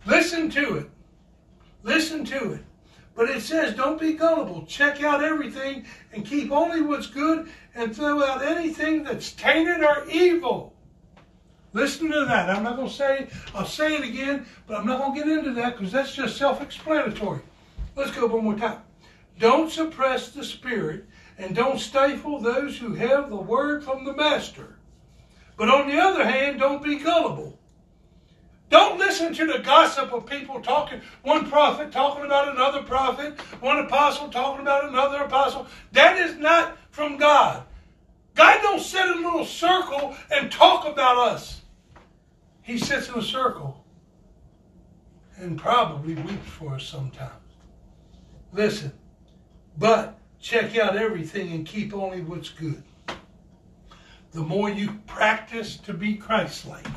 Listen 0.06 0.48
to 0.52 0.78
it. 0.78 0.92
Listen 1.84 2.26
to 2.26 2.54
it. 2.54 2.64
But 3.16 3.30
it 3.30 3.42
says, 3.42 3.76
don't 3.76 4.00
be 4.00 4.14
gullible. 4.14 4.66
Check 4.66 5.04
out 5.04 5.24
everything 5.24 5.86
and 6.14 6.26
keep 6.26 6.52
only 6.52 6.82
what's 6.82 7.08
good 7.08 7.50
and 7.76 7.96
throw 7.96 8.24
out 8.24 8.44
anything 8.44 9.04
that's 9.04 9.34
tainted 9.34 9.84
or 9.84 10.06
evil. 10.10 10.74
Listen 11.74 12.12
to 12.12 12.26
that. 12.26 12.50
I'm 12.50 12.64
not 12.64 12.76
going 12.76 12.88
to 12.90 12.94
say, 12.94 13.28
I'll 13.54 13.66
say 13.66 13.96
it 13.96 14.04
again, 14.04 14.46
but 14.68 14.78
I'm 14.78 14.88
not 14.88 15.00
going 15.00 15.14
to 15.14 15.20
get 15.20 15.38
into 15.38 15.54
that 15.54 15.78
because 15.78 15.92
that's 15.92 16.14
just 16.14 16.38
self 16.38 16.62
explanatory. 16.62 17.42
Let's 17.96 18.12
go 18.12 18.28
one 18.28 18.44
more 18.44 18.56
time. 18.56 18.82
Don't 19.40 19.72
suppress 19.72 20.30
the 20.30 20.44
Spirit 20.44 21.06
and 21.38 21.56
don't 21.56 21.80
stifle 21.80 22.40
those 22.40 22.78
who 22.78 22.94
have 22.94 23.30
the 23.30 23.38
word 23.38 23.84
from 23.84 24.06
the 24.06 24.14
Master. 24.14 24.78
But 25.58 25.70
on 25.70 25.88
the 25.88 26.00
other 26.00 26.26
hand, 26.26 26.60
don't 26.60 26.84
be 26.84 26.98
gullible. 26.98 27.58
Don't 28.72 28.98
listen 28.98 29.34
to 29.34 29.46
the 29.46 29.60
gossip 29.60 30.14
of 30.14 30.26
people 30.26 30.62
talking, 30.62 31.02
one 31.24 31.50
prophet 31.50 31.92
talking 31.92 32.24
about 32.24 32.48
another 32.48 32.82
prophet, 32.82 33.38
one 33.60 33.80
apostle 33.80 34.30
talking 34.30 34.62
about 34.62 34.88
another 34.88 35.18
apostle. 35.18 35.68
That 35.92 36.18
is 36.18 36.38
not 36.38 36.78
from 36.90 37.18
God. 37.18 37.64
God 38.34 38.62
don't 38.62 38.80
sit 38.80 39.06
in 39.06 39.24
a 39.24 39.28
little 39.28 39.46
circle 39.46 40.16
and 40.32 40.50
talk 40.50 40.88
about 40.88 41.18
us. 41.18 41.62
He 42.62 42.78
sits 42.78 43.10
in 43.10 43.16
a 43.16 43.22
circle 43.22 43.84
and 45.36 45.60
probably 45.60 46.16
weeps 46.16 46.48
for 46.48 46.76
us 46.76 46.86
sometimes. 46.86 47.34
Listen, 48.54 48.94
but 49.78 50.18
check 50.40 50.78
out 50.78 50.96
everything 50.96 51.52
and 51.52 51.66
keep 51.66 51.94
only 51.94 52.22
what's 52.22 52.50
good. 52.50 52.82
The 54.32 54.40
more 54.40 54.70
you 54.70 54.98
practice 55.08 55.76
to 55.80 55.94
be 55.94 56.16
Christ 56.16 56.66
like, 56.66 56.88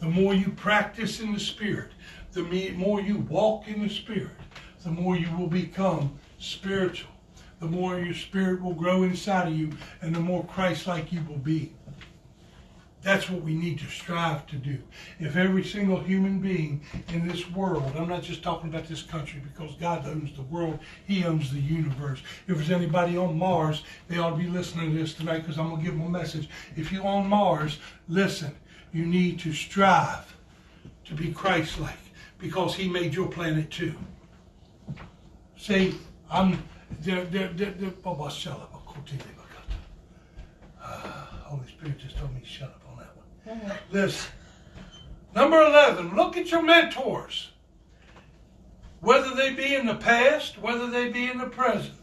the 0.00 0.08
more 0.08 0.34
you 0.34 0.50
practice 0.50 1.20
in 1.20 1.32
the 1.32 1.40
Spirit, 1.40 1.92
the 2.32 2.42
more 2.72 3.00
you 3.00 3.18
walk 3.18 3.68
in 3.68 3.82
the 3.82 3.88
Spirit, 3.88 4.36
the 4.82 4.90
more 4.90 5.16
you 5.16 5.30
will 5.36 5.46
become 5.46 6.18
spiritual. 6.38 7.10
The 7.60 7.66
more 7.66 7.98
your 7.98 8.14
spirit 8.14 8.62
will 8.62 8.72
grow 8.72 9.02
inside 9.02 9.48
of 9.48 9.54
you, 9.54 9.70
and 10.00 10.14
the 10.14 10.20
more 10.20 10.44
Christ 10.44 10.86
like 10.86 11.12
you 11.12 11.22
will 11.28 11.36
be. 11.36 11.74
That's 13.02 13.28
what 13.28 13.42
we 13.42 13.54
need 13.54 13.78
to 13.80 13.86
strive 13.86 14.46
to 14.46 14.56
do. 14.56 14.78
If 15.18 15.36
every 15.36 15.64
single 15.64 16.00
human 16.00 16.38
being 16.38 16.82
in 17.08 17.28
this 17.28 17.50
world, 17.50 17.92
I'm 17.96 18.08
not 18.08 18.22
just 18.22 18.42
talking 18.42 18.70
about 18.70 18.88
this 18.88 19.02
country 19.02 19.42
because 19.42 19.74
God 19.76 20.06
owns 20.06 20.34
the 20.36 20.42
world, 20.42 20.78
He 21.06 21.24
owns 21.24 21.50
the 21.50 21.60
universe. 21.60 22.22
If 22.46 22.56
there's 22.56 22.70
anybody 22.70 23.16
on 23.16 23.38
Mars, 23.38 23.84
they 24.08 24.18
ought 24.18 24.30
to 24.30 24.36
be 24.36 24.48
listening 24.48 24.92
to 24.92 24.98
this 24.98 25.14
tonight 25.14 25.40
because 25.40 25.58
I'm 25.58 25.68
going 25.68 25.80
to 25.80 25.84
give 25.84 25.98
them 25.98 26.06
a 26.06 26.10
message. 26.10 26.48
If 26.76 26.92
you're 26.92 27.06
on 27.06 27.26
Mars, 27.26 27.78
listen, 28.08 28.54
you 28.92 29.06
need 29.06 29.38
to 29.40 29.52
strive 29.52 30.36
to 31.04 31.14
be 31.14 31.32
Christ 31.32 31.80
like 31.80 31.94
because 32.38 32.74
He 32.74 32.88
made 32.88 33.14
your 33.14 33.28
planet 33.28 33.70
too. 33.70 33.94
See, 35.56 35.98
I'm. 36.30 36.62
They're, 37.02 37.24
they're, 37.24 37.48
they're, 37.48 37.70
they're, 37.70 37.92
oh, 38.04 38.14
Holy 41.50 41.66
Spirit 41.68 41.98
just 41.98 42.16
told 42.16 42.34
me 42.34 42.40
shut 42.44 42.68
up. 42.68 42.82
On 42.90 42.96
that 42.98 43.16
one. 43.16 43.60
Yeah. 43.62 43.76
This 43.90 44.28
number 45.34 45.60
11, 45.60 46.16
look 46.16 46.36
at 46.36 46.50
your 46.50 46.62
mentors. 46.62 47.50
Whether 49.00 49.34
they 49.34 49.54
be 49.54 49.74
in 49.74 49.86
the 49.86 49.94
past, 49.94 50.58
whether 50.58 50.90
they 50.90 51.08
be 51.08 51.30
in 51.30 51.38
the 51.38 51.46
present. 51.46 51.94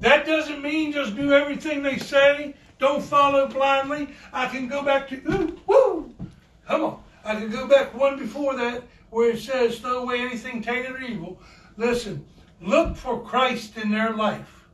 That 0.00 0.26
doesn't 0.26 0.62
mean 0.62 0.92
just 0.92 1.16
do 1.16 1.32
everything 1.32 1.82
they 1.82 1.98
say. 1.98 2.54
Don't 2.78 3.02
follow 3.02 3.46
blindly. 3.46 4.08
I 4.32 4.46
can 4.46 4.68
go 4.68 4.82
back 4.82 5.08
to, 5.08 5.16
ooh, 5.16 5.60
woo, 5.66 6.14
come 6.66 6.82
on. 6.82 7.02
I 7.24 7.36
can 7.36 7.50
go 7.50 7.66
back 7.66 7.94
one 7.94 8.18
before 8.18 8.54
that 8.56 8.82
where 9.10 9.30
it 9.30 9.38
says, 9.38 9.78
throw 9.78 10.02
away 10.02 10.20
anything 10.20 10.60
tainted 10.60 10.92
or 10.92 11.00
evil. 11.00 11.40
Listen, 11.76 12.24
look 12.60 12.96
for 12.96 13.22
Christ 13.22 13.76
in 13.76 13.90
their 13.90 14.10
life, 14.10 14.66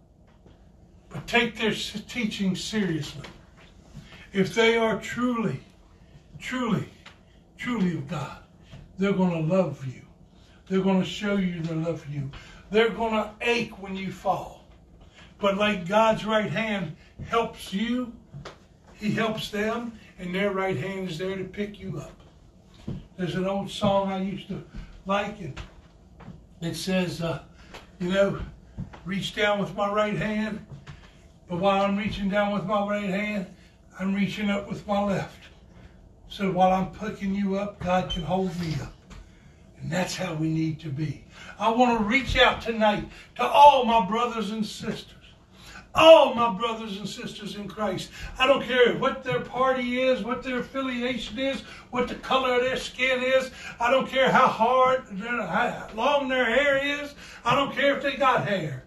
but 1.11 1.27
take 1.27 1.57
their 1.57 1.73
teaching 1.73 2.57
seriously 2.57 3.23
if 4.33 4.55
they 4.55 4.77
are 4.77 5.01
truly, 5.01 5.61
truly, 6.39 6.89
truly 7.57 7.95
of 7.95 8.09
God, 8.09 8.39
they're 8.99 9.13
going 9.13 9.31
to 9.31 9.55
love 9.55 9.85
you. 9.87 10.03
They're 10.69 10.83
going 10.83 11.01
to 11.01 11.09
show 11.09 11.37
you 11.37 11.63
their 11.63 11.77
love 11.77 12.03
for 12.03 12.11
you. 12.11 12.31
They're 12.71 12.91
going 12.91 13.15
to 13.15 13.31
ache 13.41 13.83
when 13.83 13.97
you 13.97 14.13
fall. 14.13 14.60
But 15.41 15.57
like 15.57 15.89
God's 15.89 16.25
right 16.25 16.51
hand 16.51 16.97
helps 17.27 17.73
you, 17.73 18.13
He 18.93 19.11
helps 19.13 19.51
them, 19.51 19.99
and 20.19 20.35
their 20.35 20.53
right 20.53 20.77
hand 20.77 21.09
is 21.09 21.19
there 21.19 21.37
to 21.37 21.45
pick 21.45 21.81
you 21.81 21.99
up. 21.99 22.21
There's 23.17 23.35
an 23.35 23.47
old 23.47 23.71
song 23.71 24.13
I 24.13 24.23
used 24.23 24.49
to 24.49 24.63
like, 25.07 25.41
and 25.41 25.59
it 26.61 26.77
says, 26.77 27.23
uh, 27.23 27.41
you 27.99 28.11
know, 28.11 28.39
reach 29.05 29.35
down 29.35 29.59
with 29.59 29.75
my 29.75 29.91
right 29.91 30.17
hand, 30.17 30.65
but 31.49 31.59
while 31.59 31.85
I'm 31.85 31.97
reaching 31.97 32.29
down 32.29 32.53
with 32.53 32.65
my 32.65 32.87
right 32.87 33.09
hand, 33.09 33.47
I'm 33.99 34.15
reaching 34.15 34.51
up 34.51 34.69
with 34.69 34.87
my 34.87 35.03
left. 35.03 35.39
So 36.29 36.53
while 36.53 36.73
I'm 36.73 36.93
picking 36.93 37.35
you 37.35 37.57
up, 37.57 37.81
God 37.81 38.11
can 38.11 38.23
hold 38.23 38.59
me 38.61 38.75
up. 38.81 38.95
And 39.81 39.91
that's 39.91 40.15
how 40.15 40.35
we 40.35 40.49
need 40.49 40.79
to 40.81 40.89
be. 40.89 41.25
I 41.59 41.71
want 41.71 41.99
to 41.99 42.05
reach 42.05 42.37
out 42.37 42.61
tonight 42.61 43.09
to 43.37 43.45
all 43.45 43.85
my 43.85 44.07
brothers 44.07 44.51
and 44.51 44.65
sisters. 44.65 45.20
All 45.95 46.35
my 46.35 46.57
brothers 46.57 46.99
and 46.99 47.09
sisters 47.09 47.57
in 47.57 47.67
Christ. 47.67 48.11
I 48.39 48.47
don't 48.47 48.63
care 48.63 48.97
what 48.97 49.25
their 49.25 49.41
party 49.41 50.03
is, 50.03 50.23
what 50.23 50.43
their 50.43 50.61
affiliation 50.61 51.39
is, 51.39 51.63
what 51.91 52.07
the 52.07 52.15
color 52.17 52.55
of 52.55 52.63
their 52.63 52.77
skin 52.77 53.23
is. 53.23 53.51
I 53.81 53.91
don't 53.91 54.09
care 54.09 54.31
how 54.31 54.47
hard, 54.47 55.05
how 55.19 55.89
long 55.95 56.29
their 56.29 56.45
hair 56.45 57.03
is. 57.03 57.15
I 57.45 57.57
don't 57.57 57.75
care 57.75 57.97
if 57.97 58.03
they 58.03 58.17
got 58.17 58.47
hair. 58.47 58.85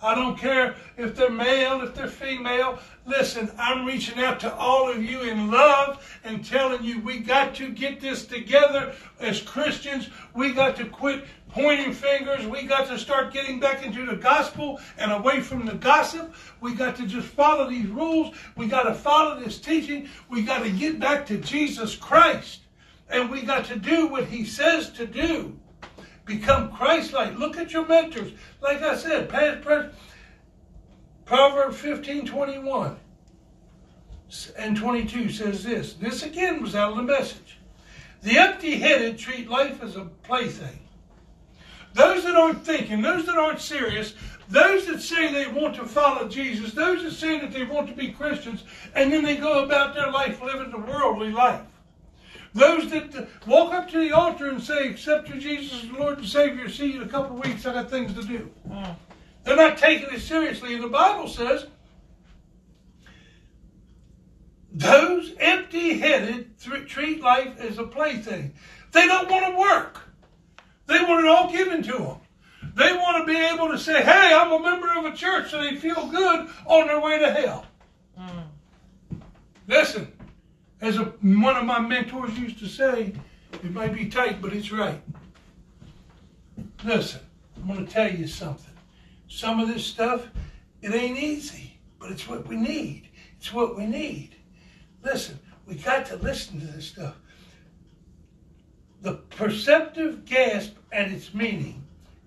I 0.00 0.14
don't 0.14 0.38
care 0.38 0.76
if 0.96 1.16
they're 1.16 1.28
male, 1.28 1.82
if 1.82 1.94
they're 1.94 2.06
female. 2.06 2.78
Listen, 3.04 3.50
I'm 3.58 3.84
reaching 3.84 4.20
out 4.20 4.38
to 4.40 4.54
all 4.54 4.88
of 4.88 5.02
you 5.02 5.22
in 5.22 5.50
love 5.50 6.20
and 6.24 6.44
telling 6.44 6.84
you 6.84 7.00
we 7.00 7.18
got 7.18 7.54
to 7.56 7.70
get 7.70 8.00
this 8.00 8.24
together 8.24 8.94
as 9.18 9.42
Christians. 9.42 10.08
We 10.34 10.52
got 10.52 10.76
to 10.76 10.84
quit 10.84 11.24
pointing 11.48 11.92
fingers. 11.92 12.46
We 12.46 12.64
got 12.64 12.86
to 12.88 12.98
start 12.98 13.32
getting 13.32 13.58
back 13.60 13.84
into 13.84 14.06
the 14.06 14.16
gospel 14.16 14.80
and 14.96 15.12
away 15.12 15.40
from 15.40 15.66
the 15.66 15.74
gossip. 15.74 16.34
We 16.60 16.74
got 16.74 16.96
to 16.96 17.06
just 17.06 17.28
follow 17.28 17.68
these 17.68 17.86
rules. 17.86 18.36
We 18.56 18.66
got 18.66 18.84
to 18.84 18.94
follow 18.94 19.38
this 19.40 19.58
teaching. 19.60 20.08
We 20.28 20.42
got 20.42 20.62
to 20.62 20.70
get 20.70 20.98
back 21.00 21.26
to 21.26 21.38
Jesus 21.38 21.96
Christ. 21.96 22.60
And 23.10 23.30
we 23.30 23.42
got 23.42 23.64
to 23.66 23.76
do 23.76 24.06
what 24.06 24.26
he 24.26 24.44
says 24.44 24.90
to 24.90 25.06
do. 25.06 25.58
Become 26.26 26.72
Christ-like. 26.72 27.38
Look 27.38 27.56
at 27.56 27.72
your 27.72 27.86
mentors. 27.86 28.32
Like 28.60 28.82
I 28.82 28.96
said, 28.96 29.28
past, 29.28 29.62
present. 29.62 29.94
Proverbs 31.24 31.76
15, 31.78 32.26
21 32.26 32.96
and 34.56 34.76
22 34.76 35.30
says 35.30 35.64
this. 35.64 35.94
This 35.94 36.22
again 36.22 36.62
was 36.62 36.74
out 36.74 36.92
of 36.92 36.96
the 36.96 37.02
message. 37.02 37.58
The 38.22 38.38
empty-headed 38.38 39.18
treat 39.18 39.48
life 39.48 39.82
as 39.82 39.96
a 39.96 40.04
plaything. 40.22 40.78
Those 41.98 42.22
that 42.22 42.36
aren't 42.36 42.64
thinking, 42.64 43.02
those 43.02 43.26
that 43.26 43.36
aren't 43.36 43.60
serious, 43.60 44.14
those 44.48 44.86
that 44.86 45.02
say 45.02 45.32
they 45.32 45.48
want 45.48 45.74
to 45.74 45.84
follow 45.84 46.28
Jesus, 46.28 46.72
those 46.72 47.02
that 47.02 47.10
say 47.10 47.40
that 47.40 47.50
they 47.50 47.64
want 47.64 47.88
to 47.88 47.92
be 47.92 48.12
Christians, 48.12 48.62
and 48.94 49.12
then 49.12 49.24
they 49.24 49.36
go 49.36 49.64
about 49.64 49.96
their 49.96 50.08
life 50.08 50.40
living 50.40 50.70
the 50.70 50.78
worldly 50.78 51.32
life. 51.32 51.60
Those 52.54 52.88
that 52.90 53.28
walk 53.48 53.74
up 53.74 53.90
to 53.90 53.98
the 53.98 54.12
altar 54.12 54.48
and 54.48 54.62
say, 54.62 54.88
accept 54.88 55.28
your 55.28 55.38
Jesus 55.38 55.82
as 55.82 55.90
Lord 55.90 56.18
and 56.18 56.26
Savior, 56.26 56.68
see 56.68 56.92
you 56.92 57.02
in 57.02 57.08
a 57.08 57.10
couple 57.10 57.36
of 57.36 57.44
weeks, 57.44 57.66
I 57.66 57.72
got 57.72 57.90
things 57.90 58.14
to 58.14 58.22
do. 58.22 58.48
Mm. 58.70 58.94
They're 59.42 59.56
not 59.56 59.76
taking 59.76 60.14
it 60.14 60.20
seriously. 60.20 60.74
And 60.74 60.84
the 60.84 60.88
Bible 60.88 61.26
says, 61.26 61.66
those 64.72 65.34
empty 65.40 65.98
headed 65.98 66.60
treat 66.86 67.20
life 67.22 67.58
as 67.58 67.78
a 67.78 67.84
plaything. 67.84 68.54
They 68.92 69.08
don't 69.08 69.28
want 69.28 69.46
to 69.46 69.58
work, 69.58 70.07
they 70.88 71.00
want 71.04 71.24
it 71.24 71.28
all 71.28 71.52
given 71.52 71.82
to 71.84 71.92
them. 71.92 72.16
They 72.74 72.92
want 72.92 73.26
to 73.26 73.32
be 73.32 73.38
able 73.38 73.68
to 73.68 73.78
say, 73.78 74.02
hey, 74.02 74.32
I'm 74.34 74.52
a 74.52 74.58
member 74.58 74.92
of 74.96 75.04
a 75.04 75.14
church, 75.14 75.50
so 75.50 75.60
they 75.62 75.76
feel 75.76 76.06
good 76.08 76.48
on 76.66 76.86
their 76.86 77.00
way 77.00 77.18
to 77.18 77.30
hell. 77.30 77.66
Mm. 78.18 79.20
Listen, 79.66 80.12
as 80.80 80.96
a, 80.96 81.04
one 81.04 81.56
of 81.56 81.64
my 81.64 81.78
mentors 81.78 82.38
used 82.38 82.58
to 82.60 82.66
say, 82.66 83.12
it 83.52 83.72
might 83.72 83.94
be 83.94 84.08
tight, 84.08 84.40
but 84.40 84.52
it's 84.52 84.72
right. 84.72 85.00
Listen, 86.84 87.20
I'm 87.56 87.66
going 87.66 87.86
to 87.86 87.92
tell 87.92 88.10
you 88.10 88.26
something. 88.26 88.74
Some 89.28 89.60
of 89.60 89.68
this 89.68 89.84
stuff, 89.84 90.26
it 90.80 90.94
ain't 90.94 91.18
easy, 91.18 91.78
but 91.98 92.10
it's 92.10 92.26
what 92.28 92.46
we 92.46 92.56
need. 92.56 93.08
It's 93.38 93.52
what 93.52 93.76
we 93.76 93.86
need. 93.86 94.36
Listen, 95.02 95.38
we 95.66 95.74
got 95.74 96.06
to 96.06 96.16
listen 96.16 96.60
to 96.60 96.66
this 96.66 96.86
stuff. 96.86 97.16
The 99.02 99.14
perceptive 99.14 100.24
gasp 100.24 100.77
at 100.92 101.10
its 101.10 101.34
meaning 101.34 101.84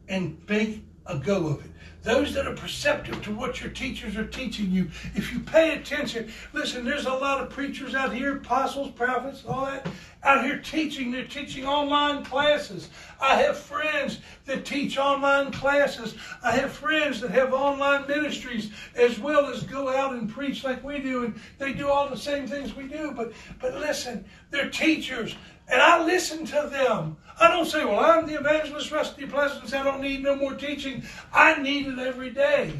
and 0.08 0.38
make 0.48 0.84
a 1.06 1.18
go 1.18 1.48
of 1.48 1.66
it 1.66 1.72
those 2.04 2.34
that 2.34 2.48
are 2.48 2.56
perceptive 2.56 3.22
to 3.24 3.32
what 3.32 3.62
your 3.62 3.70
teachers 3.70 4.18
are 4.18 4.26
teaching 4.26 4.72
you, 4.72 4.90
if 5.14 5.32
you 5.32 5.40
pay 5.40 5.76
attention, 5.76 6.32
listen, 6.52 6.84
there's 6.84 7.06
a 7.06 7.14
lot 7.14 7.42
of 7.42 7.50
preachers 7.50 7.94
out 7.94 8.14
here, 8.14 8.38
apostles, 8.38 8.90
prophets, 8.92 9.44
all 9.48 9.66
that, 9.66 9.88
out 10.24 10.44
here 10.44 10.58
teaching. 10.58 11.12
They're 11.12 11.26
teaching 11.26 11.66
online 11.66 12.26
classes. 12.26 12.90
I 13.20 13.36
have 13.36 13.58
friends 13.58 14.20
that 14.46 14.66
teach 14.66 14.98
online 14.98 15.52
classes. 15.52 16.16
I 16.44 16.52
have 16.54 16.72
friends 16.72 17.22
that 17.22 17.32
have 17.32 17.54
online 17.54 18.08
ministries 18.08 18.72
as 18.96 19.20
well 19.20 19.46
as 19.48 19.64
go 19.64 19.90
out 19.90 20.14
and 20.14 20.28
preach 20.28 20.64
like 20.64 20.84
we 20.84 21.00
do, 21.00 21.26
and 21.26 21.40
they 21.60 21.74
do 21.74 21.88
all 21.88 22.10
the 22.10 22.18
same 22.18 22.48
things 22.48 22.76
we 22.76 22.88
do. 22.88 23.12
But 23.12 23.34
but 23.60 23.76
listen, 23.76 24.26
they're 24.50 24.70
teachers, 24.70 25.36
and 25.68 25.82
I 25.82 26.04
listen 26.04 26.46
to 26.48 26.68
them. 26.72 27.18
I 27.42 27.48
don't 27.48 27.66
say, 27.66 27.84
well, 27.84 28.00
I'm 28.00 28.28
the 28.28 28.40
evangelist 28.40 28.92
Rusty 28.92 29.26
Pleasants. 29.26 29.74
I 29.74 29.84
don't 29.84 30.00
need 30.00 30.22
no 30.22 30.36
more 30.36 30.54
teaching. 30.54 31.04
I 31.34 31.60
need 31.60 31.88
it 31.88 31.98
every 31.98 32.30
day. 32.30 32.72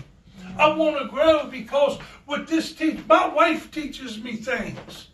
I 0.56 0.72
want 0.72 1.00
to 1.00 1.08
grow 1.08 1.48
because 1.48 1.98
what 2.26 2.46
this 2.46 2.72
teach, 2.72 3.00
my 3.08 3.28
wife 3.28 3.72
teaches 3.72 4.22
me 4.22 4.36
things. 4.36 5.08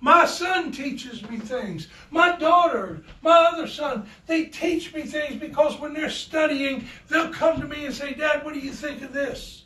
My 0.00 0.24
son 0.24 0.70
teaches 0.70 1.28
me 1.28 1.38
things. 1.38 1.88
My 2.12 2.36
daughter, 2.36 3.02
my 3.22 3.50
other 3.52 3.66
son, 3.66 4.06
they 4.28 4.44
teach 4.44 4.94
me 4.94 5.02
things 5.02 5.40
because 5.40 5.80
when 5.80 5.94
they're 5.94 6.08
studying, 6.08 6.86
they'll 7.08 7.32
come 7.32 7.60
to 7.60 7.66
me 7.66 7.86
and 7.86 7.94
say, 7.94 8.14
Dad, 8.14 8.44
what 8.44 8.54
do 8.54 8.60
you 8.60 8.72
think 8.72 9.02
of 9.02 9.12
this? 9.12 9.64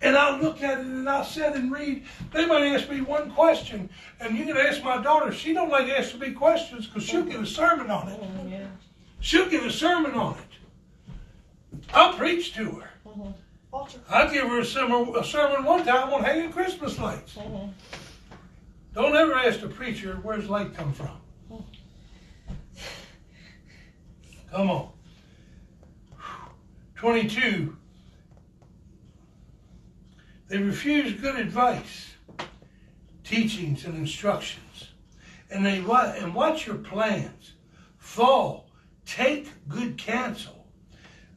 And 0.00 0.16
I'll 0.16 0.40
look 0.40 0.62
at 0.62 0.78
it 0.78 0.86
and 0.86 1.08
I'll 1.08 1.24
sit 1.24 1.54
and 1.54 1.72
read. 1.72 2.04
They 2.32 2.46
might 2.46 2.66
ask 2.66 2.88
me 2.88 3.00
one 3.00 3.30
question, 3.32 3.88
and 4.20 4.36
you 4.36 4.44
can 4.44 4.56
ask 4.56 4.82
my 4.84 5.02
daughter. 5.02 5.32
She 5.32 5.52
don't 5.52 5.70
like 5.70 5.88
asking 5.88 6.20
me 6.20 6.30
questions 6.32 6.86
because 6.86 7.04
she'll 7.04 7.24
get 7.24 7.40
a 7.40 7.46
sermon 7.46 7.90
on 7.90 8.08
it. 8.08 8.20
Oh, 8.22 8.36
She'll 9.20 9.48
get 9.48 9.64
a 9.64 9.70
sermon 9.70 10.12
on 10.14 10.34
it. 10.34 11.80
I'll 11.92 12.14
preach 12.14 12.54
to 12.54 12.64
her. 12.64 12.90
Mm-hmm. 13.06 13.30
I'll 14.08 14.30
give 14.30 14.44
her 14.44 14.60
a 14.60 14.64
sermon, 14.64 15.14
a 15.16 15.24
sermon 15.24 15.64
one 15.64 15.84
time 15.84 16.12
on 16.12 16.24
hanging 16.24 16.52
Christmas 16.52 16.98
lights. 16.98 17.34
Mm-hmm. 17.34 17.68
Don't 18.94 19.14
ever 19.14 19.34
ask 19.34 19.60
the 19.60 19.68
preacher 19.68 20.18
where's 20.22 20.48
light 20.48 20.74
come 20.74 20.92
from. 20.92 21.18
Mm-hmm. 21.50 22.52
Come 24.50 24.70
on. 24.70 24.88
22. 26.96 27.76
They 30.48 30.58
refuse 30.58 31.12
good 31.20 31.36
advice, 31.36 32.14
teachings, 33.24 33.84
and 33.84 33.96
instructions. 33.96 34.90
And 35.50 35.64
they 35.64 35.78
and 35.78 36.34
watch 36.34 36.66
your 36.66 36.76
plans 36.76 37.52
fall. 37.98 38.65
Take 39.06 39.48
good 39.68 39.96
counsel. 39.96 40.66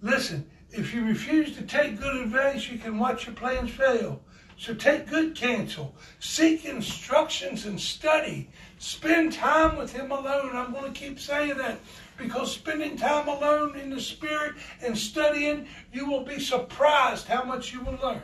Listen, 0.02 0.50
if 0.72 0.94
you 0.94 1.06
refuse 1.06 1.56
to 1.56 1.64
take 1.64 2.00
good 2.00 2.16
advice, 2.16 2.70
you 2.70 2.78
can 2.78 3.00
watch 3.00 3.26
your 3.26 3.36
plans 3.36 3.72
fail. 3.72 4.22
So 4.58 4.74
take 4.74 5.08
good 5.08 5.36
counsel. 5.36 5.96
Seek 6.20 6.66
instructions 6.66 7.66
and 7.66 7.80
study. 7.80 8.50
Spend 8.78 9.32
time 9.32 9.78
with 9.78 9.94
Him 9.94 10.12
alone. 10.12 10.52
I'm 10.54 10.74
going 10.74 10.94
to 10.94 11.00
keep 11.00 11.20
saying 11.20 11.58
that 11.58 11.80
because 12.18 12.54
spending 12.54 12.98
time 12.98 13.30
alone 13.30 13.78
in 13.78 13.90
the 13.90 14.02
Spirit 14.02 14.56
and 14.82 14.98
studying, 14.98 15.66
you 15.94 16.10
will 16.10 16.26
be 16.26 16.40
surprised 16.40 17.28
how 17.28 17.44
much 17.44 17.72
you 17.72 17.82
will 17.82 17.98
learn. 18.04 18.22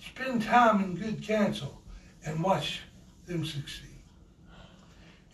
Spend 0.00 0.42
time 0.42 0.82
in 0.84 0.94
good 0.94 1.22
counsel 1.26 1.82
and 2.24 2.42
watch 2.42 2.82
them 3.26 3.44
succeed. 3.44 3.87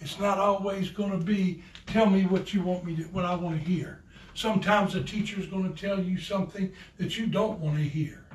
It's 0.05 0.21
not 0.21 0.37
always 0.37 0.91
going 0.91 1.19
to 1.19 1.25
be, 1.25 1.63
tell 1.87 2.05
me 2.05 2.27
what 2.27 2.53
you 2.53 2.63
want 2.63 2.85
me 2.85 2.95
to, 2.97 3.05
what 3.05 3.25
I 3.25 3.35
want 3.35 3.59
to 3.59 3.67
hear. 3.67 4.03
Sometimes 4.35 4.95
a 4.95 5.03
teacher 5.03 5.41
is 5.41 5.47
going 5.47 5.73
to 5.73 5.81
tell 5.81 5.99
you 5.99 6.19
something 6.19 6.71
that 6.99 7.17
you 7.17 7.27
don't 7.27 7.59
want 7.59 7.79
to 7.79 7.83
hear. 7.83 8.27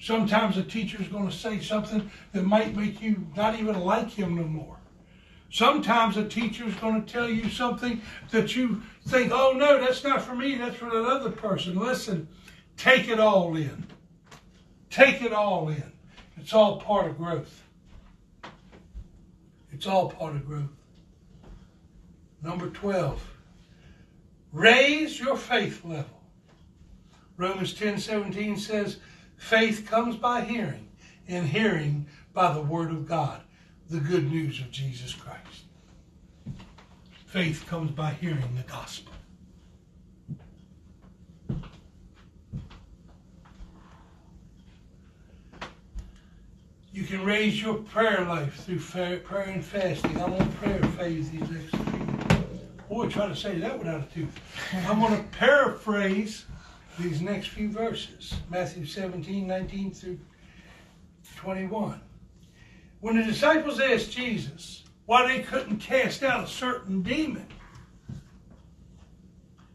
Sometimes 0.00 0.56
a 0.56 0.62
teacher 0.62 0.96
is 0.98 1.08
going 1.08 1.28
to 1.28 1.34
say 1.34 1.60
something 1.60 2.10
that 2.32 2.44
might 2.44 2.74
make 2.74 3.02
you 3.02 3.26
not 3.36 3.58
even 3.58 3.78
like 3.80 4.08
him 4.08 4.34
no 4.34 4.44
more. 4.44 4.78
Sometimes 5.50 6.16
a 6.16 6.26
teacher 6.26 6.64
is 6.64 6.74
going 6.76 7.04
to 7.04 7.12
tell 7.12 7.28
you 7.28 7.50
something 7.50 8.00
that 8.30 8.56
you 8.56 8.80
think, 9.08 9.30
oh 9.30 9.52
no, 9.52 9.78
that's 9.78 10.02
not 10.04 10.22
for 10.22 10.34
me, 10.34 10.54
that's 10.54 10.76
for 10.76 10.88
that 10.88 11.04
other 11.04 11.30
person. 11.30 11.78
Listen, 11.78 12.26
take 12.78 13.08
it 13.08 13.20
all 13.20 13.54
in. 13.56 13.86
Take 14.88 15.20
it 15.20 15.34
all 15.34 15.68
in. 15.68 15.92
It's 16.38 16.54
all 16.54 16.80
part 16.80 17.08
of 17.08 17.18
growth. 17.18 17.62
It's 19.70 19.86
all 19.86 20.08
part 20.08 20.34
of 20.34 20.46
growth. 20.46 20.77
Number 22.42 22.68
12, 22.68 23.20
raise 24.52 25.18
your 25.18 25.36
faith 25.36 25.84
level. 25.84 26.22
Romans 27.36 27.72
10 27.74 27.98
17 27.98 28.56
says, 28.56 28.98
faith 29.36 29.86
comes 29.86 30.16
by 30.16 30.42
hearing, 30.42 30.88
and 31.26 31.46
hearing 31.46 32.06
by 32.32 32.52
the 32.52 32.60
word 32.60 32.90
of 32.90 33.06
God 33.06 33.42
the 33.90 34.00
good 34.00 34.30
news 34.30 34.60
of 34.60 34.70
Jesus 34.70 35.14
Christ. 35.14 35.64
Faith 37.26 37.64
comes 37.66 37.90
by 37.90 38.10
hearing 38.10 38.54
the 38.56 38.62
gospel. 38.70 39.12
You 46.92 47.04
can 47.04 47.24
raise 47.24 47.62
your 47.62 47.74
prayer 47.74 48.24
life 48.24 48.64
through 48.64 48.80
prayer 48.80 49.44
and 49.44 49.64
fasting. 49.64 50.20
I'm 50.20 50.32
on 50.32 50.52
prayer 50.54 50.82
phase 50.96 51.30
these 51.30 51.48
next 51.48 51.76
few. 51.76 52.17
Boy, 52.88 53.08
try 53.08 53.28
to 53.28 53.36
say 53.36 53.58
that 53.58 53.78
without 53.78 54.00
a 54.00 54.14
tooth. 54.14 54.40
I'm 54.86 55.00
going 55.00 55.16
to 55.16 55.22
paraphrase 55.36 56.46
these 56.98 57.20
next 57.20 57.48
few 57.48 57.70
verses 57.70 58.34
Matthew 58.50 58.86
17, 58.86 59.46
19 59.46 59.92
through 59.92 60.18
21. 61.36 62.00
When 63.00 63.16
the 63.16 63.22
disciples 63.22 63.78
asked 63.78 64.10
Jesus 64.10 64.84
why 65.06 65.26
they 65.26 65.42
couldn't 65.42 65.78
cast 65.78 66.22
out 66.22 66.44
a 66.44 66.46
certain 66.46 67.02
demon, 67.02 67.46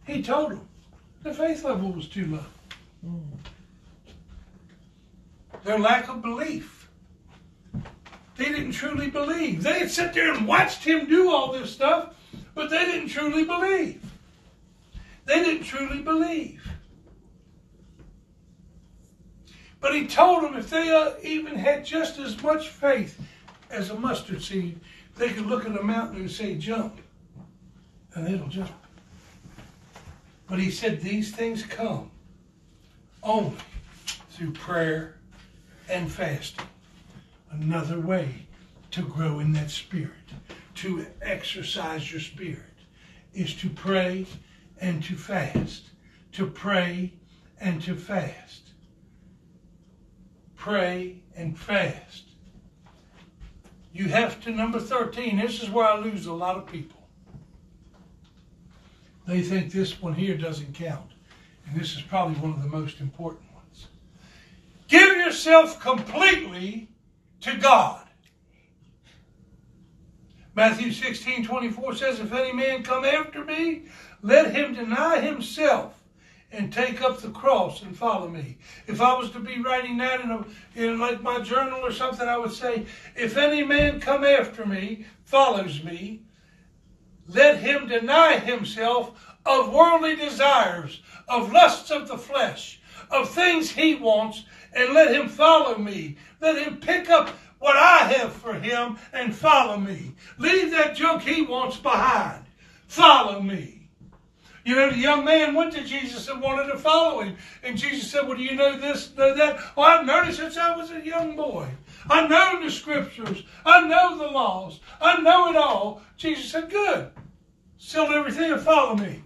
he 0.06 0.22
told 0.22 0.52
them 0.52 0.68
the 1.22 1.34
faith 1.34 1.64
level 1.64 1.92
was 1.92 2.08
too 2.08 2.26
low. 2.26 3.12
Their 5.64 5.80
lack 5.80 6.10
of 6.10 6.22
belief. 6.22 6.90
They 8.36 8.46
didn't 8.46 8.74
truly 8.74 9.10
believe. 9.10 9.64
They 9.64 9.80
had 9.80 9.92
sat 9.92 10.14
there 10.14 10.34
and 10.34 10.48
watched 10.48 10.84
him 10.84 11.08
do 11.08 11.32
all 11.32 11.54
this 11.54 11.72
stuff, 11.72 12.16
but 12.56 12.70
they 12.70 12.86
didn't 12.86 13.10
truly 13.10 13.46
believe. 13.46 14.04
They 15.26 15.44
didn't 15.44 15.64
truly 15.64 16.02
believe. 16.02 16.62
But 19.80 19.96
he 19.96 20.08
told 20.08 20.44
them 20.44 20.56
if 20.56 20.70
they 20.70 20.92
uh, 20.92 21.14
even 21.22 21.56
had 21.56 21.86
just 21.86 22.18
as 22.18 22.42
much 22.42 22.70
faith 22.70 23.20
as 23.70 23.90
a 23.90 23.96
mustard 23.96 24.42
seed, 24.42 24.80
they 25.18 25.30
could 25.30 25.46
look 25.46 25.66
at 25.66 25.78
a 25.78 25.84
mountain 25.84 26.22
and 26.22 26.32
say, 26.32 26.56
jump, 26.56 27.00
and 28.16 28.28
it'll 28.28 28.48
jump. 28.48 28.72
But 30.48 30.60
he 30.60 30.72
said 30.72 31.02
these 31.02 31.36
things 31.36 31.64
come 31.64 32.12
only 33.22 33.58
through 34.30 34.52
prayer 34.52 35.16
and 35.90 36.12
fasting. 36.12 36.66
Another 37.52 38.00
way 38.00 38.46
to 38.92 39.02
grow 39.02 39.40
in 39.40 39.52
that 39.54 39.70
spirit, 39.70 40.12
to 40.84 41.06
exercise 41.22 42.12
your 42.12 42.22
spirit, 42.22 42.60
is 43.34 43.54
to 43.56 43.70
pray 43.70 44.26
and 44.80 45.04
to 45.04 45.16
fast. 45.16 45.90
To 46.34 46.48
pray 46.48 47.14
and 47.60 47.82
to 47.84 47.96
fast 47.96 48.64
pray, 50.64 51.18
and 51.36 51.60
fast. 51.60 52.24
You 53.92 54.08
have 54.08 54.42
to, 54.46 54.52
number 54.52 54.80
13, 54.80 55.36
this 55.36 55.62
is 55.62 55.70
where 55.70 55.86
I 55.86 56.00
lose 56.00 56.26
a 56.26 56.32
lot 56.32 56.56
of 56.56 56.66
people. 56.68 57.06
They 59.28 59.42
think 59.42 59.74
this 59.74 60.02
one 60.02 60.14
here 60.14 60.38
doesn't 60.38 60.74
count. 60.74 61.12
And 61.68 61.78
this 61.78 61.98
is 61.98 62.02
probably 62.04 62.36
one 62.36 62.54
of 62.54 62.64
the 62.64 62.70
most 62.70 63.02
important 63.02 63.44
ones. 63.54 63.88
Give 64.88 65.18
yourself 65.18 65.82
completely 65.82 66.88
to 67.42 67.58
God. 67.58 68.03
Matthew 70.56 70.92
16, 70.92 71.46
24 71.46 71.96
says, 71.96 72.20
If 72.20 72.32
any 72.32 72.54
man 72.54 72.84
come 72.84 73.06
after 73.06 73.44
me, 73.44 73.84
let 74.22 74.54
him 74.54 74.76
deny 74.76 75.20
himself 75.20 76.00
and 76.52 76.72
take 76.72 77.02
up 77.02 77.20
the 77.20 77.32
cross 77.32 77.82
and 77.82 77.98
follow 77.98 78.28
me. 78.28 78.58
If 78.86 79.02
I 79.02 79.18
was 79.18 79.32
to 79.32 79.40
be 79.40 79.60
writing 79.60 79.98
that 79.98 80.22
in, 80.22 80.30
a, 80.30 80.46
in 80.76 81.00
like 81.00 81.24
my 81.24 81.40
journal 81.40 81.80
or 81.80 81.92
something, 81.92 82.28
I 82.28 82.38
would 82.38 82.52
say, 82.52 82.86
if 83.16 83.36
any 83.36 83.64
man 83.64 84.00
come 84.00 84.24
after 84.24 84.64
me, 84.64 85.06
follows 85.26 85.84
me, 85.84 86.22
let 87.28 87.58
him 87.58 87.88
deny 87.88 88.38
himself 88.38 89.36
of 89.46 89.74
worldly 89.74 90.16
desires, 90.16 91.02
of 91.28 91.52
lusts 91.52 91.90
of 91.90 92.08
the 92.08 92.18
flesh, 92.18 92.80
of 93.10 93.30
things 93.30 93.72
he 93.72 93.96
wants, 93.96 94.46
and 94.74 94.94
let 94.94 95.14
him 95.14 95.28
follow 95.28 95.78
me. 95.78 96.18
Let 96.40 96.62
him 96.62 96.78
pick 96.78 97.10
up 97.10 97.30
what 97.64 97.78
I 97.78 98.00
have 98.18 98.34
for 98.34 98.54
him 98.56 98.98
and 99.14 99.34
follow 99.34 99.78
me. 99.78 100.12
Leave 100.38 100.72
that 100.72 100.98
junk 100.98 101.22
he 101.22 101.44
wants 101.44 101.78
behind. 101.78 102.44
Follow 102.88 103.42
me. 103.42 103.88
You 104.66 104.76
know, 104.76 104.90
the 104.90 104.98
young 104.98 105.24
man 105.24 105.56
went 105.56 105.72
to 105.74 105.84
Jesus 105.86 106.28
and 106.28 106.42
wanted 106.42 106.70
to 106.74 106.78
follow 106.78 107.22
him. 107.22 107.38
And 107.64 107.78
Jesus 107.78 108.12
said, 108.12 108.28
Well, 108.28 108.36
do 108.36 108.44
you 108.44 108.56
know 108.56 108.78
this, 108.78 109.16
know 109.16 109.34
that? 109.36 109.62
Oh, 109.78 109.82
I've 109.82 110.06
known 110.06 110.28
it 110.28 110.34
since 110.34 110.58
I 110.58 110.76
was 110.76 110.92
a 110.92 111.06
young 111.06 111.38
boy. 111.38 111.70
I 112.10 112.28
know 112.28 112.62
the 112.62 112.70
scriptures. 112.70 113.44
I 113.66 113.88
know 113.88 114.18
the 114.18 114.28
laws. 114.28 114.82
I 115.00 115.22
know 115.22 115.50
it 115.50 115.56
all. 115.56 116.02
Jesus 116.18 116.52
said, 116.52 116.70
Good. 116.70 117.12
Sell 117.78 118.12
everything 118.12 118.52
and 118.52 118.62
follow 118.62 118.96
me. 118.96 119.24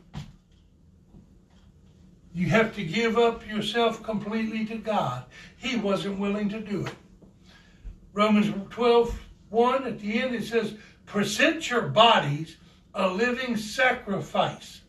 You 2.35 2.49
have 2.49 2.75
to 2.75 2.83
give 2.83 3.17
up 3.17 3.47
yourself 3.47 4.03
completely 4.03 4.63
to 4.65 4.77
God. 4.77 5.25
He 5.57 5.75
wasn't 5.75 6.19
willing 6.19 6.49
to 6.49 6.59
do 6.59 6.85
it. 6.85 6.93
Romans 8.17 8.51
12, 8.71 9.19
1, 9.51 9.83
at 9.83 9.99
the 9.99 10.19
end, 10.19 10.33
it 10.33 10.43
says, 10.43 10.73
Present 11.05 11.69
your 11.69 11.83
bodies 11.83 12.57
a 12.95 13.07
living 13.07 13.55
sacrifice 13.55 14.81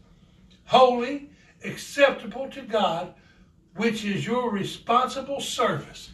holy, 0.64 1.28
acceptable 1.62 2.48
to 2.48 2.62
God, 2.62 3.12
which 3.76 4.02
is 4.06 4.24
your 4.24 4.50
responsible 4.50 5.42
service. 5.42 6.10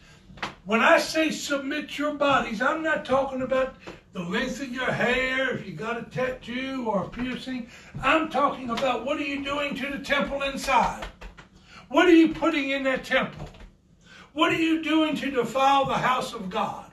When 0.65 0.81
I 0.81 0.99
say 0.99 1.31
submit 1.31 1.97
your 1.97 2.15
bodies, 2.15 2.61
I'm 2.61 2.83
not 2.83 3.05
talking 3.05 3.43
about 3.43 3.77
the 4.13 4.23
length 4.23 4.61
of 4.61 4.73
your 4.73 4.91
hair, 4.91 5.55
if 5.55 5.65
you 5.65 5.73
got 5.73 6.01
a 6.01 6.11
tattoo 6.11 6.85
or 6.89 7.05
a 7.05 7.09
piercing. 7.09 7.69
I'm 8.03 8.29
talking 8.29 8.71
about 8.71 9.07
what 9.07 9.19
are 9.19 9.23
you 9.23 9.45
doing 9.45 9.77
to 9.77 9.89
the 9.89 10.01
temple 10.01 10.43
inside? 10.43 11.07
What 11.89 12.07
are 12.07 12.15
you 12.15 12.35
putting 12.35 12.71
in 12.71 12.83
that 12.83 13.05
temple? 13.05 13.49
What 14.33 14.53
are 14.53 14.61
you 14.61 14.83
doing 14.83 15.15
to 15.19 15.31
defile 15.31 15.85
the 15.85 15.95
house 15.95 16.35
of 16.35 16.51
God? 16.51 16.84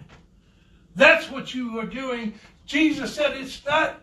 That's 0.96 1.30
what 1.30 1.54
you 1.54 1.80
are 1.80 1.86
doing. 1.86 2.34
Jesus 2.66 3.16
said 3.16 3.38
it's 3.38 3.64
not 3.66 4.02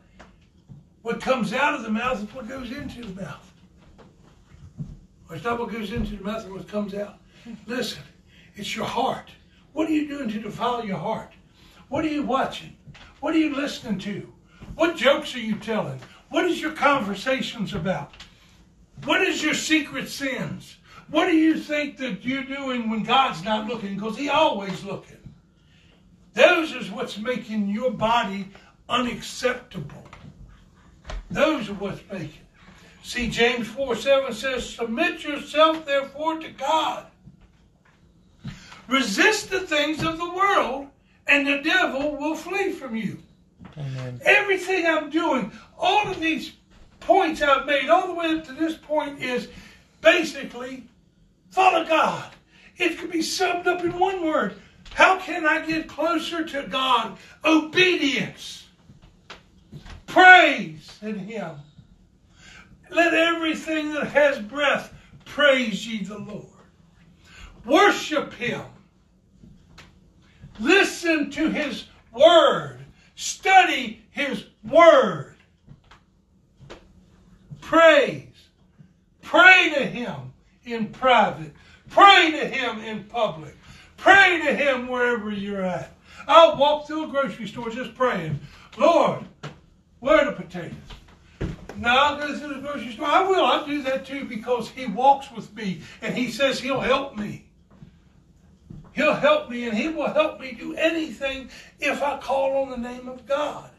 what 1.03 1.21
comes 1.21 1.53
out 1.53 1.75
of 1.75 1.83
the 1.83 1.91
mouth, 1.91 2.23
it's 2.23 2.35
what 2.35 2.49
goes 2.49 2.71
into 2.71 3.03
the 3.03 3.23
mouth. 3.23 3.53
It's 5.31 5.45
not 5.45 5.59
what 5.59 5.71
goes 5.71 5.93
into 5.93 6.17
the 6.17 6.25
mouth 6.25 6.45
and 6.45 6.55
what 6.55 6.67
comes 6.69 6.95
out. 6.95 7.19
Listen, 7.67 8.03
it's 8.57 8.75
your 8.75 8.87
heart. 8.87 9.31
What 9.73 9.89
are 9.89 9.93
you 9.93 10.09
doing 10.09 10.29
to 10.31 10.41
defile 10.41 10.85
your 10.85 10.97
heart? 10.97 11.33
What 11.89 12.05
are 12.05 12.09
you 12.09 12.23
watching? 12.23 12.77
What 13.21 13.35
are 13.35 13.39
you 13.39 13.55
listening 13.55 13.99
to? 14.01 14.33
What 14.75 14.97
jokes 14.97 15.35
are 15.35 15.41
you 15.41 15.57
telling? 15.57 16.01
What 16.31 16.45
is 16.45 16.61
your 16.61 16.73
conversations 16.73 17.75
about? 17.75 18.13
What 19.05 19.23
is 19.23 19.43
your 19.43 19.55
secret 19.55 20.09
sins? 20.09 20.79
What 21.11 21.27
do 21.27 21.37
you 21.37 21.59
think 21.59 21.97
that 21.99 22.25
you're 22.25 22.45
doing 22.45 22.91
when 22.91 23.03
God's 23.03 23.43
not 23.43 23.67
looking? 23.67 23.95
Because 23.95 24.17
He 24.17 24.29
always 24.29 24.85
looking. 24.85 25.18
Those 26.39 26.73
is 26.73 26.89
what's 26.89 27.19
making 27.19 27.69
your 27.69 27.91
body 27.91 28.47
unacceptable. 28.89 30.05
Those 31.33 31.69
are 31.69 31.75
what's 31.75 32.01
making. 32.13 32.47
See, 33.03 33.29
James 33.29 33.67
4 33.67 33.97
7 33.97 34.33
says, 34.33 34.71
Submit 34.71 35.25
yourself 35.25 35.85
therefore 35.85 36.39
to 36.39 36.49
God. 36.51 37.07
Resist 38.87 39.51
the 39.51 39.59
things 39.59 40.05
of 40.05 40.17
the 40.17 40.33
world, 40.33 40.87
and 41.27 41.45
the 41.45 41.61
devil 41.61 42.17
will 42.17 42.37
flee 42.37 42.71
from 42.71 42.95
you. 42.95 43.19
Amen. 43.77 44.21
Everything 44.25 44.87
I'm 44.87 45.11
doing, 45.11 45.51
all 45.77 46.07
of 46.07 46.21
these 46.21 46.53
points 47.01 47.43
I've 47.43 47.67
made, 47.67 47.89
all 47.89 48.07
the 48.07 48.15
way 48.15 48.39
up 48.39 48.45
to 48.45 48.53
this 48.53 48.77
point, 48.77 49.21
is 49.21 49.49
basically 50.03 50.85
follow 51.51 51.85
God. 51.85 52.31
It 52.77 52.97
could 52.97 53.11
be 53.11 53.23
summed 53.23 53.67
up 53.67 53.83
in 53.83 53.99
one 53.99 54.25
word. 54.25 54.55
How 54.95 55.19
can 55.19 55.47
I 55.47 55.65
get 55.65 55.89
closer 55.89 56.45
to 56.45 56.65
God? 56.65 57.19
Obedience, 57.45 58.67
praise 60.07 60.99
in 61.03 61.19
Him. 61.19 61.57
Let 62.91 63.15
everything 63.15 63.93
that 63.95 64.09
has 64.09 64.39
breath 64.39 64.93
praise 65.25 65.87
ye 65.87 66.03
the 66.03 66.19
Lord. 66.19 66.47
Worship 67.65 68.33
Him. 68.33 68.63
Listen 70.59 71.31
to 71.33 71.51
His 71.51 71.85
Word. 72.13 72.81
Study 73.15 74.03
His 74.11 74.47
Word. 74.65 75.37
Praise. 77.61 78.25
Pray 79.21 79.73
to 79.75 79.85
Him 79.85 80.33
in 80.65 80.87
private. 80.87 81.53
Pray 81.91 82.31
to 82.31 82.47
Him 82.47 82.79
in 82.79 83.05
public. 83.05 83.58
Pray 83.99 84.41
to 84.45 84.55
Him 84.55 84.89
wherever 84.89 85.31
you're 85.31 85.63
at. 85.63 85.95
I'll 86.27 86.57
walk 86.57 86.87
through 86.87 87.05
a 87.05 87.09
grocery 87.09 87.47
store 87.47 87.69
just 87.71 87.95
praying, 87.95 88.41
Lord, 88.79 89.25
where 90.01 90.21
are 90.21 90.25
the 90.27 90.33
potatoes? 90.33 90.75
Now 91.77 91.97
I'll 91.97 92.17
go 92.19 92.37
through 92.37 92.55
the 92.55 92.61
grocery 92.61 92.93
store. 92.93 93.07
I 93.07 93.29
will. 93.29 93.45
I'll 93.45 93.67
do 93.67 93.83
that 93.83 94.07
too 94.07 94.25
because 94.25 94.71
He 94.71 94.87
walks 94.87 95.31
with 95.31 95.55
me 95.55 95.83
and 96.03 96.15
He 96.15 96.31
says 96.31 96.59
He'll 96.59 96.81
help 96.81 97.17
me. 97.17 97.47
He'll 98.93 99.15
help 99.15 99.49
me 99.49 99.69
and 99.69 99.77
He 99.77 99.89
will 99.89 100.13
help 100.13 100.41
me 100.41 100.53
do 100.53 100.75
anything 100.75 101.51
if 101.79 102.03
I 102.03 102.19
call 102.19 102.63
on 102.63 102.71
the 102.71 102.89
name 102.89 103.09
of 103.09 103.27
God. 103.27 103.71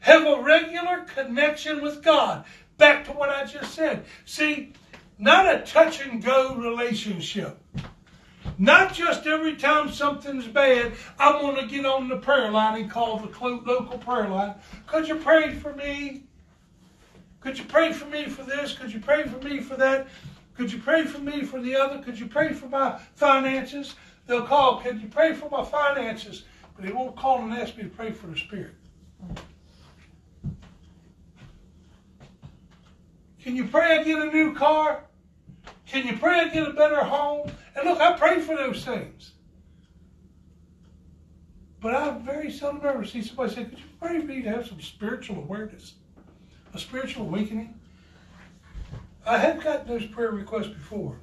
Have 0.00 0.26
a 0.26 0.42
regular 0.42 1.04
connection 1.14 1.82
with 1.82 2.02
God. 2.02 2.44
Back 2.78 3.04
to 3.06 3.12
what 3.12 3.30
I 3.30 3.44
just 3.44 3.74
said. 3.74 4.04
See, 4.24 4.72
not 5.18 5.54
a 5.54 5.60
touch 5.60 6.00
and 6.04 6.22
go 6.22 6.54
relationship. 6.56 7.58
Not 8.58 8.94
just 8.94 9.26
every 9.26 9.56
time 9.56 9.90
something's 9.90 10.46
bad, 10.46 10.92
I'm 11.18 11.40
going 11.40 11.56
to 11.56 11.66
get 11.66 11.84
on 11.84 12.08
the 12.08 12.16
prayer 12.16 12.50
line 12.50 12.80
and 12.80 12.90
call 12.90 13.18
the 13.18 13.28
local 13.48 13.98
prayer 13.98 14.28
line. 14.28 14.54
Could 14.86 15.08
you 15.08 15.16
pray 15.16 15.54
for 15.54 15.74
me? 15.74 16.24
Could 17.40 17.58
you 17.58 17.64
pray 17.64 17.92
for 17.92 18.06
me 18.06 18.26
for 18.26 18.42
this? 18.42 18.72
Could 18.72 18.92
you 18.92 19.00
pray 19.00 19.24
for 19.24 19.38
me 19.46 19.60
for 19.60 19.76
that? 19.76 20.08
Could 20.56 20.72
you 20.72 20.78
pray 20.78 21.04
for 21.04 21.18
me 21.18 21.42
for 21.42 21.60
the 21.60 21.76
other? 21.76 22.00
Could 22.02 22.18
you 22.18 22.26
pray 22.26 22.52
for 22.52 22.68
my 22.68 22.98
finances? 23.16 23.96
They'll 24.26 24.46
call, 24.46 24.80
Can 24.80 25.00
you 25.00 25.08
pray 25.08 25.34
for 25.34 25.50
my 25.50 25.64
finances? 25.64 26.44
But 26.74 26.86
they 26.86 26.92
won't 26.92 27.16
call 27.16 27.40
and 27.42 27.52
ask 27.52 27.76
me 27.76 27.82
to 27.82 27.88
pray 27.88 28.12
for 28.12 28.28
the 28.28 28.36
Spirit. 28.36 28.74
Can 33.42 33.56
you 33.56 33.66
pray 33.66 33.98
I 33.98 34.02
get 34.02 34.22
a 34.22 34.26
new 34.26 34.54
car? 34.54 35.04
Can 35.86 36.06
you 36.06 36.16
pray 36.16 36.40
I 36.40 36.48
get 36.48 36.68
a 36.68 36.72
better 36.72 37.02
home? 37.04 37.50
And 37.76 37.88
look, 37.88 38.00
I 38.00 38.16
pray 38.18 38.40
for 38.40 38.56
those 38.56 38.84
things. 38.84 39.32
But 41.80 41.94
I 41.94 42.18
very 42.18 42.50
seldom 42.50 42.80
ever 42.86 43.04
see 43.04 43.22
somebody 43.22 43.54
say, 43.54 43.64
Could 43.64 43.78
you 43.78 43.84
pray 44.00 44.18
for 44.20 44.26
me 44.26 44.42
to 44.42 44.48
have 44.48 44.66
some 44.66 44.80
spiritual 44.80 45.36
awareness, 45.36 45.94
a 46.72 46.78
spiritual 46.78 47.26
awakening? 47.26 47.78
I 49.26 49.38
have 49.38 49.62
gotten 49.62 49.86
those 49.88 50.06
prayer 50.06 50.30
requests 50.30 50.68
before. 50.68 51.16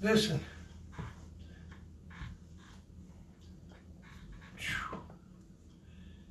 Listen. 0.00 0.40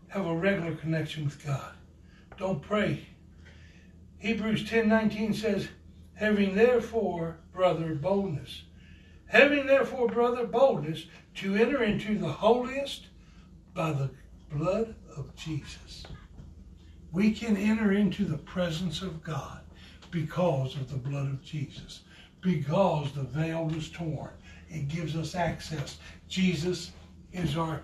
Have 0.09 0.25
a 0.25 0.35
regular 0.35 0.75
connection 0.75 1.25
with 1.25 1.45
God. 1.45 1.73
Don't 2.37 2.61
pray. 2.61 3.05
Hebrews 4.17 4.63
10:19 4.63 5.35
says, 5.35 5.67
having 6.19 6.53
therefore, 6.53 7.37
brother, 7.53 7.95
boldness. 7.95 8.63
Having 9.27 9.67
therefore, 9.67 10.09
brother, 10.09 10.45
boldness 10.45 11.05
to 11.35 11.55
enter 11.55 11.81
into 11.81 12.17
the 12.17 12.27
holiest 12.27 13.05
by 13.73 13.93
the 13.93 14.09
blood 14.51 14.95
of 15.15 15.33
Jesus. 15.37 16.05
We 17.13 17.31
can 17.31 17.55
enter 17.55 17.93
into 17.93 18.25
the 18.25 18.37
presence 18.37 19.01
of 19.01 19.23
God 19.23 19.61
because 20.11 20.75
of 20.75 20.91
the 20.91 20.97
blood 20.97 21.27
of 21.27 21.41
Jesus, 21.41 22.01
because 22.41 23.13
the 23.13 23.23
veil 23.23 23.67
was 23.67 23.89
torn. 23.89 24.31
It 24.67 24.89
gives 24.89 25.15
us 25.15 25.35
access. 25.35 25.99
Jesus 26.27 26.91
is 27.31 27.55
our 27.55 27.81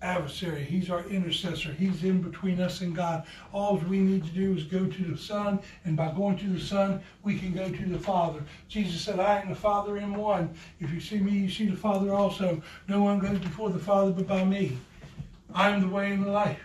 adversary. 0.00 0.64
He's 0.64 0.90
our 0.90 1.04
intercessor. 1.08 1.72
He's 1.72 2.04
in 2.04 2.22
between 2.22 2.60
us 2.60 2.80
and 2.80 2.94
God. 2.94 3.24
All 3.52 3.76
we 3.78 3.98
need 3.98 4.24
to 4.24 4.30
do 4.30 4.54
is 4.54 4.64
go 4.64 4.86
to 4.86 5.04
the 5.04 5.18
Son, 5.18 5.58
and 5.84 5.96
by 5.96 6.12
going 6.12 6.38
to 6.38 6.46
the 6.48 6.60
Son, 6.60 7.00
we 7.22 7.38
can 7.38 7.52
go 7.52 7.68
to 7.68 7.84
the 7.86 7.98
Father. 7.98 8.40
Jesus 8.68 9.00
said, 9.00 9.18
I 9.18 9.38
and 9.38 9.50
the 9.50 9.56
Father 9.56 9.96
in 9.96 10.14
one. 10.14 10.54
If 10.80 10.92
you 10.92 11.00
see 11.00 11.18
me, 11.18 11.32
you 11.32 11.50
see 11.50 11.66
the 11.66 11.76
Father 11.76 12.12
also. 12.12 12.62
No 12.86 13.02
one 13.02 13.18
goes 13.18 13.38
before 13.38 13.70
the 13.70 13.78
Father 13.78 14.12
but 14.12 14.28
by 14.28 14.44
me. 14.44 14.78
I 15.54 15.70
am 15.70 15.80
the 15.80 15.88
way 15.88 16.12
and 16.12 16.24
the 16.24 16.30
life. 16.30 16.60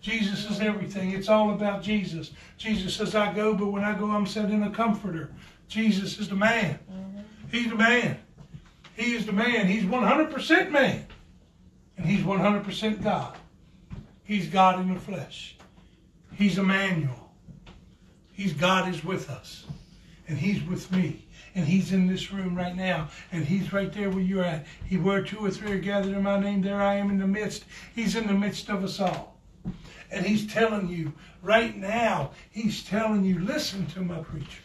Jesus 0.00 0.50
is 0.50 0.60
everything. 0.60 1.12
It's 1.12 1.28
all 1.28 1.52
about 1.52 1.82
Jesus. 1.82 2.32
Jesus 2.58 2.96
says, 2.96 3.14
I 3.14 3.32
go, 3.32 3.54
but 3.54 3.66
when 3.66 3.84
I 3.84 3.96
go, 3.96 4.10
I'm 4.10 4.26
sending 4.26 4.64
a 4.64 4.70
comforter. 4.70 5.30
Jesus 5.68 6.18
is 6.18 6.28
the 6.28 6.34
man. 6.34 6.78
Mm-hmm. 6.92 7.20
He's 7.52 7.68
the 7.68 7.76
man. 7.76 8.18
He 8.96 9.14
is 9.14 9.26
the 9.26 9.32
man. 9.32 9.68
He's 9.68 9.84
100% 9.84 10.70
man. 10.70 11.06
And 11.96 12.06
he's 12.06 12.20
100% 12.20 13.02
God. 13.02 13.36
He's 14.24 14.48
God 14.48 14.80
in 14.80 14.94
the 14.94 15.00
flesh. 15.00 15.56
He's 16.34 16.58
Emmanuel. 16.58 17.30
He's 18.32 18.52
God 18.52 18.88
is 18.88 19.04
with 19.04 19.30
us. 19.30 19.64
And 20.28 20.38
he's 20.38 20.62
with 20.64 20.90
me. 20.90 21.26
And 21.54 21.66
he's 21.66 21.92
in 21.92 22.06
this 22.06 22.32
room 22.32 22.54
right 22.54 22.74
now. 22.74 23.08
And 23.30 23.44
he's 23.44 23.72
right 23.72 23.92
there 23.92 24.08
where 24.08 24.20
you're 24.20 24.44
at. 24.44 24.66
He 24.86 24.96
where 24.96 25.22
two 25.22 25.38
or 25.38 25.50
three 25.50 25.72
are 25.72 25.78
gathered 25.78 26.14
in 26.14 26.22
my 26.22 26.40
name, 26.40 26.62
there 26.62 26.80
I 26.80 26.94
am 26.94 27.10
in 27.10 27.18
the 27.18 27.26
midst. 27.26 27.64
He's 27.94 28.16
in 28.16 28.26
the 28.26 28.32
midst 28.32 28.70
of 28.70 28.82
us 28.82 29.00
all. 29.00 29.38
And 30.10 30.24
he's 30.24 30.52
telling 30.52 30.88
you 30.88 31.12
right 31.42 31.76
now, 31.76 32.30
he's 32.50 32.84
telling 32.84 33.24
you, 33.24 33.40
listen 33.40 33.86
to 33.88 34.00
my 34.00 34.20
preacher. 34.20 34.60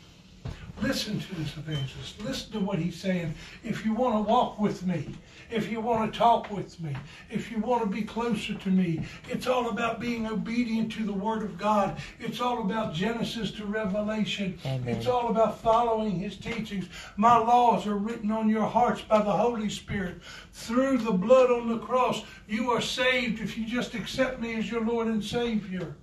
Listen 0.81 1.19
to 1.19 1.35
this 1.35 1.57
evangelist. 1.57 2.21
Listen 2.21 2.51
to 2.51 2.59
what 2.59 2.77
he's 2.77 2.99
saying. 2.99 3.33
If 3.63 3.83
you 3.83 3.93
want 3.93 4.15
to 4.15 4.29
walk 4.31 4.59
with 4.59 4.85
me, 4.85 5.15
if 5.49 5.71
you 5.71 5.79
want 5.79 6.11
to 6.11 6.17
talk 6.17 6.51
with 6.51 6.79
me, 6.81 6.95
if 7.29 7.51
you 7.51 7.59
want 7.59 7.83
to 7.83 7.89
be 7.89 8.01
closer 8.01 8.53
to 8.53 8.69
me, 8.69 9.05
it's 9.29 9.47
all 9.47 9.69
about 9.69 9.99
being 9.99 10.27
obedient 10.27 10.91
to 10.93 11.03
the 11.03 11.13
Word 11.13 11.43
of 11.43 11.57
God. 11.57 11.97
It's 12.19 12.41
all 12.41 12.61
about 12.61 12.93
Genesis 12.93 13.51
to 13.51 13.65
Revelation. 13.65 14.59
Amen. 14.65 14.95
It's 14.95 15.07
all 15.07 15.29
about 15.29 15.61
following 15.61 16.19
His 16.19 16.37
teachings. 16.37 16.87
My 17.15 17.37
laws 17.37 17.87
are 17.87 17.97
written 17.97 18.31
on 18.31 18.49
your 18.49 18.65
hearts 18.65 19.01
by 19.01 19.19
the 19.19 19.31
Holy 19.31 19.69
Spirit. 19.69 20.21
Through 20.53 20.99
the 20.99 21.11
blood 21.11 21.49
on 21.49 21.69
the 21.69 21.79
cross, 21.79 22.23
you 22.47 22.71
are 22.71 22.81
saved 22.81 23.39
if 23.39 23.57
you 23.57 23.65
just 23.65 23.93
accept 23.93 24.39
me 24.39 24.55
as 24.55 24.69
your 24.69 24.83
Lord 24.83 25.07
and 25.07 25.23
Savior. 25.23 25.95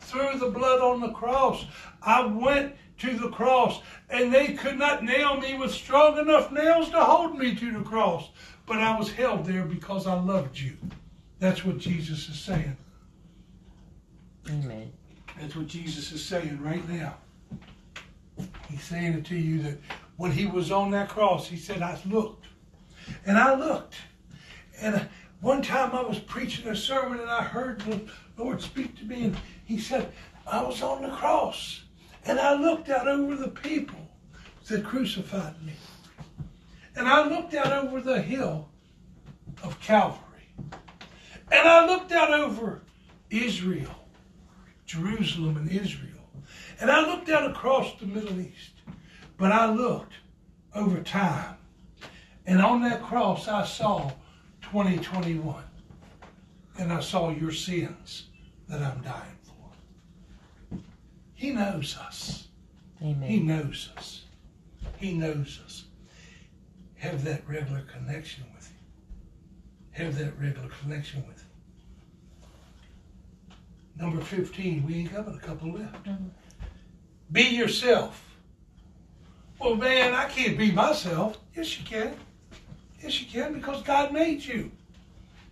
Through 0.00 0.38
the 0.38 0.50
blood 0.50 0.80
on 0.80 1.00
the 1.00 1.12
cross, 1.12 1.66
I 2.02 2.24
went 2.24 2.74
to 2.98 3.16
the 3.16 3.28
cross, 3.28 3.80
and 4.10 4.32
they 4.32 4.54
could 4.54 4.78
not 4.78 5.04
nail 5.04 5.38
me 5.38 5.56
with 5.56 5.70
strong 5.70 6.18
enough 6.18 6.50
nails 6.50 6.90
to 6.90 7.04
hold 7.04 7.38
me 7.38 7.54
to 7.54 7.72
the 7.72 7.84
cross. 7.84 8.30
But 8.68 8.78
I 8.78 8.98
was 8.98 9.10
held 9.10 9.46
there 9.46 9.64
because 9.64 10.06
I 10.06 10.12
loved 10.12 10.58
you. 10.58 10.76
That's 11.38 11.64
what 11.64 11.78
Jesus 11.78 12.28
is 12.28 12.38
saying. 12.38 12.76
Amen. 14.48 14.92
That's 15.40 15.56
what 15.56 15.66
Jesus 15.66 16.12
is 16.12 16.24
saying 16.24 16.60
right 16.62 16.86
now. 16.88 17.16
He's 18.68 18.82
saying 18.82 19.14
it 19.14 19.24
to 19.26 19.36
you 19.36 19.62
that 19.62 19.78
when 20.16 20.32
he 20.32 20.46
was 20.46 20.70
on 20.70 20.90
that 20.90 21.08
cross, 21.08 21.48
he 21.48 21.56
said, 21.56 21.80
I 21.80 21.98
looked. 22.06 22.46
And 23.24 23.38
I 23.38 23.54
looked. 23.54 23.94
And 24.80 24.96
uh, 24.96 25.04
one 25.40 25.62
time 25.62 25.92
I 25.92 26.02
was 26.02 26.18
preaching 26.18 26.68
a 26.68 26.76
sermon 26.76 27.20
and 27.20 27.30
I 27.30 27.42
heard 27.42 27.80
the 27.80 28.00
Lord 28.36 28.60
speak 28.60 28.98
to 28.98 29.04
me 29.04 29.24
and 29.24 29.36
he 29.64 29.78
said, 29.78 30.12
I 30.46 30.62
was 30.62 30.82
on 30.82 31.02
the 31.02 31.08
cross 31.08 31.84
and 32.26 32.38
I 32.38 32.54
looked 32.54 32.88
out 32.88 33.08
over 33.08 33.34
the 33.36 33.48
people 33.48 33.98
that 34.68 34.84
crucified 34.84 35.54
me. 35.64 35.72
And 36.98 37.08
I 37.08 37.26
looked 37.28 37.54
out 37.54 37.72
over 37.72 38.00
the 38.00 38.20
hill 38.20 38.68
of 39.62 39.80
Calvary. 39.80 40.52
And 41.50 41.68
I 41.68 41.86
looked 41.86 42.12
out 42.12 42.34
over 42.34 42.82
Israel 43.30 43.94
Jerusalem 44.88 45.58
and 45.58 45.70
Israel. 45.70 46.24
And 46.80 46.90
I 46.90 47.06
looked 47.06 47.28
out 47.28 47.48
across 47.48 47.94
the 48.00 48.06
Middle 48.06 48.40
East, 48.40 48.72
but 49.36 49.52
I 49.52 49.70
looked 49.70 50.14
over 50.74 51.00
time. 51.00 51.56
And 52.46 52.62
on 52.62 52.82
that 52.82 53.02
cross, 53.02 53.46
I 53.46 53.64
saw 53.64 54.10
2021. 54.62 55.62
And 56.78 56.92
I 56.92 57.00
saw 57.00 57.30
your 57.30 57.52
sins 57.52 58.28
that 58.68 58.80
I'm 58.80 59.02
dying 59.02 59.38
for. 59.42 60.78
He 61.34 61.50
knows 61.50 61.96
us. 61.98 62.48
Amen. 63.02 63.28
He 63.28 63.40
knows 63.40 63.90
us. 63.96 64.24
He 64.98 65.12
knows 65.12 65.60
us. 65.64 65.84
Have 66.98 67.24
that 67.24 67.48
regular 67.48 67.82
connection 67.82 68.44
with 68.54 68.66
Him. 68.68 68.76
Have 69.92 70.18
that 70.18 70.38
regular 70.38 70.68
connection 70.82 71.26
with 71.26 71.38
Him. 71.38 71.46
Number 73.96 74.20
15, 74.20 74.86
we 74.86 74.94
ain't 74.94 75.12
got 75.12 75.26
but 75.26 75.34
a 75.34 75.38
couple 75.38 75.72
left. 75.72 76.04
Mm-hmm. 76.04 76.28
Be 77.32 77.42
yourself. 77.42 78.24
Well, 79.58 79.74
man, 79.74 80.14
I 80.14 80.26
can't 80.28 80.56
be 80.56 80.70
myself. 80.70 81.38
Yes, 81.54 81.78
you 81.78 81.84
can. 81.84 82.14
Yes, 83.02 83.20
you 83.20 83.26
can 83.26 83.52
because 83.54 83.82
God 83.82 84.12
made 84.12 84.44
you. 84.44 84.70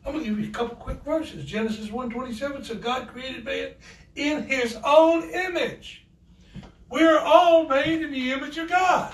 I'm 0.04 0.12
going 0.12 0.24
to 0.24 0.30
give 0.30 0.38
you 0.38 0.48
a 0.48 0.52
couple 0.52 0.76
quick 0.76 1.02
verses. 1.02 1.44
Genesis 1.44 1.88
1.27 1.88 2.64
says 2.64 2.76
God 2.76 3.08
created 3.08 3.44
man 3.44 3.70
in 4.14 4.44
his 4.44 4.78
own 4.84 5.28
image. 5.30 6.06
We're 6.88 7.18
all 7.18 7.66
made 7.66 8.02
in 8.02 8.12
the 8.12 8.30
image 8.30 8.58
of 8.58 8.68
God. 8.68 9.12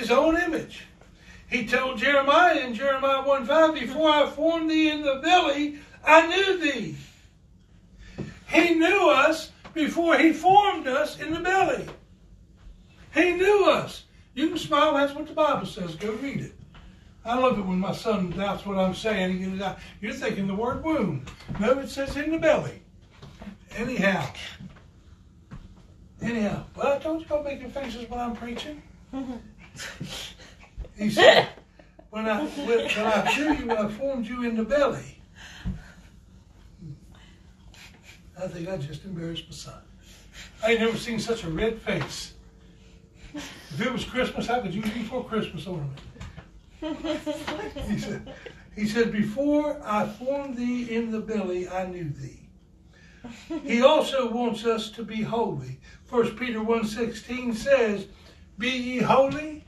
His 0.00 0.10
own 0.10 0.34
image. 0.38 0.86
He 1.50 1.66
told 1.66 1.98
Jeremiah 1.98 2.60
in 2.60 2.72
Jeremiah 2.72 3.22
1 3.22 3.44
5, 3.44 3.74
Before 3.74 4.08
I 4.08 4.30
formed 4.30 4.70
thee 4.70 4.88
in 4.88 5.02
the 5.02 5.20
belly, 5.22 5.78
I 6.02 6.26
knew 6.26 6.58
thee. 6.58 6.96
He 8.48 8.74
knew 8.76 9.10
us 9.10 9.52
before 9.74 10.16
he 10.16 10.32
formed 10.32 10.86
us 10.86 11.20
in 11.20 11.34
the 11.34 11.40
belly. 11.40 11.86
He 13.12 13.32
knew 13.32 13.66
us. 13.66 14.04
You 14.32 14.48
can 14.48 14.56
smile, 14.56 14.94
that's 14.94 15.14
what 15.14 15.26
the 15.26 15.34
Bible 15.34 15.66
says. 15.66 15.96
Go 15.96 16.12
read 16.12 16.40
it. 16.40 16.52
I 17.26 17.38
love 17.38 17.58
it 17.58 17.66
when 17.66 17.78
my 17.78 17.92
son 17.92 18.30
doubts 18.30 18.64
what 18.64 18.78
I'm 18.78 18.94
saying. 18.94 19.60
You're 20.00 20.14
thinking 20.14 20.46
the 20.46 20.54
word 20.54 20.82
womb. 20.82 21.26
No, 21.58 21.78
it 21.78 21.90
says 21.90 22.16
in 22.16 22.32
the 22.32 22.38
belly. 22.38 22.80
Anyhow. 23.76 24.32
Anyhow. 26.22 26.64
Well, 26.74 26.96
I 26.96 26.98
told 27.00 27.20
you 27.20 27.26
about 27.26 27.44
making 27.44 27.70
faces 27.70 28.08
when 28.08 28.18
I'm 28.18 28.34
preaching. 28.34 28.82
He 30.96 31.10
said, 31.10 31.48
when 32.10 32.28
I, 32.28 32.44
when, 32.44 32.66
when 32.66 33.06
I 33.06 33.36
you, 33.36 33.70
I 33.70 33.88
formed 33.88 34.26
you 34.26 34.42
in 34.42 34.56
the 34.56 34.64
belly. 34.64 35.20
I 38.38 38.46
think 38.48 38.68
I 38.68 38.76
just 38.76 39.04
embarrassed 39.04 39.44
my 39.48 39.54
son. 39.54 39.82
I 40.62 40.72
ain't 40.72 40.80
never 40.80 40.96
seen 40.96 41.18
such 41.18 41.44
a 41.44 41.50
red 41.50 41.80
face. 41.80 42.34
If 43.34 43.80
it 43.80 43.92
was 43.92 44.04
Christmas, 44.04 44.46
how 44.46 44.60
could 44.60 44.74
you 44.74 44.82
be 44.82 45.02
for 45.04 45.24
Christmas 45.24 45.66
ornament? 45.66 46.00
he 46.80 47.98
said, 47.98 48.34
he 48.74 48.86
said, 48.86 49.12
Before 49.12 49.80
I 49.84 50.06
formed 50.06 50.56
thee 50.56 50.94
in 50.94 51.10
the 51.10 51.20
belly, 51.20 51.68
I 51.68 51.86
knew 51.86 52.08
thee. 52.10 52.48
He 53.62 53.82
also 53.82 54.30
wants 54.32 54.64
us 54.64 54.90
to 54.92 55.04
be 55.04 55.22
holy. 55.22 55.78
1 56.08 56.36
Peter 56.36 56.60
1.16 56.60 57.54
says, 57.54 58.06
Be 58.58 58.70
ye 58.70 58.98
holy, 59.00 59.59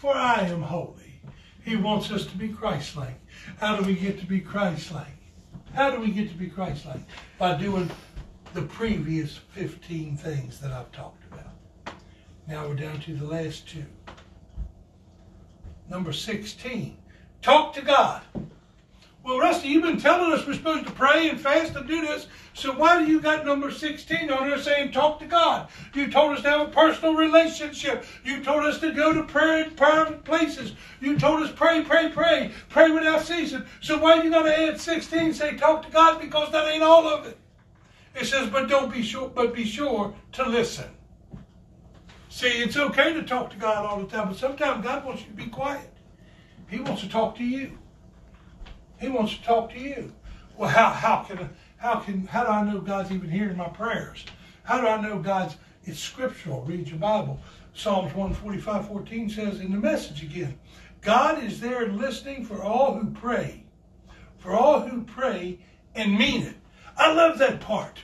for 0.00 0.16
I 0.16 0.46
am 0.46 0.62
holy. 0.62 1.20
He 1.62 1.76
wants 1.76 2.10
us 2.10 2.24
to 2.24 2.36
be 2.38 2.48
Christ-like. 2.48 3.20
How 3.58 3.76
do 3.76 3.84
we 3.84 3.94
get 3.94 4.18
to 4.20 4.26
be 4.26 4.40
Christ-like? 4.40 5.06
How 5.74 5.90
do 5.90 6.00
we 6.00 6.10
get 6.10 6.30
to 6.30 6.34
be 6.34 6.48
Christ-like? 6.48 7.02
By 7.38 7.58
doing 7.58 7.90
the 8.54 8.62
previous 8.62 9.36
15 9.50 10.16
things 10.16 10.58
that 10.60 10.72
I've 10.72 10.90
talked 10.90 11.22
about. 11.30 11.94
Now 12.48 12.66
we're 12.66 12.76
down 12.76 12.98
to 13.00 13.14
the 13.14 13.26
last 13.26 13.68
two. 13.68 13.84
Number 15.90 16.14
16. 16.14 16.96
Talk 17.42 17.74
to 17.74 17.82
God. 17.82 18.22
Well, 19.30 19.38
Rusty, 19.38 19.68
you've 19.68 19.84
been 19.84 20.00
telling 20.00 20.32
us 20.32 20.44
we're 20.44 20.54
supposed 20.54 20.88
to 20.88 20.92
pray 20.92 21.28
and 21.28 21.40
fast 21.40 21.76
and 21.76 21.86
do 21.86 22.00
this, 22.00 22.26
so 22.52 22.72
why 22.72 22.98
do 22.98 23.08
you 23.08 23.20
got 23.20 23.46
number 23.46 23.70
16 23.70 24.28
on 24.28 24.48
there 24.48 24.58
saying 24.58 24.90
talk 24.90 25.20
to 25.20 25.26
God? 25.26 25.68
You 25.94 26.10
told 26.10 26.36
us 26.36 26.42
to 26.42 26.50
have 26.50 26.60
a 26.62 26.72
personal 26.72 27.14
relationship. 27.14 28.04
You 28.24 28.42
told 28.42 28.64
us 28.64 28.80
to 28.80 28.90
go 28.90 29.12
to 29.12 29.22
prayer 29.22 29.70
private 29.70 30.24
places. 30.24 30.72
You 31.00 31.16
told 31.16 31.44
us 31.44 31.52
pray, 31.54 31.84
pray, 31.84 32.08
pray, 32.08 32.50
pray 32.70 32.90
without 32.90 33.22
ceasing. 33.22 33.62
So 33.80 33.98
why 33.98 34.20
you 34.20 34.30
got 34.30 34.42
to 34.42 34.58
add 34.58 34.80
16 34.80 35.32
say 35.34 35.56
talk 35.56 35.86
to 35.86 35.92
God? 35.92 36.20
Because 36.20 36.50
that 36.50 36.66
ain't 36.66 36.82
all 36.82 37.06
of 37.06 37.24
it. 37.24 37.38
It 38.16 38.26
says, 38.26 38.50
but 38.50 38.68
don't 38.68 38.92
be 38.92 39.04
sure, 39.04 39.28
but 39.28 39.54
be 39.54 39.64
sure 39.64 40.12
to 40.32 40.48
listen. 40.48 40.90
See, 42.30 42.48
it's 42.48 42.76
okay 42.76 43.12
to 43.12 43.22
talk 43.22 43.50
to 43.50 43.56
God 43.56 43.86
all 43.86 44.00
the 44.00 44.08
time, 44.08 44.26
but 44.26 44.38
sometimes 44.38 44.82
God 44.82 45.04
wants 45.04 45.22
you 45.22 45.28
to 45.28 45.34
be 45.34 45.46
quiet. 45.46 45.88
He 46.68 46.80
wants 46.80 47.02
to 47.02 47.08
talk 47.08 47.36
to 47.36 47.44
you. 47.44 47.78
He 49.00 49.08
wants 49.08 49.36
to 49.36 49.42
talk 49.42 49.72
to 49.72 49.78
you. 49.78 50.12
Well, 50.56 50.68
how, 50.68 50.90
how 50.90 51.22
can 51.22 51.50
how 51.78 52.00
can 52.00 52.26
how 52.26 52.44
do 52.44 52.50
I 52.50 52.62
know 52.64 52.80
God's 52.80 53.10
even 53.10 53.30
hearing 53.30 53.56
my 53.56 53.68
prayers? 53.68 54.24
How 54.62 54.80
do 54.80 54.86
I 54.86 55.00
know 55.00 55.18
God's 55.18 55.56
it's 55.84 55.98
scriptural? 55.98 56.62
Read 56.62 56.88
your 56.88 56.98
Bible. 56.98 57.40
Psalms 57.72 58.14
145, 58.14 58.88
14 58.88 59.30
says 59.30 59.60
in 59.60 59.72
the 59.72 59.78
message 59.78 60.22
again, 60.22 60.58
God 61.00 61.42
is 61.42 61.60
there 61.60 61.88
listening 61.88 62.44
for 62.44 62.62
all 62.62 62.98
who 62.98 63.10
pray. 63.10 63.64
For 64.38 64.52
all 64.52 64.80
who 64.80 65.02
pray 65.02 65.58
and 65.94 66.18
mean 66.18 66.42
it. 66.42 66.56
I 66.96 67.12
love 67.12 67.38
that 67.38 67.60
part. 67.60 68.00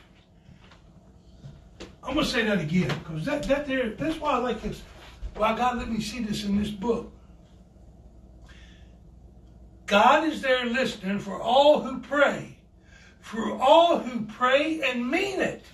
I'm 2.03 2.15
gonna 2.15 2.25
say 2.25 2.45
that 2.45 2.61
again 2.61 2.89
because 3.01 3.27
that 3.27 3.43
that 3.45 3.67
there 3.67 3.91
that's 3.91 4.19
why 4.19 4.33
I 4.33 4.39
like 4.39 4.63
this. 4.63 4.81
Why 5.35 5.55
God 5.55 5.77
let 5.77 5.91
me 5.91 6.01
see 6.01 6.21
this 6.21 6.45
in 6.45 6.57
this 6.57 6.71
book. 6.71 7.13
God 9.87 10.25
is 10.25 10.43
there 10.43 10.67
listening 10.67 11.21
for 11.21 11.41
all 11.41 11.81
who 11.81 12.01
pray, 12.01 12.59
for 13.21 13.57
all 13.61 13.99
who 13.99 14.27
pray 14.27 14.83
and 14.83 15.09
mean 15.09 15.41
it. 15.41 15.65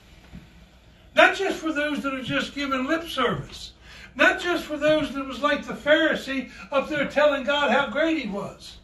Not 1.14 1.34
just 1.34 1.58
for 1.58 1.72
those 1.72 2.02
that 2.02 2.14
are 2.14 2.22
just 2.22 2.54
giving 2.54 2.86
lip 2.86 3.04
service. 3.04 3.72
Not 4.14 4.40
just 4.40 4.64
for 4.64 4.76
those 4.76 5.12
that 5.14 5.26
was 5.26 5.40
like 5.40 5.66
the 5.66 5.72
Pharisee 5.72 6.50
up 6.70 6.88
there 6.88 7.08
telling 7.08 7.44
God 7.44 7.70
how 7.70 7.88
great 7.88 8.22
he 8.22 8.28
was. 8.28 8.78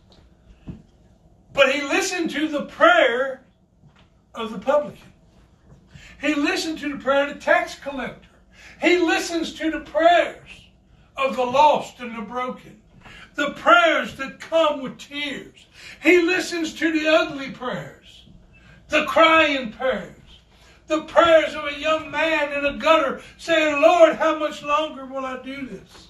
But 1.53 1.73
he 1.73 1.83
listened 1.83 2.31
to 2.31 2.49
the 2.49 2.65
prayer 2.65 3.43
of 4.35 4.53
the 4.53 4.59
publican. 4.59 5.13
He 6.21 6.35
listened 6.35 6.79
to 6.79 6.91
the 6.91 7.03
prayer 7.03 7.29
of 7.29 7.35
the 7.35 7.41
tax 7.41 7.75
collector. 7.75 8.29
He 8.81 8.97
listens 8.99 9.53
to 9.55 9.71
the 9.71 9.81
prayers 9.81 10.69
of 11.17 11.37
the 11.37 11.45
lost 11.45 12.01
and 12.01 12.17
the 12.17 12.23
broken. 12.23 12.81
The 13.39 13.51
prayers 13.53 14.17
that 14.17 14.41
come 14.41 14.83
with 14.83 14.99
tears. 14.99 15.67
He 16.03 16.23
listens 16.23 16.75
to 16.75 16.91
the 16.91 17.07
ugly 17.07 17.53
prayers, 17.53 18.27
the 18.89 19.05
crying 19.05 19.71
prayers, 19.71 20.41
the 20.89 21.03
prayers 21.03 21.55
of 21.55 21.67
a 21.67 21.79
young 21.79 22.11
man 22.11 22.53
in 22.53 22.65
a 22.65 22.77
gutter 22.77 23.23
saying, 23.37 23.81
Lord, 23.81 24.17
how 24.17 24.41
much 24.41 24.65
longer 24.65 25.07
will 25.07 25.25
I 25.25 25.41
do 25.41 25.67
this? 25.67 26.09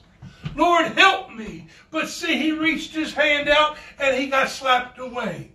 Lord, 0.56 0.86
help 0.86 1.34
me. 1.34 1.66
But 1.90 2.08
see, 2.08 2.38
he 2.38 2.52
reached 2.52 2.94
his 2.94 3.12
hand 3.12 3.50
out 3.50 3.76
and 3.98 4.16
he 4.16 4.28
got 4.28 4.48
slapped 4.48 4.98
away. 4.98 5.52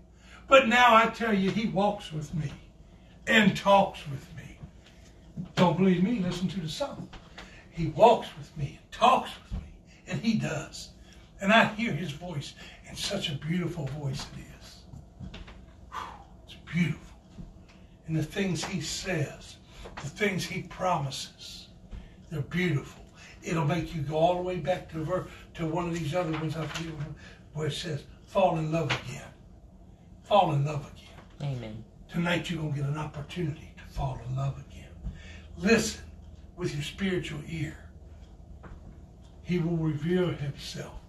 But 0.48 0.68
now 0.68 0.96
I 0.96 1.08
tell 1.08 1.34
you, 1.34 1.50
he 1.50 1.70
walks 1.70 2.14
with 2.14 2.36
me 2.36 2.52
and 3.26 3.58
talks 3.58 4.00
with 4.12 4.28
me. 4.38 4.60
Don't 5.56 5.78
believe 5.78 6.04
me? 6.04 6.20
Listen 6.20 6.48
to 6.50 6.62
the 6.62 6.70
song. 6.70 7.10
He 7.72 7.88
walks 7.88 8.28
with 8.38 8.56
me 8.56 8.78
and 8.80 8.92
talks 8.92 9.32
with 9.42 9.60
me, 9.60 9.68
and 10.06 10.22
he 10.22 10.36
does. 10.36 10.90
And 11.44 11.52
I 11.52 11.66
hear 11.66 11.92
his 11.92 12.12
voice, 12.12 12.54
and 12.88 12.98
such 12.98 13.30
a 13.30 13.34
beautiful 13.34 13.86
voice 13.88 14.26
it 14.32 14.46
is. 14.62 14.78
It's 16.46 16.56
beautiful. 16.74 17.18
And 18.08 18.16
the 18.16 18.24
things 18.24 18.64
he 18.64 18.80
says, 18.80 19.58
the 19.98 20.08
things 20.08 20.46
he 20.46 20.62
promises, 20.62 21.68
they're 22.32 22.40
beautiful. 22.44 23.04
It'll 23.44 23.66
make 23.66 23.94
you 23.94 24.04
go 24.04 24.16
all 24.16 24.36
the 24.38 24.42
way 24.42 24.56
back 24.56 24.90
to 24.94 25.04
ver- 25.04 25.28
to 25.56 25.66
one 25.66 25.90
of 25.90 25.94
these 25.94 26.16
other 26.16 26.32
ones 26.32 26.56
I 26.56 26.66
forget 26.66 26.94
where 27.54 27.68
it 27.68 27.74
says, 27.74 28.06
fall 28.26 28.58
in 28.58 28.72
love 28.72 28.90
again. 29.04 29.28
Fall 30.24 30.54
in 30.54 30.64
love 30.64 30.90
again. 30.94 31.56
Amen. 31.58 31.84
Tonight 32.10 32.50
you're 32.50 32.62
going 32.62 32.74
to 32.74 32.80
get 32.80 32.90
an 32.90 32.98
opportunity 32.98 33.74
to 33.76 33.94
fall 33.94 34.18
in 34.30 34.38
love 34.38 34.64
again. 34.70 34.88
Listen 35.58 36.06
with 36.56 36.74
your 36.74 36.84
spiritual 36.84 37.42
ear. 37.50 37.76
He 39.42 39.60
will 39.60 39.76
reveal 39.76 40.30
himself. 40.30 41.03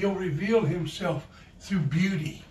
He'll 0.00 0.14
reveal 0.14 0.64
himself 0.64 1.28
through 1.58 1.80
beauty. 1.80 2.42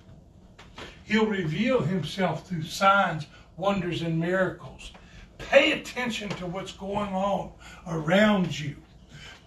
He'll 1.03 1.25
reveal 1.25 1.81
himself 1.81 2.47
through 2.47 2.61
signs, 2.61 3.25
wonders, 3.57 4.03
and 4.03 4.19
miracles. 4.19 4.91
Pay 5.39 5.71
attention 5.71 6.29
to 6.29 6.45
what's 6.45 6.73
going 6.73 7.11
on 7.11 7.51
around 7.87 8.59
you. 8.59 8.75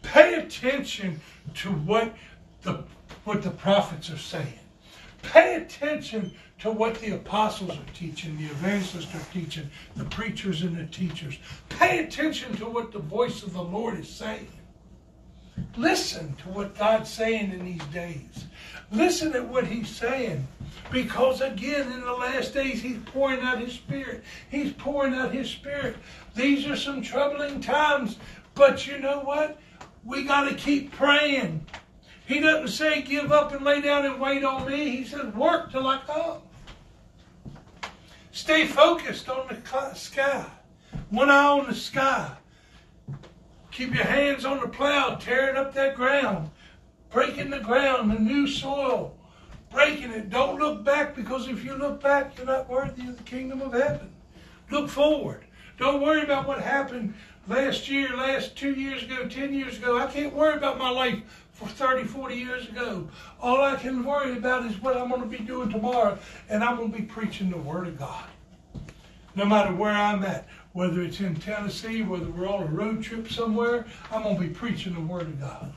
Pay 0.02 0.34
attention 0.34 1.20
to 1.54 1.68
what 1.70 2.12
the, 2.62 2.82
what 3.22 3.40
the 3.40 3.52
prophets 3.52 4.10
are 4.10 4.18
saying. 4.18 4.58
Pay 5.22 5.54
attention 5.54 6.32
to 6.58 6.72
what 6.72 6.96
the 6.96 7.12
apostles 7.12 7.70
are 7.70 7.94
teaching, 7.94 8.36
the 8.36 8.46
evangelists 8.46 9.14
are 9.14 9.32
teaching, 9.32 9.70
the 9.94 10.06
preachers 10.06 10.62
and 10.62 10.76
the 10.76 10.86
teachers. 10.86 11.38
Pay 11.68 12.00
attention 12.02 12.56
to 12.56 12.66
what 12.66 12.90
the 12.90 12.98
voice 12.98 13.44
of 13.44 13.52
the 13.52 13.62
Lord 13.62 14.00
is 14.00 14.08
saying. 14.08 14.48
Listen 15.76 16.34
to 16.36 16.48
what 16.48 16.76
God's 16.76 17.10
saying 17.10 17.52
in 17.52 17.64
these 17.64 17.84
days. 17.86 18.46
Listen 18.90 19.32
to 19.32 19.40
what 19.40 19.66
He's 19.66 19.88
saying. 19.88 20.46
Because 20.90 21.40
again, 21.40 21.90
in 21.92 22.00
the 22.02 22.12
last 22.12 22.52
days, 22.52 22.82
He's 22.82 22.98
pouring 23.06 23.40
out 23.40 23.58
His 23.58 23.72
Spirit. 23.72 24.22
He's 24.50 24.72
pouring 24.72 25.14
out 25.14 25.32
His 25.32 25.48
Spirit. 25.48 25.96
These 26.34 26.66
are 26.66 26.76
some 26.76 27.00
troubling 27.02 27.60
times. 27.60 28.18
But 28.54 28.86
you 28.86 28.98
know 28.98 29.20
what? 29.20 29.58
We 30.04 30.24
got 30.24 30.48
to 30.48 30.54
keep 30.54 30.92
praying. 30.92 31.64
He 32.26 32.40
doesn't 32.40 32.68
say 32.68 33.02
give 33.02 33.32
up 33.32 33.52
and 33.52 33.64
lay 33.64 33.80
down 33.80 34.04
and 34.04 34.20
wait 34.20 34.44
on 34.44 34.68
me. 34.68 34.90
He 34.90 35.04
says 35.04 35.34
work 35.34 35.70
till 35.70 35.86
I 35.86 36.00
come. 36.06 36.42
Stay 38.30 38.66
focused 38.66 39.28
on 39.28 39.48
the 39.48 39.94
sky. 39.94 40.46
One 41.10 41.30
eye 41.30 41.44
on 41.44 41.66
the 41.66 41.74
sky. 41.74 42.30
Keep 43.72 43.94
your 43.94 44.04
hands 44.04 44.44
on 44.44 44.60
the 44.60 44.68
plow, 44.68 45.14
tearing 45.14 45.56
up 45.56 45.72
that 45.72 45.96
ground, 45.96 46.50
breaking 47.10 47.48
the 47.48 47.58
ground, 47.58 48.10
the 48.10 48.18
new 48.18 48.46
soil, 48.46 49.16
breaking 49.70 50.10
it. 50.10 50.28
Don't 50.28 50.60
look 50.60 50.84
back 50.84 51.16
because 51.16 51.48
if 51.48 51.64
you 51.64 51.74
look 51.74 52.02
back, 52.02 52.36
you're 52.36 52.46
not 52.46 52.68
worthy 52.68 53.08
of 53.08 53.16
the 53.16 53.22
kingdom 53.22 53.62
of 53.62 53.72
heaven. 53.72 54.12
Look 54.70 54.90
forward. 54.90 55.44
Don't 55.78 56.02
worry 56.02 56.22
about 56.22 56.46
what 56.46 56.60
happened 56.60 57.14
last 57.48 57.88
year, 57.88 58.14
last 58.14 58.56
two 58.56 58.72
years 58.72 59.04
ago, 59.04 59.26
10 59.26 59.54
years 59.54 59.78
ago. 59.78 59.98
I 59.98 60.06
can't 60.06 60.34
worry 60.34 60.54
about 60.54 60.76
my 60.76 60.90
life 60.90 61.20
for 61.52 61.66
30, 61.66 62.04
40 62.04 62.34
years 62.34 62.68
ago. 62.68 63.08
All 63.40 63.62
I 63.62 63.76
can 63.76 64.04
worry 64.04 64.36
about 64.36 64.66
is 64.66 64.80
what 64.82 64.98
I'm 64.98 65.08
going 65.08 65.22
to 65.22 65.26
be 65.26 65.38
doing 65.38 65.70
tomorrow, 65.70 66.18
and 66.50 66.62
I'm 66.62 66.76
going 66.76 66.92
to 66.92 66.98
be 66.98 67.04
preaching 67.04 67.48
the 67.48 67.56
Word 67.56 67.88
of 67.88 67.98
God. 67.98 68.24
No 69.34 69.46
matter 69.46 69.74
where 69.74 69.92
I'm 69.92 70.22
at, 70.24 70.46
whether 70.72 71.02
it's 71.02 71.20
in 71.20 71.36
Tennessee, 71.36 72.02
whether 72.02 72.26
we're 72.26 72.48
on 72.48 72.62
a 72.62 72.66
road 72.66 73.02
trip 73.02 73.28
somewhere, 73.28 73.86
I'm 74.10 74.22
going 74.22 74.36
to 74.36 74.42
be 74.42 74.48
preaching 74.48 74.94
the 74.94 75.00
Word 75.00 75.22
of 75.22 75.40
God. 75.40 75.72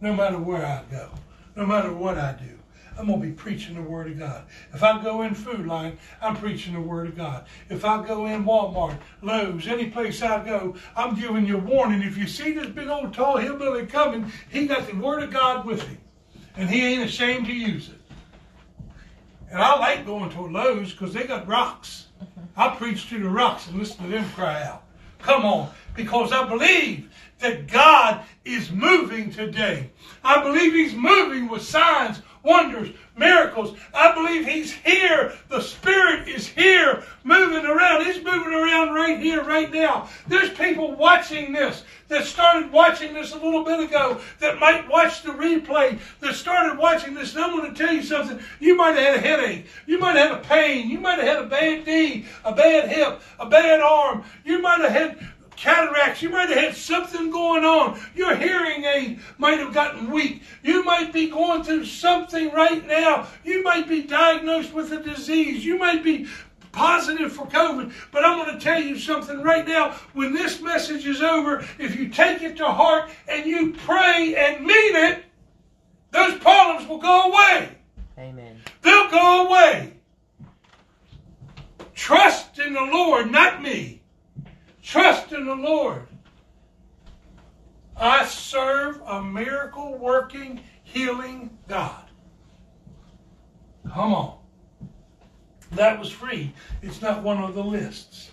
No 0.00 0.14
matter 0.14 0.38
where 0.38 0.64
I 0.64 0.82
go, 0.90 1.10
no 1.56 1.66
matter 1.66 1.92
what 1.92 2.18
I 2.18 2.32
do. 2.32 2.58
I'm 2.98 3.06
going 3.06 3.20
to 3.20 3.26
be 3.28 3.32
preaching 3.32 3.76
the 3.76 3.82
Word 3.82 4.10
of 4.10 4.18
God. 4.18 4.44
If 4.74 4.82
I 4.82 5.00
go 5.00 5.22
in 5.22 5.32
Food 5.34 5.66
Lion, 5.66 5.96
I'm 6.20 6.34
preaching 6.34 6.74
the 6.74 6.80
Word 6.80 7.06
of 7.06 7.16
God. 7.16 7.46
If 7.70 7.84
I 7.84 8.04
go 8.04 8.26
in 8.26 8.44
Walmart, 8.44 8.98
Lowe's, 9.22 9.68
any 9.68 9.88
place 9.88 10.20
I 10.20 10.44
go, 10.44 10.74
I'm 10.96 11.14
giving 11.14 11.46
you 11.46 11.58
warning. 11.58 12.02
If 12.02 12.18
you 12.18 12.26
see 12.26 12.52
this 12.52 12.66
big 12.66 12.88
old 12.88 13.14
tall 13.14 13.36
hillbilly 13.36 13.86
coming, 13.86 14.32
he 14.50 14.66
got 14.66 14.88
the 14.88 14.96
Word 14.96 15.22
of 15.22 15.30
God 15.30 15.64
with 15.64 15.82
him. 15.82 15.98
And 16.56 16.68
he 16.68 16.84
ain't 16.84 17.04
ashamed 17.04 17.46
to 17.46 17.54
use 17.54 17.88
it. 17.88 18.00
And 19.50 19.62
I 19.62 19.78
like 19.78 20.04
going 20.04 20.30
to 20.30 20.42
Lowe's 20.42 20.90
because 20.90 21.14
they 21.14 21.24
got 21.24 21.46
rocks. 21.46 22.07
I 22.58 22.74
preach 22.74 23.08
to 23.10 23.20
the 23.20 23.28
rocks 23.28 23.68
and 23.68 23.78
listen 23.78 24.04
to 24.04 24.10
them 24.10 24.28
cry 24.30 24.64
out. 24.64 24.82
Come 25.20 25.44
on, 25.44 25.70
because 25.94 26.32
I 26.32 26.48
believe 26.48 27.08
that 27.38 27.68
God 27.68 28.24
is 28.44 28.72
moving 28.72 29.30
today. 29.30 29.90
I 30.24 30.42
believe 30.42 30.72
He's 30.72 30.94
moving 30.94 31.48
with 31.48 31.62
signs, 31.62 32.20
wonders, 32.42 32.90
miracles. 33.16 33.76
I 33.94 34.14
believe 34.14 34.46
He's 34.46 34.72
here. 34.72 35.32
The 35.48 35.60
Spirit 35.60 36.28
is 36.28 36.46
here, 36.46 37.02
moving 37.24 37.64
around. 37.64 38.06
He's 38.06 38.22
moving 38.22 38.52
around 38.52 38.94
right 38.94 39.18
here, 39.18 39.42
right 39.42 39.72
now. 39.72 40.08
There's 40.26 40.50
people 40.50 40.94
watching 40.94 41.52
this 41.52 41.84
that 42.08 42.24
started 42.24 42.72
watching 42.72 43.12
this 43.12 43.32
a 43.32 43.38
little 43.38 43.64
bit 43.64 43.80
ago 43.80 44.20
that 44.40 44.58
might 44.58 44.88
watch 44.88 45.22
the 45.22 45.30
replay 45.30 45.98
that 46.20 46.34
started 46.34 46.78
watching 46.78 47.14
this. 47.14 47.34
And 47.34 47.44
I'm 47.44 47.56
going 47.56 47.72
to 47.72 47.78
tell 47.78 47.94
you 47.94 48.02
something. 48.02 48.40
You 48.60 48.76
might 48.76 48.96
have 48.96 49.04
had 49.04 49.14
a 49.16 49.20
headache. 49.20 49.66
You 49.86 49.98
might 49.98 50.16
have 50.16 50.30
had 50.30 50.40
a 50.40 50.42
pain. 50.42 50.88
You 50.88 50.98
might 51.00 51.18
have 51.18 51.26
had 51.26 51.44
a 51.44 51.48
bad 51.48 51.86
knee, 51.86 52.26
a 52.44 52.54
bad 52.54 52.88
hip, 52.88 53.20
a 53.38 53.46
bad 53.46 53.80
arm. 53.80 54.24
You 54.44 54.62
might 54.62 54.80
have 54.80 54.92
had 54.92 55.18
cataracts. 55.58 56.22
You 56.22 56.30
might 56.30 56.48
have 56.48 56.58
had 56.58 56.76
something 56.76 57.30
going 57.30 57.64
on. 57.64 58.00
Your 58.14 58.34
hearing 58.36 58.84
aid 58.84 59.20
might 59.38 59.58
have 59.58 59.74
gotten 59.74 60.10
weak. 60.10 60.42
You 60.62 60.84
might 60.84 61.12
be 61.12 61.28
going 61.28 61.64
through 61.64 61.84
something 61.84 62.50
right 62.52 62.86
now. 62.86 63.26
You 63.44 63.62
might 63.62 63.88
be 63.88 64.02
diagnosed 64.02 64.72
with 64.72 64.92
a 64.92 65.02
disease. 65.02 65.64
You 65.64 65.78
might 65.78 66.04
be 66.04 66.26
positive 66.70 67.32
for 67.32 67.46
COVID. 67.46 67.92
But 68.12 68.24
I'm 68.24 68.38
going 68.38 68.56
to 68.56 68.64
tell 68.64 68.80
you 68.80 68.96
something 68.98 69.42
right 69.42 69.66
now. 69.66 69.92
When 70.12 70.32
this 70.32 70.60
message 70.60 71.06
is 71.06 71.22
over, 71.22 71.64
if 71.78 71.96
you 71.96 72.08
take 72.08 72.42
it 72.42 72.56
to 72.58 72.66
heart 72.66 73.10
and 73.26 73.44
you 73.44 73.72
pray 73.72 74.34
and 74.36 74.64
mean 74.64 74.96
it, 74.96 75.24
those 76.12 76.38
problems 76.38 76.88
will 76.88 76.98
go 76.98 77.32
away. 77.32 77.70
Amen. 78.16 78.60
They'll 78.82 79.10
go 79.10 79.48
away. 79.48 79.92
Trust 81.94 82.58
in 82.60 82.74
the 82.74 82.80
Lord, 82.80 83.30
not 83.30 83.60
me. 83.60 84.02
Trust 84.88 85.32
in 85.32 85.44
the 85.44 85.54
Lord. 85.54 86.06
I 87.94 88.24
serve 88.24 89.02
a 89.04 89.22
miracle 89.22 89.98
working, 89.98 90.60
healing 90.82 91.58
God. 91.68 92.04
Come 93.86 94.14
on. 94.14 94.38
That 95.72 95.98
was 95.98 96.10
free. 96.10 96.54
It's 96.80 97.02
not 97.02 97.22
one 97.22 97.36
of 97.36 97.54
the 97.54 97.62
lists. 97.62 98.30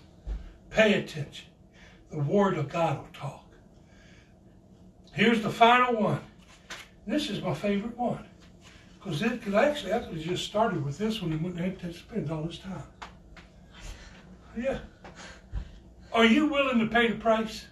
Pay 0.69 0.93
attention. 0.93 1.47
The 2.09 2.19
Word 2.19 2.57
of 2.57 2.69
God 2.69 2.99
will 2.99 3.09
talk. 3.11 3.45
Here's 5.11 5.41
the 5.41 5.49
final 5.49 6.01
one. 6.01 6.21
This 7.05 7.29
is 7.29 7.41
my 7.41 7.53
favorite 7.53 7.97
one. 7.97 8.25
Because 8.93 9.21
it 9.21 9.41
could 9.41 9.55
actually, 9.55 9.91
I 9.91 9.99
could 9.99 10.15
have 10.15 10.25
just 10.25 10.45
started 10.45 10.85
with 10.85 10.97
this 10.97 11.21
one 11.21 11.33
and 11.33 11.43
wouldn't 11.43 11.61
have 11.61 11.79
to 11.79 11.99
spend 11.99 12.31
all 12.31 12.43
this 12.43 12.59
time. 12.59 12.83
Yeah. 14.57 14.79
Are 16.15 16.23
you 16.23 16.45
willing 16.45 16.79
to 16.79 16.87
pay 16.87 17.09
the 17.09 17.15
price? 17.15 17.65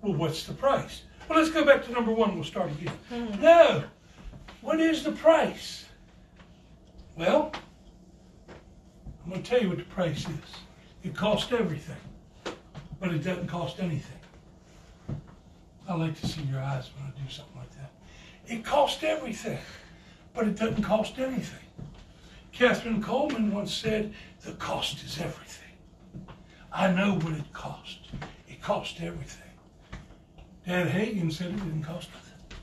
Well, 0.00 0.14
what's 0.14 0.44
the 0.44 0.54
price? 0.54 1.02
Well, 1.28 1.36
let's 1.36 1.50
go 1.50 1.64
back 1.64 1.84
to 1.86 1.90
number 1.90 2.12
one. 2.12 2.36
We'll 2.36 2.44
start 2.44 2.70
again. 2.70 2.92
Hmm. 3.08 3.40
No. 3.42 3.82
What 4.60 4.80
is 4.80 5.02
the 5.02 5.10
price? 5.10 5.86
Well, 7.16 7.50
I'm 9.24 9.30
going 9.30 9.42
to 9.42 9.50
tell 9.50 9.60
you 9.60 9.70
what 9.70 9.78
the 9.78 9.84
price 9.84 10.20
is. 10.20 10.54
It 11.02 11.16
costs 11.16 11.52
everything, 11.52 11.96
but 13.00 13.12
it 13.12 13.24
doesn't 13.24 13.48
cost 13.48 13.80
anything. 13.80 14.20
I 15.88 15.94
like 15.96 16.20
to 16.20 16.28
see 16.28 16.42
your 16.42 16.60
eyes 16.60 16.90
when 16.96 17.12
I 17.12 17.24
do 17.24 17.28
something 17.28 17.56
like 17.56 17.72
that. 17.72 17.90
It 18.46 18.64
costs 18.64 19.02
everything, 19.02 19.58
but 20.32 20.46
it 20.46 20.56
doesn't 20.56 20.82
cost 20.84 21.18
anything. 21.18 21.58
Kathryn 22.52 23.02
Kuhlman 23.02 23.50
once 23.50 23.74
said, 23.74 24.14
the 24.42 24.52
cost 24.52 25.02
is 25.04 25.18
everything. 25.18 25.65
I 26.76 26.92
know 26.92 27.14
what 27.14 27.32
it 27.32 27.50
cost. 27.54 28.00
It 28.46 28.60
cost 28.60 29.00
everything. 29.00 29.50
Dad 30.66 30.88
Hagin 30.88 31.32
said 31.32 31.46
it 31.46 31.56
didn't 31.56 31.84
cost 31.84 32.10
nothing. 32.12 32.58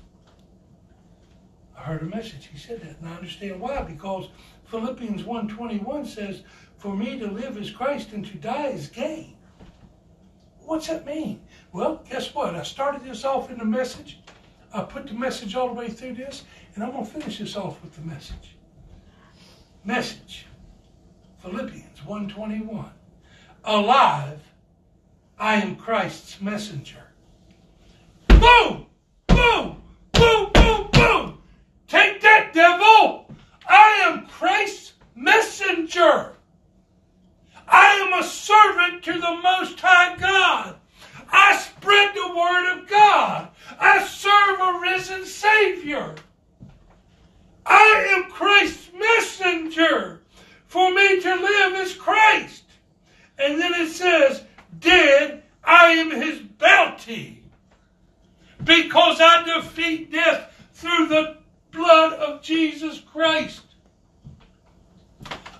I 1.75 1.81
heard 1.81 2.03
a 2.03 2.05
message. 2.05 2.47
He 2.53 2.59
said 2.59 2.81
that, 2.81 2.99
and 2.99 3.09
I 3.09 3.15
understand 3.15 3.59
why. 3.59 3.81
Because 3.81 4.29
Philippians 4.65 5.23
1.21 5.23 6.05
says, 6.05 6.43
For 6.77 6.95
me 6.95 7.17
to 7.17 7.25
live 7.25 7.57
is 7.57 7.71
Christ, 7.71 8.11
and 8.11 8.23
to 8.27 8.37
die 8.37 8.67
is 8.67 8.87
gain. 8.87 9.35
What's 10.59 10.89
that 10.89 11.07
mean? 11.07 11.41
Well, 11.71 12.05
guess 12.07 12.35
what? 12.35 12.53
I 12.53 12.61
started 12.61 13.03
this 13.03 13.25
off 13.25 13.49
in 13.49 13.57
the 13.57 13.65
message. 13.65 14.19
I 14.71 14.83
put 14.83 15.07
the 15.07 15.15
message 15.15 15.55
all 15.55 15.69
the 15.69 15.73
way 15.73 15.89
through 15.89 16.13
this, 16.13 16.43
and 16.75 16.83
I'm 16.83 16.91
going 16.91 17.03
to 17.03 17.11
finish 17.11 17.39
this 17.39 17.55
off 17.55 17.81
with 17.81 17.95
the 17.95 18.01
message. 18.01 18.57
Message. 19.83 20.45
Philippians 21.39 21.99
1.21. 22.01 22.91
Alive, 23.65 24.41
I 25.39 25.55
am 25.55 25.77
Christ's 25.77 26.41
messenger. 26.41 27.03
Boom! 28.27 28.87
Boom! 29.27 29.81
Boom! 30.11 30.49
Boom! 30.53 30.89
Boom! 30.91 31.41
Take 31.87 32.19
that, 32.21 32.51
devil! 32.53 33.33
I 33.65 34.03
am 34.05 34.25
Christ's 34.27 34.93
messenger. 35.15 36.33
I 37.65 37.85
am 37.95 38.21
a 38.21 38.27
servant 38.27 39.01
to 39.03 39.13
the 39.13 39.39
Most 39.41 39.79
High 39.79 40.17
God. 40.17 40.75
I 41.31 41.55
spread 41.55 42.13
the 42.13 42.35
Word 42.35 42.77
of 42.77 42.89
God. 42.89 43.47
I 43.79 44.05
serve 44.05 44.59
a 44.59 44.79
risen 44.81 45.25
Savior. 45.25 46.15
I 47.65 48.13
am 48.17 48.29
Christ's 48.29 48.89
messenger. 48.93 50.21
For 50.67 50.93
me 50.93 51.21
to 51.21 51.35
live 51.35 51.75
is 51.75 51.93
Christ. 51.93 52.62
And 53.37 53.59
then 53.59 53.73
it 53.73 53.89
says, 53.89 54.43
Dead, 54.79 55.43
I 55.63 55.87
am 55.91 56.11
his 56.11 56.39
bounty. 56.39 57.43
Because 58.63 59.17
I 59.19 59.43
defeat 59.43 60.11
death 60.11 60.69
through 60.73 61.07
the 61.07 61.37
blood 61.71 62.13
of 62.13 62.41
Jesus 62.41 62.99
Christ. 62.99 63.61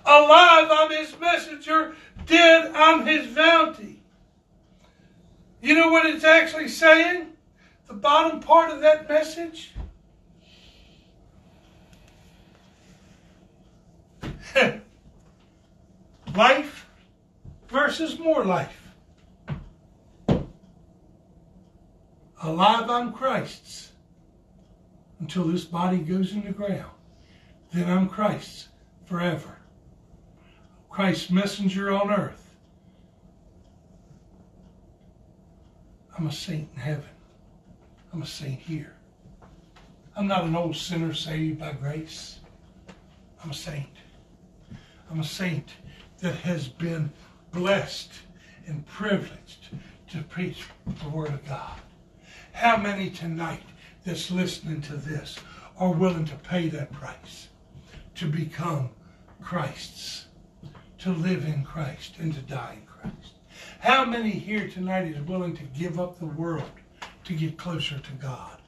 Alive, 0.06 0.68
I'm 0.70 0.90
his 0.90 1.18
messenger. 1.18 1.96
Dead, 2.26 2.72
I'm 2.74 3.06
his 3.06 3.26
bounty. 3.34 4.02
You 5.62 5.74
know 5.74 5.88
what 5.88 6.06
it's 6.06 6.24
actually 6.24 6.68
saying? 6.68 7.28
The 7.86 7.94
bottom 7.94 8.40
part 8.40 8.70
of 8.70 8.80
that 8.82 9.08
message? 9.08 9.72
Life 16.34 16.83
versus 17.74 18.20
more 18.20 18.44
life. 18.44 18.94
Alive 22.40 22.88
I'm 22.88 23.12
Christ's 23.12 23.90
until 25.18 25.44
this 25.48 25.64
body 25.64 25.98
goes 25.98 26.32
in 26.32 26.44
the 26.44 26.52
ground. 26.52 26.92
Then 27.72 27.90
I'm 27.90 28.08
Christ's 28.08 28.68
forever. 29.06 29.58
Christ's 30.88 31.30
messenger 31.30 31.92
on 31.92 32.12
earth. 32.12 32.54
I'm 36.16 36.28
a 36.28 36.32
saint 36.32 36.68
in 36.74 36.80
heaven. 36.80 37.10
I'm 38.12 38.22
a 38.22 38.26
saint 38.26 38.60
here. 38.60 38.94
I'm 40.14 40.28
not 40.28 40.44
an 40.44 40.54
old 40.54 40.76
sinner 40.76 41.12
saved 41.12 41.58
by 41.58 41.72
grace. 41.72 42.38
I'm 43.42 43.50
a 43.50 43.54
saint. 43.54 43.96
I'm 45.10 45.18
a 45.18 45.24
saint 45.24 45.72
that 46.20 46.36
has 46.36 46.68
been 46.68 47.10
blessed 47.54 48.10
and 48.66 48.84
privileged 48.84 49.68
to 50.10 50.22
preach 50.22 50.64
the 51.02 51.08
Word 51.08 51.28
of 51.28 51.46
God. 51.46 51.78
How 52.52 52.76
many 52.76 53.10
tonight 53.10 53.62
that's 54.04 54.30
listening 54.30 54.82
to 54.82 54.96
this 54.96 55.38
are 55.78 55.92
willing 55.92 56.24
to 56.26 56.34
pay 56.34 56.68
that 56.68 56.92
price 56.92 57.48
to 58.16 58.26
become 58.26 58.90
Christ's, 59.40 60.26
to 60.98 61.12
live 61.12 61.44
in 61.44 61.64
Christ 61.64 62.16
and 62.18 62.34
to 62.34 62.40
die 62.40 62.78
in 62.80 62.86
Christ? 62.86 63.34
How 63.78 64.04
many 64.04 64.30
here 64.30 64.68
tonight 64.68 65.06
is 65.06 65.20
willing 65.22 65.56
to 65.56 65.62
give 65.78 66.00
up 66.00 66.18
the 66.18 66.26
world 66.26 66.70
to 67.24 67.34
get 67.34 67.56
closer 67.56 67.98
to 68.00 68.12
God? 68.14 68.58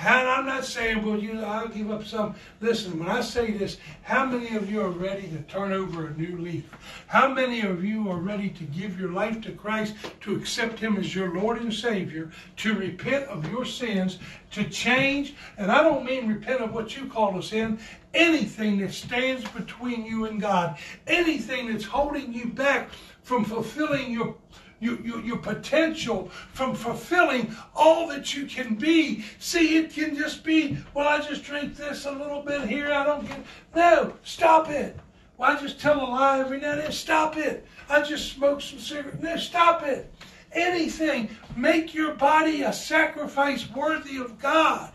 And 0.00 0.28
I'm 0.28 0.46
not 0.46 0.64
saying, 0.64 1.04
well, 1.04 1.18
you, 1.18 1.42
I'll 1.42 1.66
give 1.66 1.90
up 1.90 2.04
some. 2.04 2.36
Listen, 2.60 3.00
when 3.00 3.08
I 3.08 3.20
say 3.20 3.50
this, 3.50 3.78
how 4.02 4.26
many 4.26 4.54
of 4.54 4.70
you 4.70 4.80
are 4.80 4.90
ready 4.90 5.28
to 5.28 5.38
turn 5.52 5.72
over 5.72 6.06
a 6.06 6.16
new 6.16 6.38
leaf? 6.38 6.70
How 7.08 7.28
many 7.28 7.62
of 7.62 7.82
you 7.82 8.08
are 8.08 8.18
ready 8.18 8.48
to 8.50 8.64
give 8.64 8.98
your 8.98 9.10
life 9.10 9.40
to 9.42 9.52
Christ, 9.52 9.94
to 10.20 10.36
accept 10.36 10.78
Him 10.78 10.96
as 10.98 11.14
your 11.14 11.34
Lord 11.34 11.60
and 11.60 11.74
Savior, 11.74 12.30
to 12.58 12.74
repent 12.74 13.24
of 13.24 13.50
your 13.50 13.64
sins, 13.64 14.18
to 14.52 14.62
change? 14.68 15.34
And 15.56 15.72
I 15.72 15.82
don't 15.82 16.04
mean 16.04 16.28
repent 16.28 16.60
of 16.60 16.72
what 16.72 16.96
you 16.96 17.06
call 17.06 17.36
a 17.36 17.42
sin, 17.42 17.80
anything 18.14 18.78
that 18.78 18.92
stands 18.92 19.48
between 19.50 20.04
you 20.04 20.26
and 20.26 20.40
God, 20.40 20.78
anything 21.08 21.72
that's 21.72 21.84
holding 21.84 22.32
you 22.32 22.46
back 22.46 22.90
from 23.22 23.44
fulfilling 23.44 24.12
your 24.12 24.36
your, 24.80 25.00
your, 25.00 25.20
your 25.20 25.38
potential 25.38 26.28
from 26.52 26.74
fulfilling 26.74 27.54
all 27.74 28.08
that 28.08 28.34
you 28.34 28.46
can 28.46 28.74
be. 28.74 29.24
See, 29.38 29.78
it 29.78 29.92
can 29.92 30.16
just 30.16 30.44
be, 30.44 30.78
well, 30.94 31.08
I 31.08 31.20
just 31.20 31.44
drink 31.44 31.76
this 31.76 32.04
a 32.04 32.12
little 32.12 32.42
bit 32.42 32.68
here, 32.68 32.92
I 32.92 33.04
don't 33.04 33.26
get. 33.26 33.40
No, 33.74 34.14
stop 34.22 34.70
it. 34.70 34.98
Well, 35.36 35.56
I 35.56 35.60
just 35.60 35.80
tell 35.80 36.00
a 36.00 36.08
lie 36.08 36.40
every 36.40 36.60
now 36.60 36.72
and 36.72 36.80
then. 36.80 36.92
Stop 36.92 37.36
it. 37.36 37.66
I 37.88 38.02
just 38.02 38.32
smoke 38.32 38.60
some 38.60 38.80
cigarettes. 38.80 39.22
No, 39.22 39.36
stop 39.36 39.84
it. 39.84 40.12
Anything. 40.52 41.30
Make 41.56 41.94
your 41.94 42.14
body 42.14 42.62
a 42.62 42.72
sacrifice 42.72 43.70
worthy 43.70 44.16
of 44.16 44.38
God. 44.38 44.92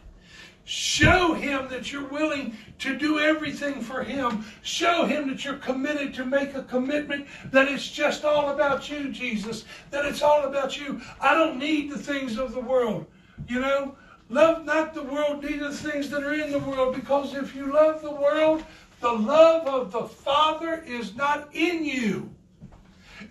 Show 0.65 1.33
him 1.33 1.67
that 1.69 1.91
you're 1.91 2.07
willing 2.07 2.57
to 2.79 2.97
do 2.97 3.19
everything 3.19 3.81
for 3.81 4.03
him. 4.03 4.45
Show 4.61 5.05
him 5.05 5.27
that 5.27 5.43
you're 5.43 5.57
committed 5.57 6.13
to 6.13 6.25
make 6.25 6.55
a 6.55 6.63
commitment 6.63 7.27
that 7.51 7.67
it's 7.67 7.89
just 7.89 8.23
all 8.23 8.49
about 8.49 8.89
you, 8.89 9.11
Jesus. 9.11 9.65
That 9.91 10.05
it's 10.05 10.21
all 10.21 10.45
about 10.45 10.79
you. 10.79 11.01
I 11.19 11.33
don't 11.33 11.59
need 11.59 11.91
the 11.91 11.97
things 11.97 12.37
of 12.37 12.53
the 12.53 12.61
world. 12.61 13.05
You 13.47 13.59
know, 13.59 13.95
love 14.29 14.63
not 14.63 14.93
the 14.93 15.03
world, 15.03 15.43
neither 15.43 15.69
the 15.69 15.75
things 15.75 16.09
that 16.11 16.23
are 16.23 16.33
in 16.33 16.51
the 16.51 16.59
world. 16.59 16.95
Because 16.95 17.33
if 17.33 17.53
you 17.53 17.73
love 17.73 18.01
the 18.01 18.11
world, 18.11 18.63
the 19.01 19.11
love 19.11 19.67
of 19.67 19.91
the 19.91 20.05
Father 20.05 20.81
is 20.87 21.13
not 21.13 21.49
in 21.53 21.83
you. 21.83 22.33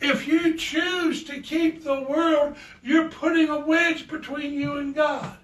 If 0.02 0.26
you 0.26 0.54
choose 0.56 1.24
to 1.24 1.40
keep 1.40 1.82
the 1.82 2.02
world, 2.02 2.56
you're 2.82 3.08
putting 3.08 3.48
a 3.48 3.60
wedge 3.60 4.06
between 4.06 4.52
you 4.52 4.76
and 4.76 4.94
God. 4.94 5.38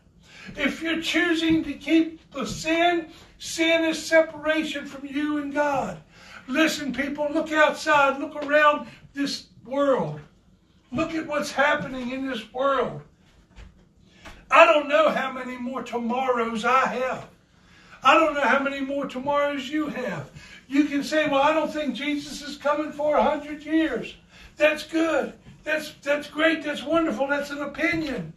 If 0.57 0.83
you're 0.83 1.01
choosing 1.01 1.65
to 1.65 1.73
keep 1.75 2.31
the 2.33 2.47
sin, 2.47 3.09
sin 3.39 3.85
is 3.85 4.05
separation 4.05 4.87
from 4.87 5.07
you 5.07 5.39
and 5.39 5.53
God. 5.53 5.99
Listen, 6.47 6.93
people, 6.93 7.29
look 7.31 7.53
outside, 7.53 8.19
look 8.19 8.37
around 8.45 8.89
this 9.15 9.47
world. 9.65 10.21
Look 10.91 11.15
at 11.15 11.27
what's 11.27 11.53
happening 11.53 12.11
in 12.11 12.27
this 12.27 12.53
world. 12.53 13.03
I 14.51 14.65
don't 14.65 14.89
know 14.89 15.11
how 15.11 15.31
many 15.31 15.59
more 15.59 15.83
tomorrows 15.83 16.65
I 16.65 16.87
have. 16.87 17.29
I 18.03 18.15
don't 18.15 18.35
know 18.35 18.41
how 18.43 18.61
many 18.61 18.81
more 18.81 19.07
tomorrows 19.07 19.69
you 19.69 19.89
have. 19.89 20.31
You 20.69 20.85
can 20.85 21.03
say, 21.03 21.29
well, 21.29 21.43
I 21.43 21.53
don't 21.53 21.73
think 21.73 21.95
Jesus 21.95 22.43
is 22.43 22.57
coming 22.57 22.93
for 22.93 23.17
a 23.17 23.23
hundred 23.23 23.63
years. 23.65 24.15
That's 24.57 24.85
good. 24.85 25.35
That's, 25.65 25.93
that's 26.03 26.29
great. 26.29 26.63
That's 26.63 26.83
wonderful. 26.83 27.27
That's 27.27 27.51
an 27.51 27.61
opinion. 27.61 28.33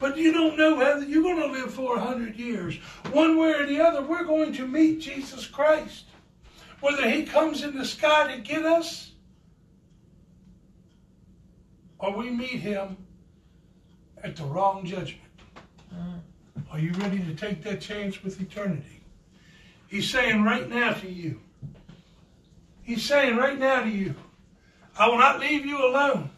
But 0.00 0.16
you 0.16 0.32
don't 0.32 0.56
know 0.56 0.76
whether 0.76 1.04
you're 1.04 1.22
going 1.22 1.38
to 1.38 1.46
live 1.46 1.72
for 1.72 1.96
a 1.96 2.00
hundred 2.00 2.34
years. 2.36 2.76
One 3.12 3.38
way 3.38 3.52
or 3.52 3.66
the 3.66 3.80
other, 3.80 4.02
we're 4.02 4.24
going 4.24 4.52
to 4.54 4.66
meet 4.66 5.00
Jesus 5.00 5.46
Christ. 5.46 6.06
Whether 6.80 7.08
he 7.08 7.24
comes 7.24 7.62
in 7.62 7.76
the 7.76 7.84
sky 7.84 8.34
to 8.34 8.40
get 8.40 8.64
us, 8.64 9.12
or 11.98 12.16
we 12.16 12.30
meet 12.30 12.60
him 12.60 12.96
at 14.24 14.34
the 14.34 14.44
wrong 14.44 14.86
judgment. 14.86 15.20
Mm. 15.94 16.20
Are 16.72 16.78
you 16.78 16.92
ready 16.92 17.18
to 17.18 17.34
take 17.34 17.62
that 17.64 17.82
chance 17.82 18.24
with 18.24 18.40
eternity? 18.40 19.02
He's 19.86 20.08
saying 20.08 20.42
right 20.42 20.68
now 20.68 20.94
to 20.94 21.10
you, 21.10 21.40
He's 22.82 23.04
saying 23.04 23.36
right 23.36 23.56
now 23.56 23.84
to 23.84 23.88
you, 23.88 24.16
I 24.98 25.06
will 25.06 25.18
not 25.18 25.38
leave 25.38 25.64
you 25.64 25.78
alone. 25.86 26.30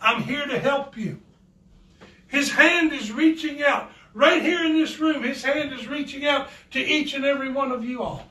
I'm 0.00 0.22
here 0.22 0.44
to 0.44 0.58
help 0.58 0.96
you. 0.96 1.20
His 2.32 2.50
hand 2.50 2.94
is 2.94 3.12
reaching 3.12 3.62
out. 3.62 3.92
Right 4.14 4.40
here 4.40 4.64
in 4.64 4.72
this 4.72 4.98
room, 4.98 5.22
His 5.22 5.44
hand 5.44 5.74
is 5.74 5.86
reaching 5.86 6.26
out 6.26 6.48
to 6.70 6.80
each 6.80 7.12
and 7.12 7.26
every 7.26 7.52
one 7.52 7.70
of 7.70 7.84
you 7.84 8.02
all. 8.02 8.26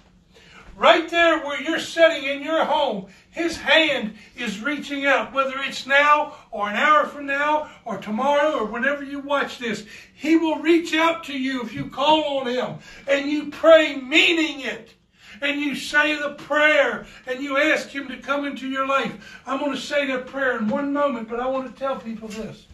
Right 0.75 1.07
there 1.07 1.45
where 1.45 1.61
you're 1.61 1.79
sitting 1.79 2.23
in 2.23 2.41
your 2.41 2.65
home, 2.65 3.11
His 3.29 3.57
hand 3.57 4.15
is 4.35 4.59
reaching 4.59 5.05
out, 5.05 5.33
whether 5.33 5.53
it's 5.59 5.85
now 5.85 6.33
or 6.49 6.67
an 6.67 6.77
hour 6.77 7.05
from 7.05 7.27
now 7.27 7.69
or 7.85 7.97
tomorrow 7.97 8.57
or 8.57 8.65
whenever 8.65 9.03
you 9.03 9.19
watch 9.19 9.59
this. 9.59 9.85
He 10.15 10.35
will 10.35 10.57
reach 10.57 10.95
out 10.95 11.23
to 11.25 11.37
you 11.37 11.61
if 11.61 11.71
you 11.71 11.85
call 11.85 12.39
on 12.39 12.47
Him 12.47 12.79
and 13.07 13.29
you 13.29 13.51
pray 13.51 13.97
meaning 13.97 14.61
it 14.61 14.95
and 15.41 15.61
you 15.61 15.75
say 15.75 16.15
the 16.15 16.33
prayer 16.33 17.05
and 17.27 17.43
you 17.43 17.57
ask 17.57 17.89
Him 17.89 18.07
to 18.07 18.17
come 18.17 18.45
into 18.45 18.67
your 18.67 18.87
life. 18.87 19.41
I'm 19.45 19.59
going 19.59 19.73
to 19.73 19.77
say 19.77 20.07
that 20.07 20.25
prayer 20.25 20.57
in 20.57 20.69
one 20.69 20.91
moment, 20.91 21.29
but 21.29 21.39
I 21.39 21.45
want 21.45 21.71
to 21.71 21.79
tell 21.79 21.97
people 21.97 22.29
this. 22.29 22.65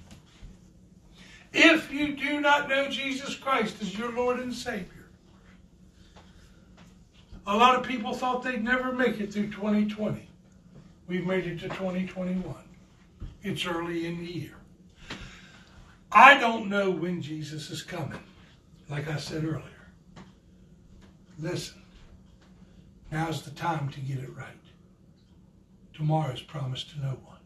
If 1.59 1.91
you 1.91 2.15
do 2.15 2.39
not 2.39 2.69
know 2.69 2.87
Jesus 2.87 3.33
Christ 3.33 3.81
as 3.81 3.97
your 3.97 4.11
Lord 4.11 4.39
and 4.39 4.53
Savior, 4.53 5.09
a 7.47 7.57
lot 7.57 7.75
of 7.75 7.81
people 7.81 8.13
thought 8.13 8.43
they'd 8.43 8.63
never 8.63 8.91
make 8.91 9.19
it 9.19 9.33
through 9.33 9.49
2020. 9.49 10.29
We've 11.07 11.25
made 11.25 11.47
it 11.47 11.59
to 11.61 11.69
2021. 11.69 12.53
It's 13.41 13.65
early 13.65 14.05
in 14.05 14.19
the 14.19 14.31
year. 14.31 14.57
I 16.11 16.37
don't 16.37 16.69
know 16.69 16.91
when 16.91 17.23
Jesus 17.23 17.71
is 17.71 17.81
coming, 17.81 18.19
like 18.87 19.07
I 19.07 19.17
said 19.17 19.43
earlier. 19.43 19.63
Listen, 21.39 21.81
now's 23.11 23.41
the 23.41 23.51
time 23.51 23.89
to 23.89 23.99
get 23.99 24.19
it 24.19 24.37
right. 24.37 24.45
Tomorrow's 25.95 26.43
promised 26.43 26.91
to 26.91 26.99
no 26.99 27.17
one. 27.25 27.36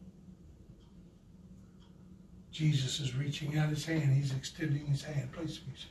Jesus 2.52 3.00
is 3.00 3.16
reaching 3.16 3.58
out 3.58 3.70
his 3.70 3.86
hand. 3.86 4.14
He's 4.14 4.34
extending 4.34 4.86
his 4.86 5.04
hand. 5.04 5.30
Some 5.34 5.46
music. 5.46 5.90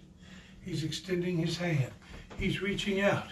He's 0.63 0.85
extending 0.85 1.39
his 1.39 1.57
hand. 1.57 1.91
He's 2.39 2.61
reaching 2.61 3.01
out. 3.01 3.29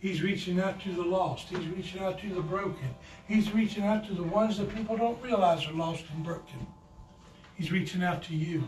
He's 0.00 0.22
reaching 0.22 0.60
out 0.60 0.80
to 0.82 0.92
the 0.92 1.02
lost. 1.02 1.48
He's 1.48 1.66
reaching 1.66 2.00
out 2.00 2.20
to 2.20 2.28
the 2.28 2.40
broken. 2.40 2.94
He's 3.26 3.52
reaching 3.52 3.84
out 3.84 4.06
to 4.06 4.14
the 4.14 4.22
ones 4.22 4.58
that 4.58 4.72
people 4.74 4.96
don't 4.96 5.20
realize 5.20 5.66
are 5.66 5.72
lost 5.72 6.04
and 6.14 6.24
broken. 6.24 6.66
He's 7.56 7.72
reaching 7.72 8.04
out 8.04 8.22
to 8.24 8.36
you. 8.36 8.66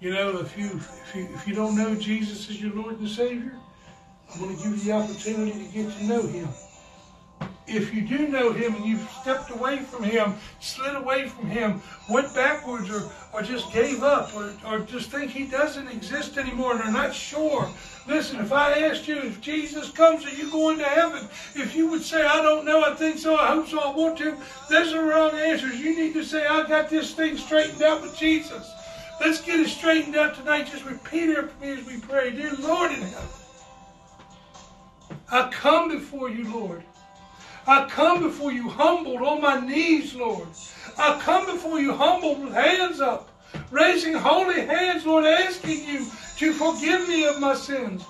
You 0.00 0.14
know, 0.14 0.38
if 0.38 0.56
you 0.56 0.70
if 0.74 1.12
you 1.14 1.28
if 1.34 1.46
you 1.46 1.54
don't 1.54 1.76
know 1.76 1.94
Jesus 1.94 2.48
as 2.48 2.60
your 2.60 2.72
Lord 2.72 2.98
and 2.98 3.08
Savior, 3.08 3.52
I'm 4.32 4.40
going 4.40 4.56
to 4.56 4.62
give 4.62 4.72
you 4.72 4.84
the 4.84 4.92
opportunity 4.92 5.52
to 5.52 5.72
get 5.72 5.98
to 5.98 6.04
know 6.04 6.26
Him 6.26 6.48
if 7.66 7.94
you 7.94 8.02
do 8.02 8.28
know 8.28 8.52
him 8.52 8.74
and 8.74 8.84
you've 8.84 9.08
stepped 9.20 9.50
away 9.50 9.78
from 9.78 10.02
him, 10.02 10.34
slid 10.60 10.94
away 10.94 11.28
from 11.28 11.46
him, 11.46 11.80
went 12.08 12.34
backwards 12.34 12.90
or, 12.90 13.10
or 13.32 13.42
just 13.42 13.72
gave 13.72 14.02
up 14.02 14.34
or, 14.34 14.52
or 14.66 14.80
just 14.80 15.10
think 15.10 15.30
he 15.30 15.44
doesn't 15.44 15.88
exist 15.88 16.36
anymore 16.36 16.72
and 16.72 16.82
are 16.82 16.92
not 16.92 17.14
sure. 17.14 17.70
Listen, 18.06 18.40
if 18.40 18.52
I 18.52 18.80
asked 18.80 19.06
you 19.06 19.16
if 19.18 19.40
Jesus 19.40 19.90
comes, 19.90 20.26
are 20.26 20.34
you 20.34 20.50
going 20.50 20.78
to 20.78 20.84
heaven? 20.84 21.28
If 21.54 21.74
you 21.74 21.88
would 21.88 22.02
say, 22.02 22.24
I 22.24 22.42
don't 22.42 22.64
know, 22.64 22.82
I 22.82 22.94
think 22.94 23.18
so, 23.18 23.36
I 23.36 23.48
hope 23.48 23.68
so, 23.68 23.80
I 23.80 23.94
want 23.94 24.18
to, 24.18 24.36
those 24.68 24.92
are 24.92 25.04
wrong 25.04 25.34
answers. 25.34 25.80
You 25.80 25.96
need 25.96 26.14
to 26.14 26.24
say, 26.24 26.46
I 26.46 26.66
got 26.66 26.90
this 26.90 27.14
thing 27.14 27.36
straightened 27.36 27.82
out 27.82 28.02
with 28.02 28.16
Jesus. 28.18 28.70
Let's 29.20 29.40
get 29.40 29.60
it 29.60 29.68
straightened 29.68 30.16
out 30.16 30.34
tonight. 30.34 30.68
Just 30.70 30.84
repeat 30.84 31.30
it 31.30 31.48
for 31.48 31.64
me 31.64 31.72
as 31.72 31.86
we 31.86 32.00
pray. 32.00 32.32
Dear 32.32 32.54
Lord 32.56 32.90
in 32.90 33.02
heaven, 33.02 33.28
I 35.30 35.48
come 35.50 35.88
before 35.90 36.28
you, 36.28 36.52
Lord. 36.52 36.82
I 37.66 37.88
come 37.88 38.22
before 38.22 38.52
you 38.52 38.68
humbled 38.68 39.22
on 39.22 39.40
my 39.40 39.60
knees, 39.60 40.14
Lord. 40.14 40.48
I 40.98 41.20
come 41.20 41.46
before 41.46 41.80
you 41.80 41.94
humbled 41.94 42.42
with 42.42 42.52
hands 42.52 43.00
up, 43.00 43.28
raising 43.70 44.14
holy 44.14 44.66
hands, 44.66 45.06
Lord, 45.06 45.24
asking 45.24 45.84
you 45.86 46.06
to 46.38 46.52
forgive 46.52 47.08
me 47.08 47.24
of 47.24 47.40
my 47.40 47.54
sins. 47.54 48.04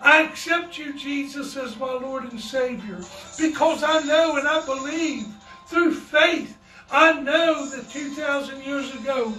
I 0.00 0.22
accept 0.22 0.78
you, 0.78 0.94
Jesus, 0.94 1.56
as 1.56 1.78
my 1.78 1.92
Lord 1.92 2.24
and 2.24 2.40
Savior 2.40 3.00
because 3.38 3.84
I 3.84 4.00
know 4.00 4.36
and 4.36 4.48
I 4.48 4.64
believe 4.66 5.26
through 5.66 5.94
faith. 5.94 6.58
I 6.90 7.20
know 7.20 7.68
that 7.70 7.88
2,000 7.88 8.64
years 8.64 8.92
ago, 8.96 9.32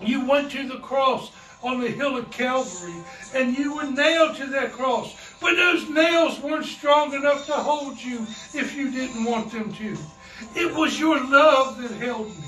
you 0.00 0.26
went 0.26 0.50
to 0.52 0.66
the 0.66 0.78
cross 0.78 1.30
on 1.62 1.80
the 1.80 1.88
hill 1.88 2.16
of 2.16 2.30
Calvary 2.30 2.94
and 3.34 3.56
you 3.58 3.76
were 3.76 3.90
nailed 3.90 4.36
to 4.36 4.46
that 4.46 4.72
cross. 4.72 5.27
But 5.40 5.54
those 5.56 5.88
nails 5.88 6.40
weren't 6.40 6.64
strong 6.64 7.14
enough 7.14 7.46
to 7.46 7.52
hold 7.52 8.00
you 8.00 8.26
if 8.54 8.74
you 8.76 8.90
didn't 8.90 9.24
want 9.24 9.52
them 9.52 9.72
to. 9.74 9.96
It 10.54 10.74
was 10.74 10.98
your 10.98 11.22
love 11.24 11.80
that 11.82 11.92
held 11.92 12.28
me. 12.28 12.44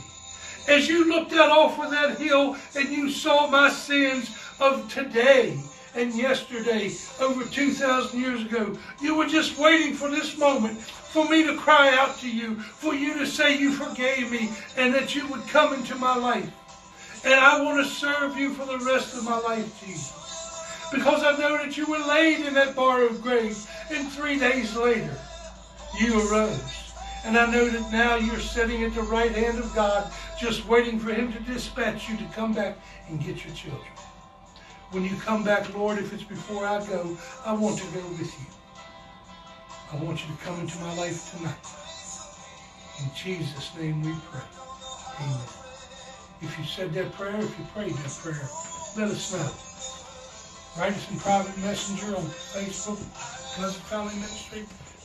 As 0.69 0.89
you 0.89 1.09
looked 1.09 1.33
out 1.33 1.51
off 1.51 1.83
of 1.83 1.91
that 1.91 2.19
hill 2.19 2.57
and 2.77 2.89
you 2.89 3.11
saw 3.11 3.49
my 3.49 3.69
sins 3.69 4.37
of 4.61 4.93
today 4.93 5.59
and 5.95 6.15
yesterday, 6.15 6.93
over 7.21 7.45
2,000 7.45 8.21
years 8.21 8.43
ago, 8.43 8.77
you 9.01 9.17
were 9.17 9.27
just 9.27 9.59
waiting 9.59 9.95
for 9.95 10.09
this 10.09 10.39
moment 10.39 10.79
for 10.79 11.29
me 11.29 11.45
to 11.45 11.57
cry 11.57 11.97
out 11.97 12.17
to 12.19 12.31
you, 12.31 12.55
for 12.55 12.95
you 12.95 13.15
to 13.19 13.27
say 13.27 13.59
you 13.59 13.73
forgave 13.73 14.31
me 14.31 14.51
and 14.77 14.95
that 14.95 15.15
you 15.15 15.27
would 15.29 15.47
come 15.49 15.75
into 15.75 15.97
my 15.97 16.15
life. 16.17 16.53
And 17.25 17.35
I 17.35 17.61
want 17.63 17.85
to 17.85 17.93
serve 17.93 18.37
you 18.37 18.55
for 18.55 18.65
the 18.65 18.79
rest 18.85 19.17
of 19.17 19.25
my 19.25 19.39
life, 19.41 19.81
Jesus. 19.85 20.20
Because 20.93 21.23
I 21.23 21.37
know 21.39 21.57
that 21.57 21.77
you 21.77 21.87
were 21.87 21.99
laid 21.99 22.45
in 22.45 22.55
that 22.55 22.75
borrowed 22.75 23.23
grave, 23.23 23.69
and 23.91 24.11
three 24.11 24.39
days 24.39 24.77
later, 24.77 25.17
you 26.01 26.29
arose. 26.29 26.93
And 27.25 27.37
I 27.37 27.51
know 27.51 27.69
that 27.69 27.93
now 27.93 28.17
you're 28.17 28.41
sitting 28.41 28.83
at 28.83 28.95
the 28.95 29.03
right 29.03 29.33
hand 29.33 29.59
of 29.59 29.75
God, 29.75 30.11
just 30.41 30.67
waiting 30.67 30.99
for 30.99 31.13
Him 31.13 31.33
to 31.33 31.39
dispatch 31.41 32.09
you 32.09 32.17
to 32.17 32.25
come 32.35 32.55
back 32.55 32.79
and 33.09 33.23
get 33.23 33.45
your 33.45 33.55
children. 33.55 33.93
When 34.91 35.05
you 35.05 35.15
come 35.17 35.45
back, 35.45 35.73
Lord, 35.75 35.99
if 35.99 36.13
it's 36.13 36.25
before 36.25 36.67
I 36.67 36.85
go, 36.87 37.17
I 37.45 37.53
want 37.53 37.79
to 37.79 37.85
go 37.93 38.01
with 38.09 38.33
you. 38.41 38.47
I 39.93 39.97
want 40.03 40.27
you 40.27 40.35
to 40.35 40.43
come 40.43 40.59
into 40.61 40.79
my 40.79 40.97
life 40.97 41.37
tonight. 41.37 41.55
In 43.01 43.11
Jesus' 43.15 43.71
name 43.77 44.03
we 44.03 44.13
pray. 44.31 44.41
Amen. 45.21 45.41
If 46.43 46.59
you 46.59 46.65
said 46.65 46.93
that 46.95 47.13
prayer, 47.13 47.37
if 47.37 47.59
you 47.59 47.65
prayed 47.75 47.95
that 47.95 48.19
prayer, 48.23 48.49
let 48.97 49.11
us 49.11 49.33
know. 49.33 49.70
In 50.79 51.19
private 51.19 51.59
messenger 51.59 52.17
on 52.17 52.23
Facebook, 52.23 52.99
Pleasant 53.55 53.85
Family 53.85 54.15
Ministry, 54.15 54.61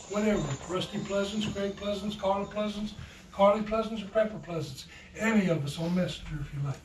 whatever. 0.09 0.41
Rusty 0.69 0.99
Pleasants, 0.99 1.47
Greg 1.47 1.75
Pleasants, 1.75 2.15
Carla 2.15 2.45
Pleasants, 2.45 2.93
Carly 3.33 3.61
Pleasants, 3.63 4.01
or 4.01 4.07
Pepper 4.07 4.37
Pleasants. 4.43 4.85
Any 5.17 5.49
of 5.49 5.65
us 5.65 5.77
on 5.79 5.93
Messenger 5.93 6.39
if 6.39 6.53
you 6.53 6.59
like. 6.65 6.77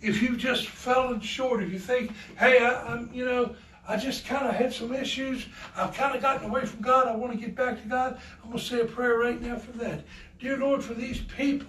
If 0.00 0.22
you've 0.22 0.38
just 0.38 0.68
fallen 0.68 1.20
short, 1.20 1.62
if 1.62 1.70
you 1.72 1.78
think, 1.78 2.12
hey, 2.38 2.64
I, 2.64 2.82
I'm, 2.84 3.10
you 3.12 3.26
know, 3.26 3.56
I 3.86 3.96
just 3.96 4.26
kind 4.26 4.46
of 4.46 4.54
had 4.54 4.72
some 4.72 4.94
issues. 4.94 5.46
I've 5.76 5.92
kind 5.92 6.14
of 6.14 6.22
gotten 6.22 6.48
away 6.48 6.64
from 6.64 6.80
God. 6.80 7.08
I 7.08 7.16
want 7.16 7.32
to 7.32 7.38
get 7.38 7.54
back 7.54 7.82
to 7.82 7.88
God. 7.88 8.18
I'm 8.42 8.50
going 8.50 8.60
to 8.60 8.64
say 8.64 8.80
a 8.80 8.86
prayer 8.86 9.18
right 9.18 9.42
now 9.42 9.56
for 9.56 9.72
that. 9.78 10.04
Dear 10.38 10.56
Lord, 10.56 10.82
for 10.82 10.94
these 10.94 11.20
people, 11.20 11.68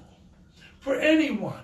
for 0.80 0.96
anyone 0.96 1.64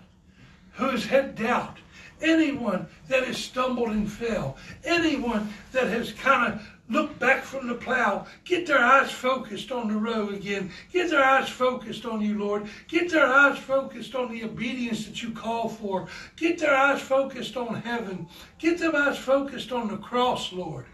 who 0.73 0.89
has 0.89 1.05
had 1.05 1.35
doubt, 1.35 1.77
anyone 2.21 2.87
that 3.07 3.25
has 3.25 3.37
stumbled 3.37 3.89
and 3.89 4.11
fell, 4.11 4.57
anyone 4.83 5.53
that 5.71 5.87
has 5.87 6.11
kind 6.13 6.53
of 6.53 6.61
looked 6.89 7.17
back 7.19 7.43
from 7.43 7.67
the 7.67 7.75
plow, 7.75 8.25
get 8.43 8.67
their 8.67 8.83
eyes 8.83 9.11
focused 9.11 9.71
on 9.71 9.87
the 9.87 9.97
road 9.97 10.33
again, 10.33 10.71
get 10.91 11.09
their 11.09 11.23
eyes 11.23 11.47
focused 11.47 12.05
on 12.05 12.21
you, 12.21 12.37
Lord, 12.37 12.67
get 12.87 13.09
their 13.09 13.25
eyes 13.25 13.57
focused 13.57 14.13
on 14.13 14.31
the 14.31 14.43
obedience 14.43 15.05
that 15.05 15.23
you 15.23 15.31
call 15.31 15.69
for, 15.69 16.07
get 16.35 16.59
their 16.59 16.75
eyes 16.75 17.01
focused 17.01 17.55
on 17.55 17.75
heaven, 17.81 18.27
get 18.59 18.77
their 18.77 18.95
eyes 18.95 19.17
focused 19.17 19.71
on 19.71 19.87
the 19.87 19.97
cross, 19.97 20.51
Lord. 20.51 20.85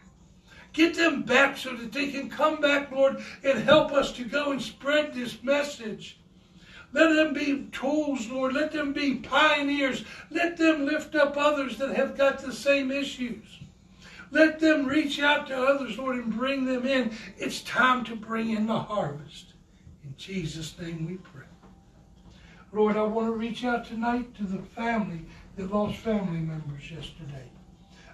Get 0.74 0.94
them 0.96 1.24
back 1.24 1.58
so 1.58 1.76
that 1.76 1.92
they 1.92 2.12
can 2.12 2.30
come 2.30 2.62
back, 2.62 2.92
Lord, 2.92 3.24
and 3.44 3.64
help 3.64 3.92
us 3.92 4.12
to 4.12 4.24
go 4.24 4.52
and 4.52 4.62
spread 4.62 5.12
this 5.12 5.42
message. 5.42 6.17
Let 6.98 7.14
them 7.14 7.32
be 7.32 7.68
tools, 7.72 8.28
Lord. 8.28 8.54
Let 8.54 8.72
them 8.72 8.92
be 8.92 9.18
pioneers. 9.18 10.04
Let 10.32 10.58
them 10.58 10.84
lift 10.84 11.14
up 11.14 11.38
others 11.38 11.78
that 11.78 11.96
have 11.96 12.18
got 12.18 12.40
the 12.40 12.52
same 12.52 12.90
issues. 12.92 13.60
Let 14.32 14.60
them 14.60 14.88
reach 14.88 15.20
out 15.20 15.46
to 15.50 15.62
others, 15.62 16.00
Lord, 16.00 16.16
and 16.16 16.36
bring 16.36 16.66
them 16.66 16.88
in. 16.88 17.16
It's 17.38 17.62
time 17.62 18.04
to 18.06 18.16
bring 18.16 18.50
in 18.50 18.66
the 18.66 18.80
harvest. 18.80 19.54
In 20.04 20.16
Jesus' 20.18 20.76
name 20.80 21.06
we 21.06 21.18
pray. 21.18 21.46
Lord, 22.72 22.98
I 22.98 23.04
want 23.04 23.28
to 23.28 23.34
reach 23.34 23.64
out 23.64 23.86
tonight 23.86 24.34
to 24.34 24.44
the 24.46 24.64
family 24.64 25.24
that 25.56 25.72
lost 25.72 25.98
family 25.98 26.40
members 26.40 26.90
yesterday. 26.90 27.48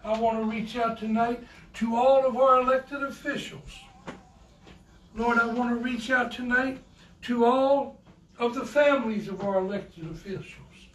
I 0.03 0.19
want 0.19 0.39
to 0.39 0.43
reach 0.43 0.75
out 0.75 0.99
tonight 0.99 1.41
to 1.75 1.95
all 1.95 2.27
of 2.27 2.35
our 2.35 2.59
elected 2.59 3.01
officials. 3.01 3.79
Lord, 5.15 5.39
I 5.39 5.45
want 5.45 5.69
to 5.69 5.77
reach 5.77 6.11
out 6.11 6.33
tonight 6.33 6.79
to 7.21 7.45
all 7.45 8.02
of 8.43 8.53
the 8.53 8.65
families 8.65 9.29
of 9.29 9.41
our 9.41 9.59
elected 9.59 10.05
officials. 10.11 10.89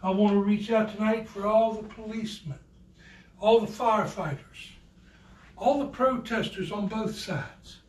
I 0.00 0.10
want 0.10 0.32
to 0.32 0.38
reach 0.38 0.70
out 0.70 0.94
tonight 0.94 1.28
for 1.28 1.44
all 1.44 1.72
the 1.72 1.88
policemen, 1.88 2.58
all 3.40 3.58
the 3.58 3.66
firefighters, 3.66 4.70
all 5.56 5.80
the 5.80 5.88
protesters 5.88 6.70
on 6.70 6.86
both 6.86 7.16
sides. 7.16 7.80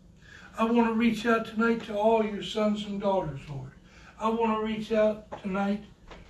I 0.57 0.63
want 0.63 0.87
to 0.87 0.93
reach 0.93 1.27
out 1.27 1.45
tonight 1.45 1.83
to 1.83 1.95
all 1.95 2.25
your 2.25 2.41
sons 2.41 2.85
and 2.85 2.99
daughters, 2.99 3.41
Lord. 3.47 3.73
I 4.19 4.29
want 4.29 4.59
to 4.59 4.65
reach 4.65 4.91
out 4.91 5.41
tonight 5.43 5.83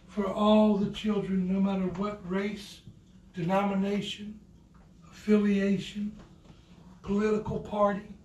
for 0.08 0.28
all 0.28 0.76
the 0.76 0.92
children, 0.92 1.48
no 1.48 1.62
matter 1.62 1.88
what 2.00 2.30
race, 2.30 2.82
denomination, 3.34 4.38
affiliation, 5.10 6.18
political 7.04 7.60
party, 7.60 8.18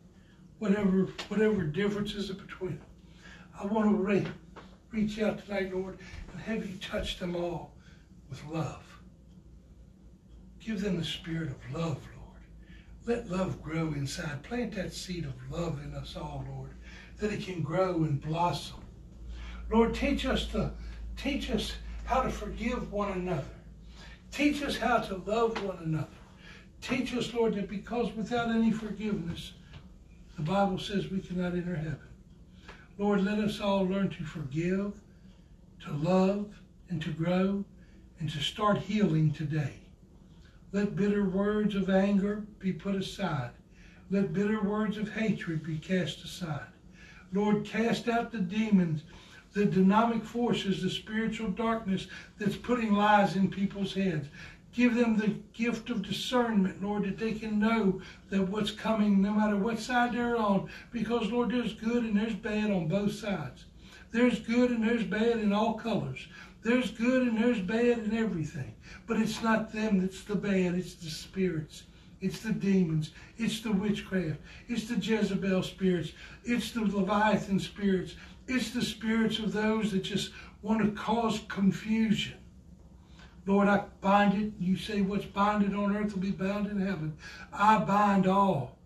whatever 0.58 1.06
whatever 1.28 1.62
differences 1.62 2.30
are 2.30 2.34
between 2.34 2.78
them. 2.78 2.89
I 3.60 3.66
want 3.66 3.90
to 3.90 3.94
re- 3.94 4.26
reach 4.90 5.20
out 5.20 5.44
tonight, 5.44 5.74
Lord, 5.74 5.98
and 6.32 6.40
have 6.40 6.66
you 6.66 6.78
touch 6.78 7.18
them 7.18 7.36
all 7.36 7.74
with 8.30 8.42
love. 8.46 8.82
Give 10.64 10.80
them 10.80 10.96
the 10.96 11.04
spirit 11.04 11.50
of 11.50 11.74
love, 11.74 11.98
Lord. 12.16 12.40
Let 13.04 13.30
love 13.30 13.60
grow 13.62 13.88
inside. 13.88 14.42
Plant 14.44 14.76
that 14.76 14.94
seed 14.94 15.26
of 15.26 15.34
love 15.50 15.78
in 15.84 15.94
us 15.94 16.16
all, 16.16 16.46
Lord, 16.50 16.70
that 17.18 17.32
it 17.32 17.44
can 17.44 17.60
grow 17.60 17.96
and 17.96 18.18
blossom. 18.18 18.80
Lord, 19.70 19.94
teach 19.94 20.24
us 20.24 20.46
to 20.48 20.72
teach 21.18 21.50
us 21.50 21.74
how 22.04 22.22
to 22.22 22.30
forgive 22.30 22.90
one 22.90 23.12
another. 23.12 23.44
Teach 24.32 24.62
us 24.62 24.78
how 24.78 24.98
to 25.00 25.16
love 25.26 25.62
one 25.62 25.78
another. 25.84 26.06
Teach 26.80 27.14
us, 27.14 27.34
Lord, 27.34 27.56
that 27.56 27.68
because 27.68 28.10
without 28.16 28.48
any 28.48 28.72
forgiveness, 28.72 29.52
the 30.36 30.42
Bible 30.42 30.78
says 30.78 31.10
we 31.10 31.20
cannot 31.20 31.52
enter 31.52 31.76
heaven. 31.76 32.09
Lord, 33.00 33.24
let 33.24 33.38
us 33.38 33.62
all 33.62 33.88
learn 33.88 34.10
to 34.10 34.24
forgive, 34.24 34.92
to 35.84 35.90
love, 35.90 36.60
and 36.90 37.00
to 37.00 37.10
grow, 37.10 37.64
and 38.18 38.28
to 38.28 38.38
start 38.40 38.76
healing 38.76 39.32
today. 39.32 39.72
Let 40.72 40.96
bitter 40.96 41.24
words 41.24 41.74
of 41.74 41.88
anger 41.88 42.44
be 42.58 42.74
put 42.74 42.94
aside. 42.94 43.52
Let 44.10 44.34
bitter 44.34 44.62
words 44.62 44.98
of 44.98 45.10
hatred 45.10 45.62
be 45.62 45.78
cast 45.78 46.22
aside. 46.24 46.66
Lord, 47.32 47.64
cast 47.64 48.06
out 48.06 48.32
the 48.32 48.38
demons, 48.38 49.04
the 49.54 49.64
demonic 49.64 50.22
forces, 50.22 50.82
the 50.82 50.90
spiritual 50.90 51.52
darkness 51.52 52.06
that's 52.38 52.56
putting 52.56 52.92
lies 52.92 53.34
in 53.34 53.48
people's 53.48 53.94
heads. 53.94 54.28
Give 54.72 54.94
them 54.94 55.16
the 55.16 55.34
gift 55.52 55.90
of 55.90 56.02
discernment, 56.02 56.82
Lord, 56.82 57.04
that 57.04 57.18
they 57.18 57.32
can 57.32 57.58
know 57.58 58.00
that 58.30 58.48
what's 58.48 58.70
coming, 58.70 59.20
no 59.20 59.32
matter 59.32 59.56
what 59.56 59.80
side 59.80 60.12
they're 60.12 60.36
on, 60.36 60.70
because, 60.92 61.30
Lord, 61.30 61.50
there's 61.50 61.74
good 61.74 62.04
and 62.04 62.16
there's 62.16 62.34
bad 62.34 62.70
on 62.70 62.86
both 62.86 63.12
sides. 63.12 63.64
There's 64.12 64.38
good 64.38 64.70
and 64.70 64.82
there's 64.82 65.04
bad 65.04 65.38
in 65.38 65.52
all 65.52 65.74
colors. 65.74 66.28
There's 66.62 66.90
good 66.90 67.26
and 67.26 67.38
there's 67.38 67.60
bad 67.60 67.98
in 67.98 68.16
everything. 68.16 68.74
But 69.06 69.18
it's 69.18 69.42
not 69.42 69.72
them 69.72 70.00
that's 70.00 70.22
the 70.22 70.34
bad, 70.36 70.74
it's 70.74 70.94
the 70.94 71.10
spirits. 71.10 71.84
It's 72.20 72.40
the 72.40 72.52
demons. 72.52 73.12
It's 73.38 73.60
the 73.60 73.72
witchcraft. 73.72 74.40
It's 74.68 74.88
the 74.88 74.96
Jezebel 74.96 75.62
spirits. 75.62 76.12
It's 76.44 76.70
the 76.72 76.82
Leviathan 76.82 77.58
spirits. 77.58 78.14
It's 78.46 78.70
the 78.70 78.82
spirits 78.82 79.38
of 79.38 79.52
those 79.52 79.92
that 79.92 80.02
just 80.02 80.32
want 80.60 80.82
to 80.82 80.90
cause 80.90 81.40
confusion. 81.48 82.34
Lord, 83.46 83.68
I 83.68 83.84
bind 84.00 84.40
it. 84.40 84.52
You 84.58 84.76
say 84.76 85.00
what's 85.00 85.24
binded 85.24 85.74
on 85.74 85.96
earth 85.96 86.12
will 86.12 86.20
be 86.20 86.30
bound 86.30 86.66
in 86.66 86.80
heaven. 86.80 87.16
I 87.52 87.78
bind 87.78 88.26
all 88.26 88.76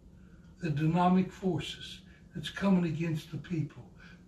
the 0.60 0.70
dynamic 0.70 1.32
forces 1.32 2.00
that's 2.34 2.50
coming 2.50 2.84
against 2.84 3.30
the 3.30 3.36
people, 3.36 3.82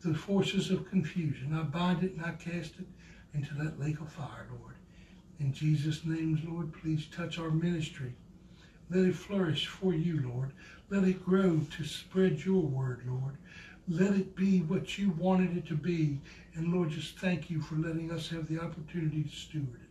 the 0.05 0.15
forces 0.15 0.71
of 0.71 0.91
confusion. 0.91 1.55
I 1.55 1.63
bind 1.63 2.03
it 2.03 2.13
and 2.15 2.25
I 2.25 2.33
cast 2.33 2.75
it 2.79 2.87
into 3.35 3.55
that 3.55 3.81
lake 3.81 4.01
of 4.01 4.13
fire, 4.13 4.47
Lord. 4.61 4.75
In 5.39 5.53
Jesus' 5.53 6.05
name, 6.05 6.43
Lord, 6.49 6.73
please 6.73 7.07
touch 7.07 7.39
our 7.39 7.51
ministry. 7.51 8.15
Let 8.91 9.07
it 9.07 9.15
flourish 9.15 9.67
for 9.67 9.93
you, 9.95 10.29
Lord. 10.29 10.53
Let 10.91 11.05
it 11.05 11.25
grow 11.25 11.61
to 11.77 11.85
spread 11.85 12.45
your 12.45 12.63
word, 12.63 13.03
Lord. 13.07 13.37
Let 13.89 14.15
it 14.15 14.35
be 14.35 14.61
what 14.61 14.99
you 14.99 15.11
wanted 15.11 15.57
it 15.57 15.67
to 15.67 15.75
be. 15.75 16.21
And 16.55 16.73
Lord, 16.73 16.91
just 16.91 17.19
thank 17.19 17.51
you 17.51 17.61
for 17.61 17.77
letting 17.77 18.11
us 18.11 18.29
have 18.31 18.49
the 18.49 18.61
opportunity 18.61 19.25
to 19.25 19.37
steward 19.37 19.81
it. 19.83 19.86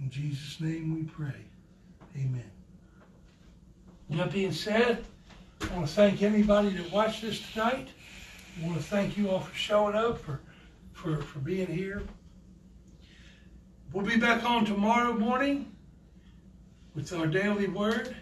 In 0.00 0.10
Jesus' 0.10 0.60
name 0.60 0.94
we 0.94 1.04
pray. 1.04 1.44
Amen. 2.16 2.50
That 4.10 4.30
being 4.30 4.52
said, 4.52 5.04
I 5.60 5.74
want 5.74 5.88
to 5.88 5.92
thank 5.92 6.22
anybody 6.22 6.70
that 6.70 6.92
watched 6.92 7.22
this 7.22 7.40
tonight. 7.52 7.88
I 8.60 8.66
want 8.66 8.78
to 8.78 8.82
thank 8.82 9.16
you 9.16 9.30
all 9.30 9.40
for 9.40 9.54
showing 9.54 9.96
up, 9.96 10.18
for, 10.18 10.40
for, 10.92 11.20
for 11.22 11.38
being 11.40 11.66
here. 11.66 12.02
We'll 13.92 14.04
be 14.04 14.18
back 14.18 14.44
on 14.44 14.64
tomorrow 14.64 15.12
morning 15.12 15.72
with 16.94 17.12
our 17.12 17.26
daily 17.26 17.68
word. 17.68 18.14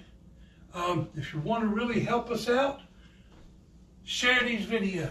Um, 0.74 1.08
if 1.16 1.34
you 1.34 1.40
want 1.40 1.62
to 1.62 1.68
really 1.68 2.00
help 2.00 2.30
us 2.30 2.48
out, 2.48 2.80
share 4.04 4.42
these 4.44 4.66
videos. 4.66 5.10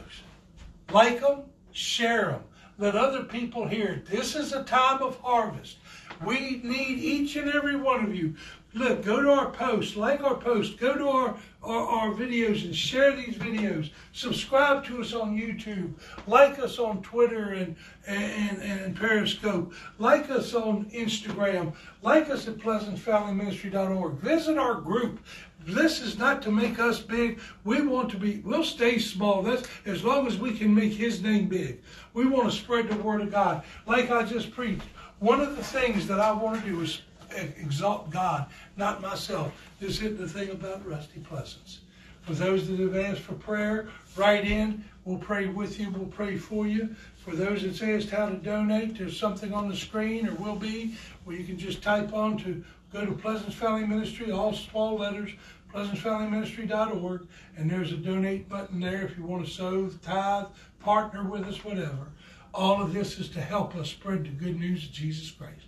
Like 0.91 1.21
them, 1.21 1.43
share 1.71 2.31
them. 2.31 2.43
Let 2.77 2.95
other 2.95 3.23
people 3.23 3.67
hear. 3.67 4.03
This 4.09 4.35
is 4.35 4.53
a 4.53 4.63
time 4.63 5.01
of 5.01 5.19
harvest. 5.19 5.77
We 6.25 6.61
need 6.63 6.99
each 6.99 7.35
and 7.35 7.49
every 7.49 7.75
one 7.75 8.03
of 8.03 8.15
you. 8.15 8.35
Look, 8.75 9.03
go 9.03 9.21
to 9.21 9.29
our 9.29 9.51
post, 9.51 9.95
like 9.95 10.23
our 10.23 10.35
post, 10.35 10.79
go 10.79 10.97
to 10.97 11.07
our, 11.07 11.35
our, 11.61 11.87
our, 11.87 12.11
videos 12.11 12.65
and 12.65 12.75
share 12.75 13.15
these 13.15 13.35
videos. 13.35 13.91
Subscribe 14.13 14.83
to 14.85 14.99
us 14.99 15.13
on 15.13 15.37
YouTube. 15.37 15.93
Like 16.25 16.57
us 16.57 16.79
on 16.79 17.03
Twitter 17.03 17.51
and, 17.53 17.75
and, 18.07 18.57
and 18.63 18.95
Periscope. 18.95 19.73
Like 19.99 20.31
us 20.31 20.55
on 20.55 20.85
Instagram. 20.85 21.73
Like 22.01 22.31
us 22.31 22.47
at 22.47 22.57
PleasanceValleyMinistry.org. 22.57 24.13
Visit 24.13 24.57
our 24.57 24.81
group. 24.81 25.19
This 25.65 26.01
is 26.01 26.17
not 26.17 26.41
to 26.41 26.51
make 26.51 26.79
us 26.79 26.99
big. 26.99 27.39
We 27.63 27.81
want 27.85 28.09
to 28.11 28.17
be, 28.17 28.39
we'll 28.39 28.63
stay 28.63 28.97
small. 28.97 29.43
That's 29.43 29.67
as 29.85 30.03
long 30.03 30.25
as 30.27 30.37
we 30.37 30.57
can 30.57 30.73
make 30.73 30.93
his 30.93 31.21
name 31.21 31.47
big. 31.47 31.81
We 32.13 32.25
want 32.25 32.51
to 32.51 32.57
spread 32.57 32.89
the 32.89 32.97
word 32.97 33.21
of 33.21 33.31
God. 33.31 33.63
Like 33.85 34.09
I 34.11 34.23
just 34.23 34.51
preached. 34.51 34.81
One 35.23 35.39
of 35.39 35.55
the 35.55 35.63
things 35.63 36.05
that 36.07 36.19
I 36.19 36.33
want 36.33 36.61
to 36.61 36.69
do 36.69 36.81
is 36.81 37.01
exalt 37.31 38.09
God, 38.09 38.47
not 38.75 39.01
myself. 39.01 39.53
This 39.79 40.01
is 40.01 40.17
the 40.17 40.27
thing 40.27 40.49
about 40.49 40.85
Rusty 40.85 41.21
Pleasants. 41.21 41.79
For 42.23 42.33
those 42.33 42.67
that 42.67 42.77
have 42.77 42.97
asked 42.97 43.21
for 43.21 43.35
prayer, 43.35 43.87
write 44.17 44.43
in. 44.43 44.83
We'll 45.05 45.19
pray 45.19 45.47
with 45.47 45.79
you. 45.79 45.91
We'll 45.91 46.07
pray 46.07 46.35
for 46.35 46.67
you. 46.67 46.93
For 47.23 47.37
those 47.37 47.61
that 47.61 47.81
asked 47.81 48.09
how 48.09 48.27
to 48.27 48.35
donate, 48.35 48.97
there's 48.97 49.17
something 49.17 49.53
on 49.53 49.69
the 49.69 49.77
screen 49.77 50.27
or 50.27 50.33
will 50.33 50.57
be 50.57 50.97
where 51.23 51.37
you 51.37 51.45
can 51.45 51.57
just 51.57 51.81
type 51.81 52.11
on 52.13 52.37
to 52.39 52.61
go 52.91 53.05
to 53.05 53.13
Pleasance 53.13 53.53
Valley 53.53 53.87
Ministry, 53.87 54.29
all 54.29 54.51
small 54.51 54.97
letters, 54.97 55.31
pleasancevalleyministry.org, 55.73 57.27
and 57.55 57.71
there's 57.71 57.93
a 57.93 57.97
donate 57.97 58.49
button 58.49 58.81
there 58.81 59.03
if 59.03 59.17
you 59.17 59.23
want 59.23 59.45
to 59.45 59.49
sow, 59.49 59.87
tithe, 60.01 60.47
partner 60.81 61.23
with 61.23 61.47
us, 61.47 61.63
whatever. 61.63 62.09
All 62.53 62.83
of 62.83 62.93
this 62.93 63.17
is 63.17 63.29
to 63.29 63.41
help 63.41 63.75
us 63.75 63.89
spread 63.89 64.25
the 64.25 64.29
good 64.29 64.59
news 64.59 64.85
of 64.85 64.91
Jesus 64.91 65.31
Christ. 65.31 65.65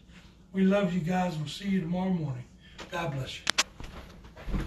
We 0.53 0.63
love 0.63 0.93
you 0.93 0.99
guys. 0.99 1.35
We'll 1.35 1.47
see 1.47 1.67
you 1.67 1.81
tomorrow 1.81 2.11
morning. 2.11 2.45
God 2.91 3.13
bless 3.13 3.39
you. 3.39 4.59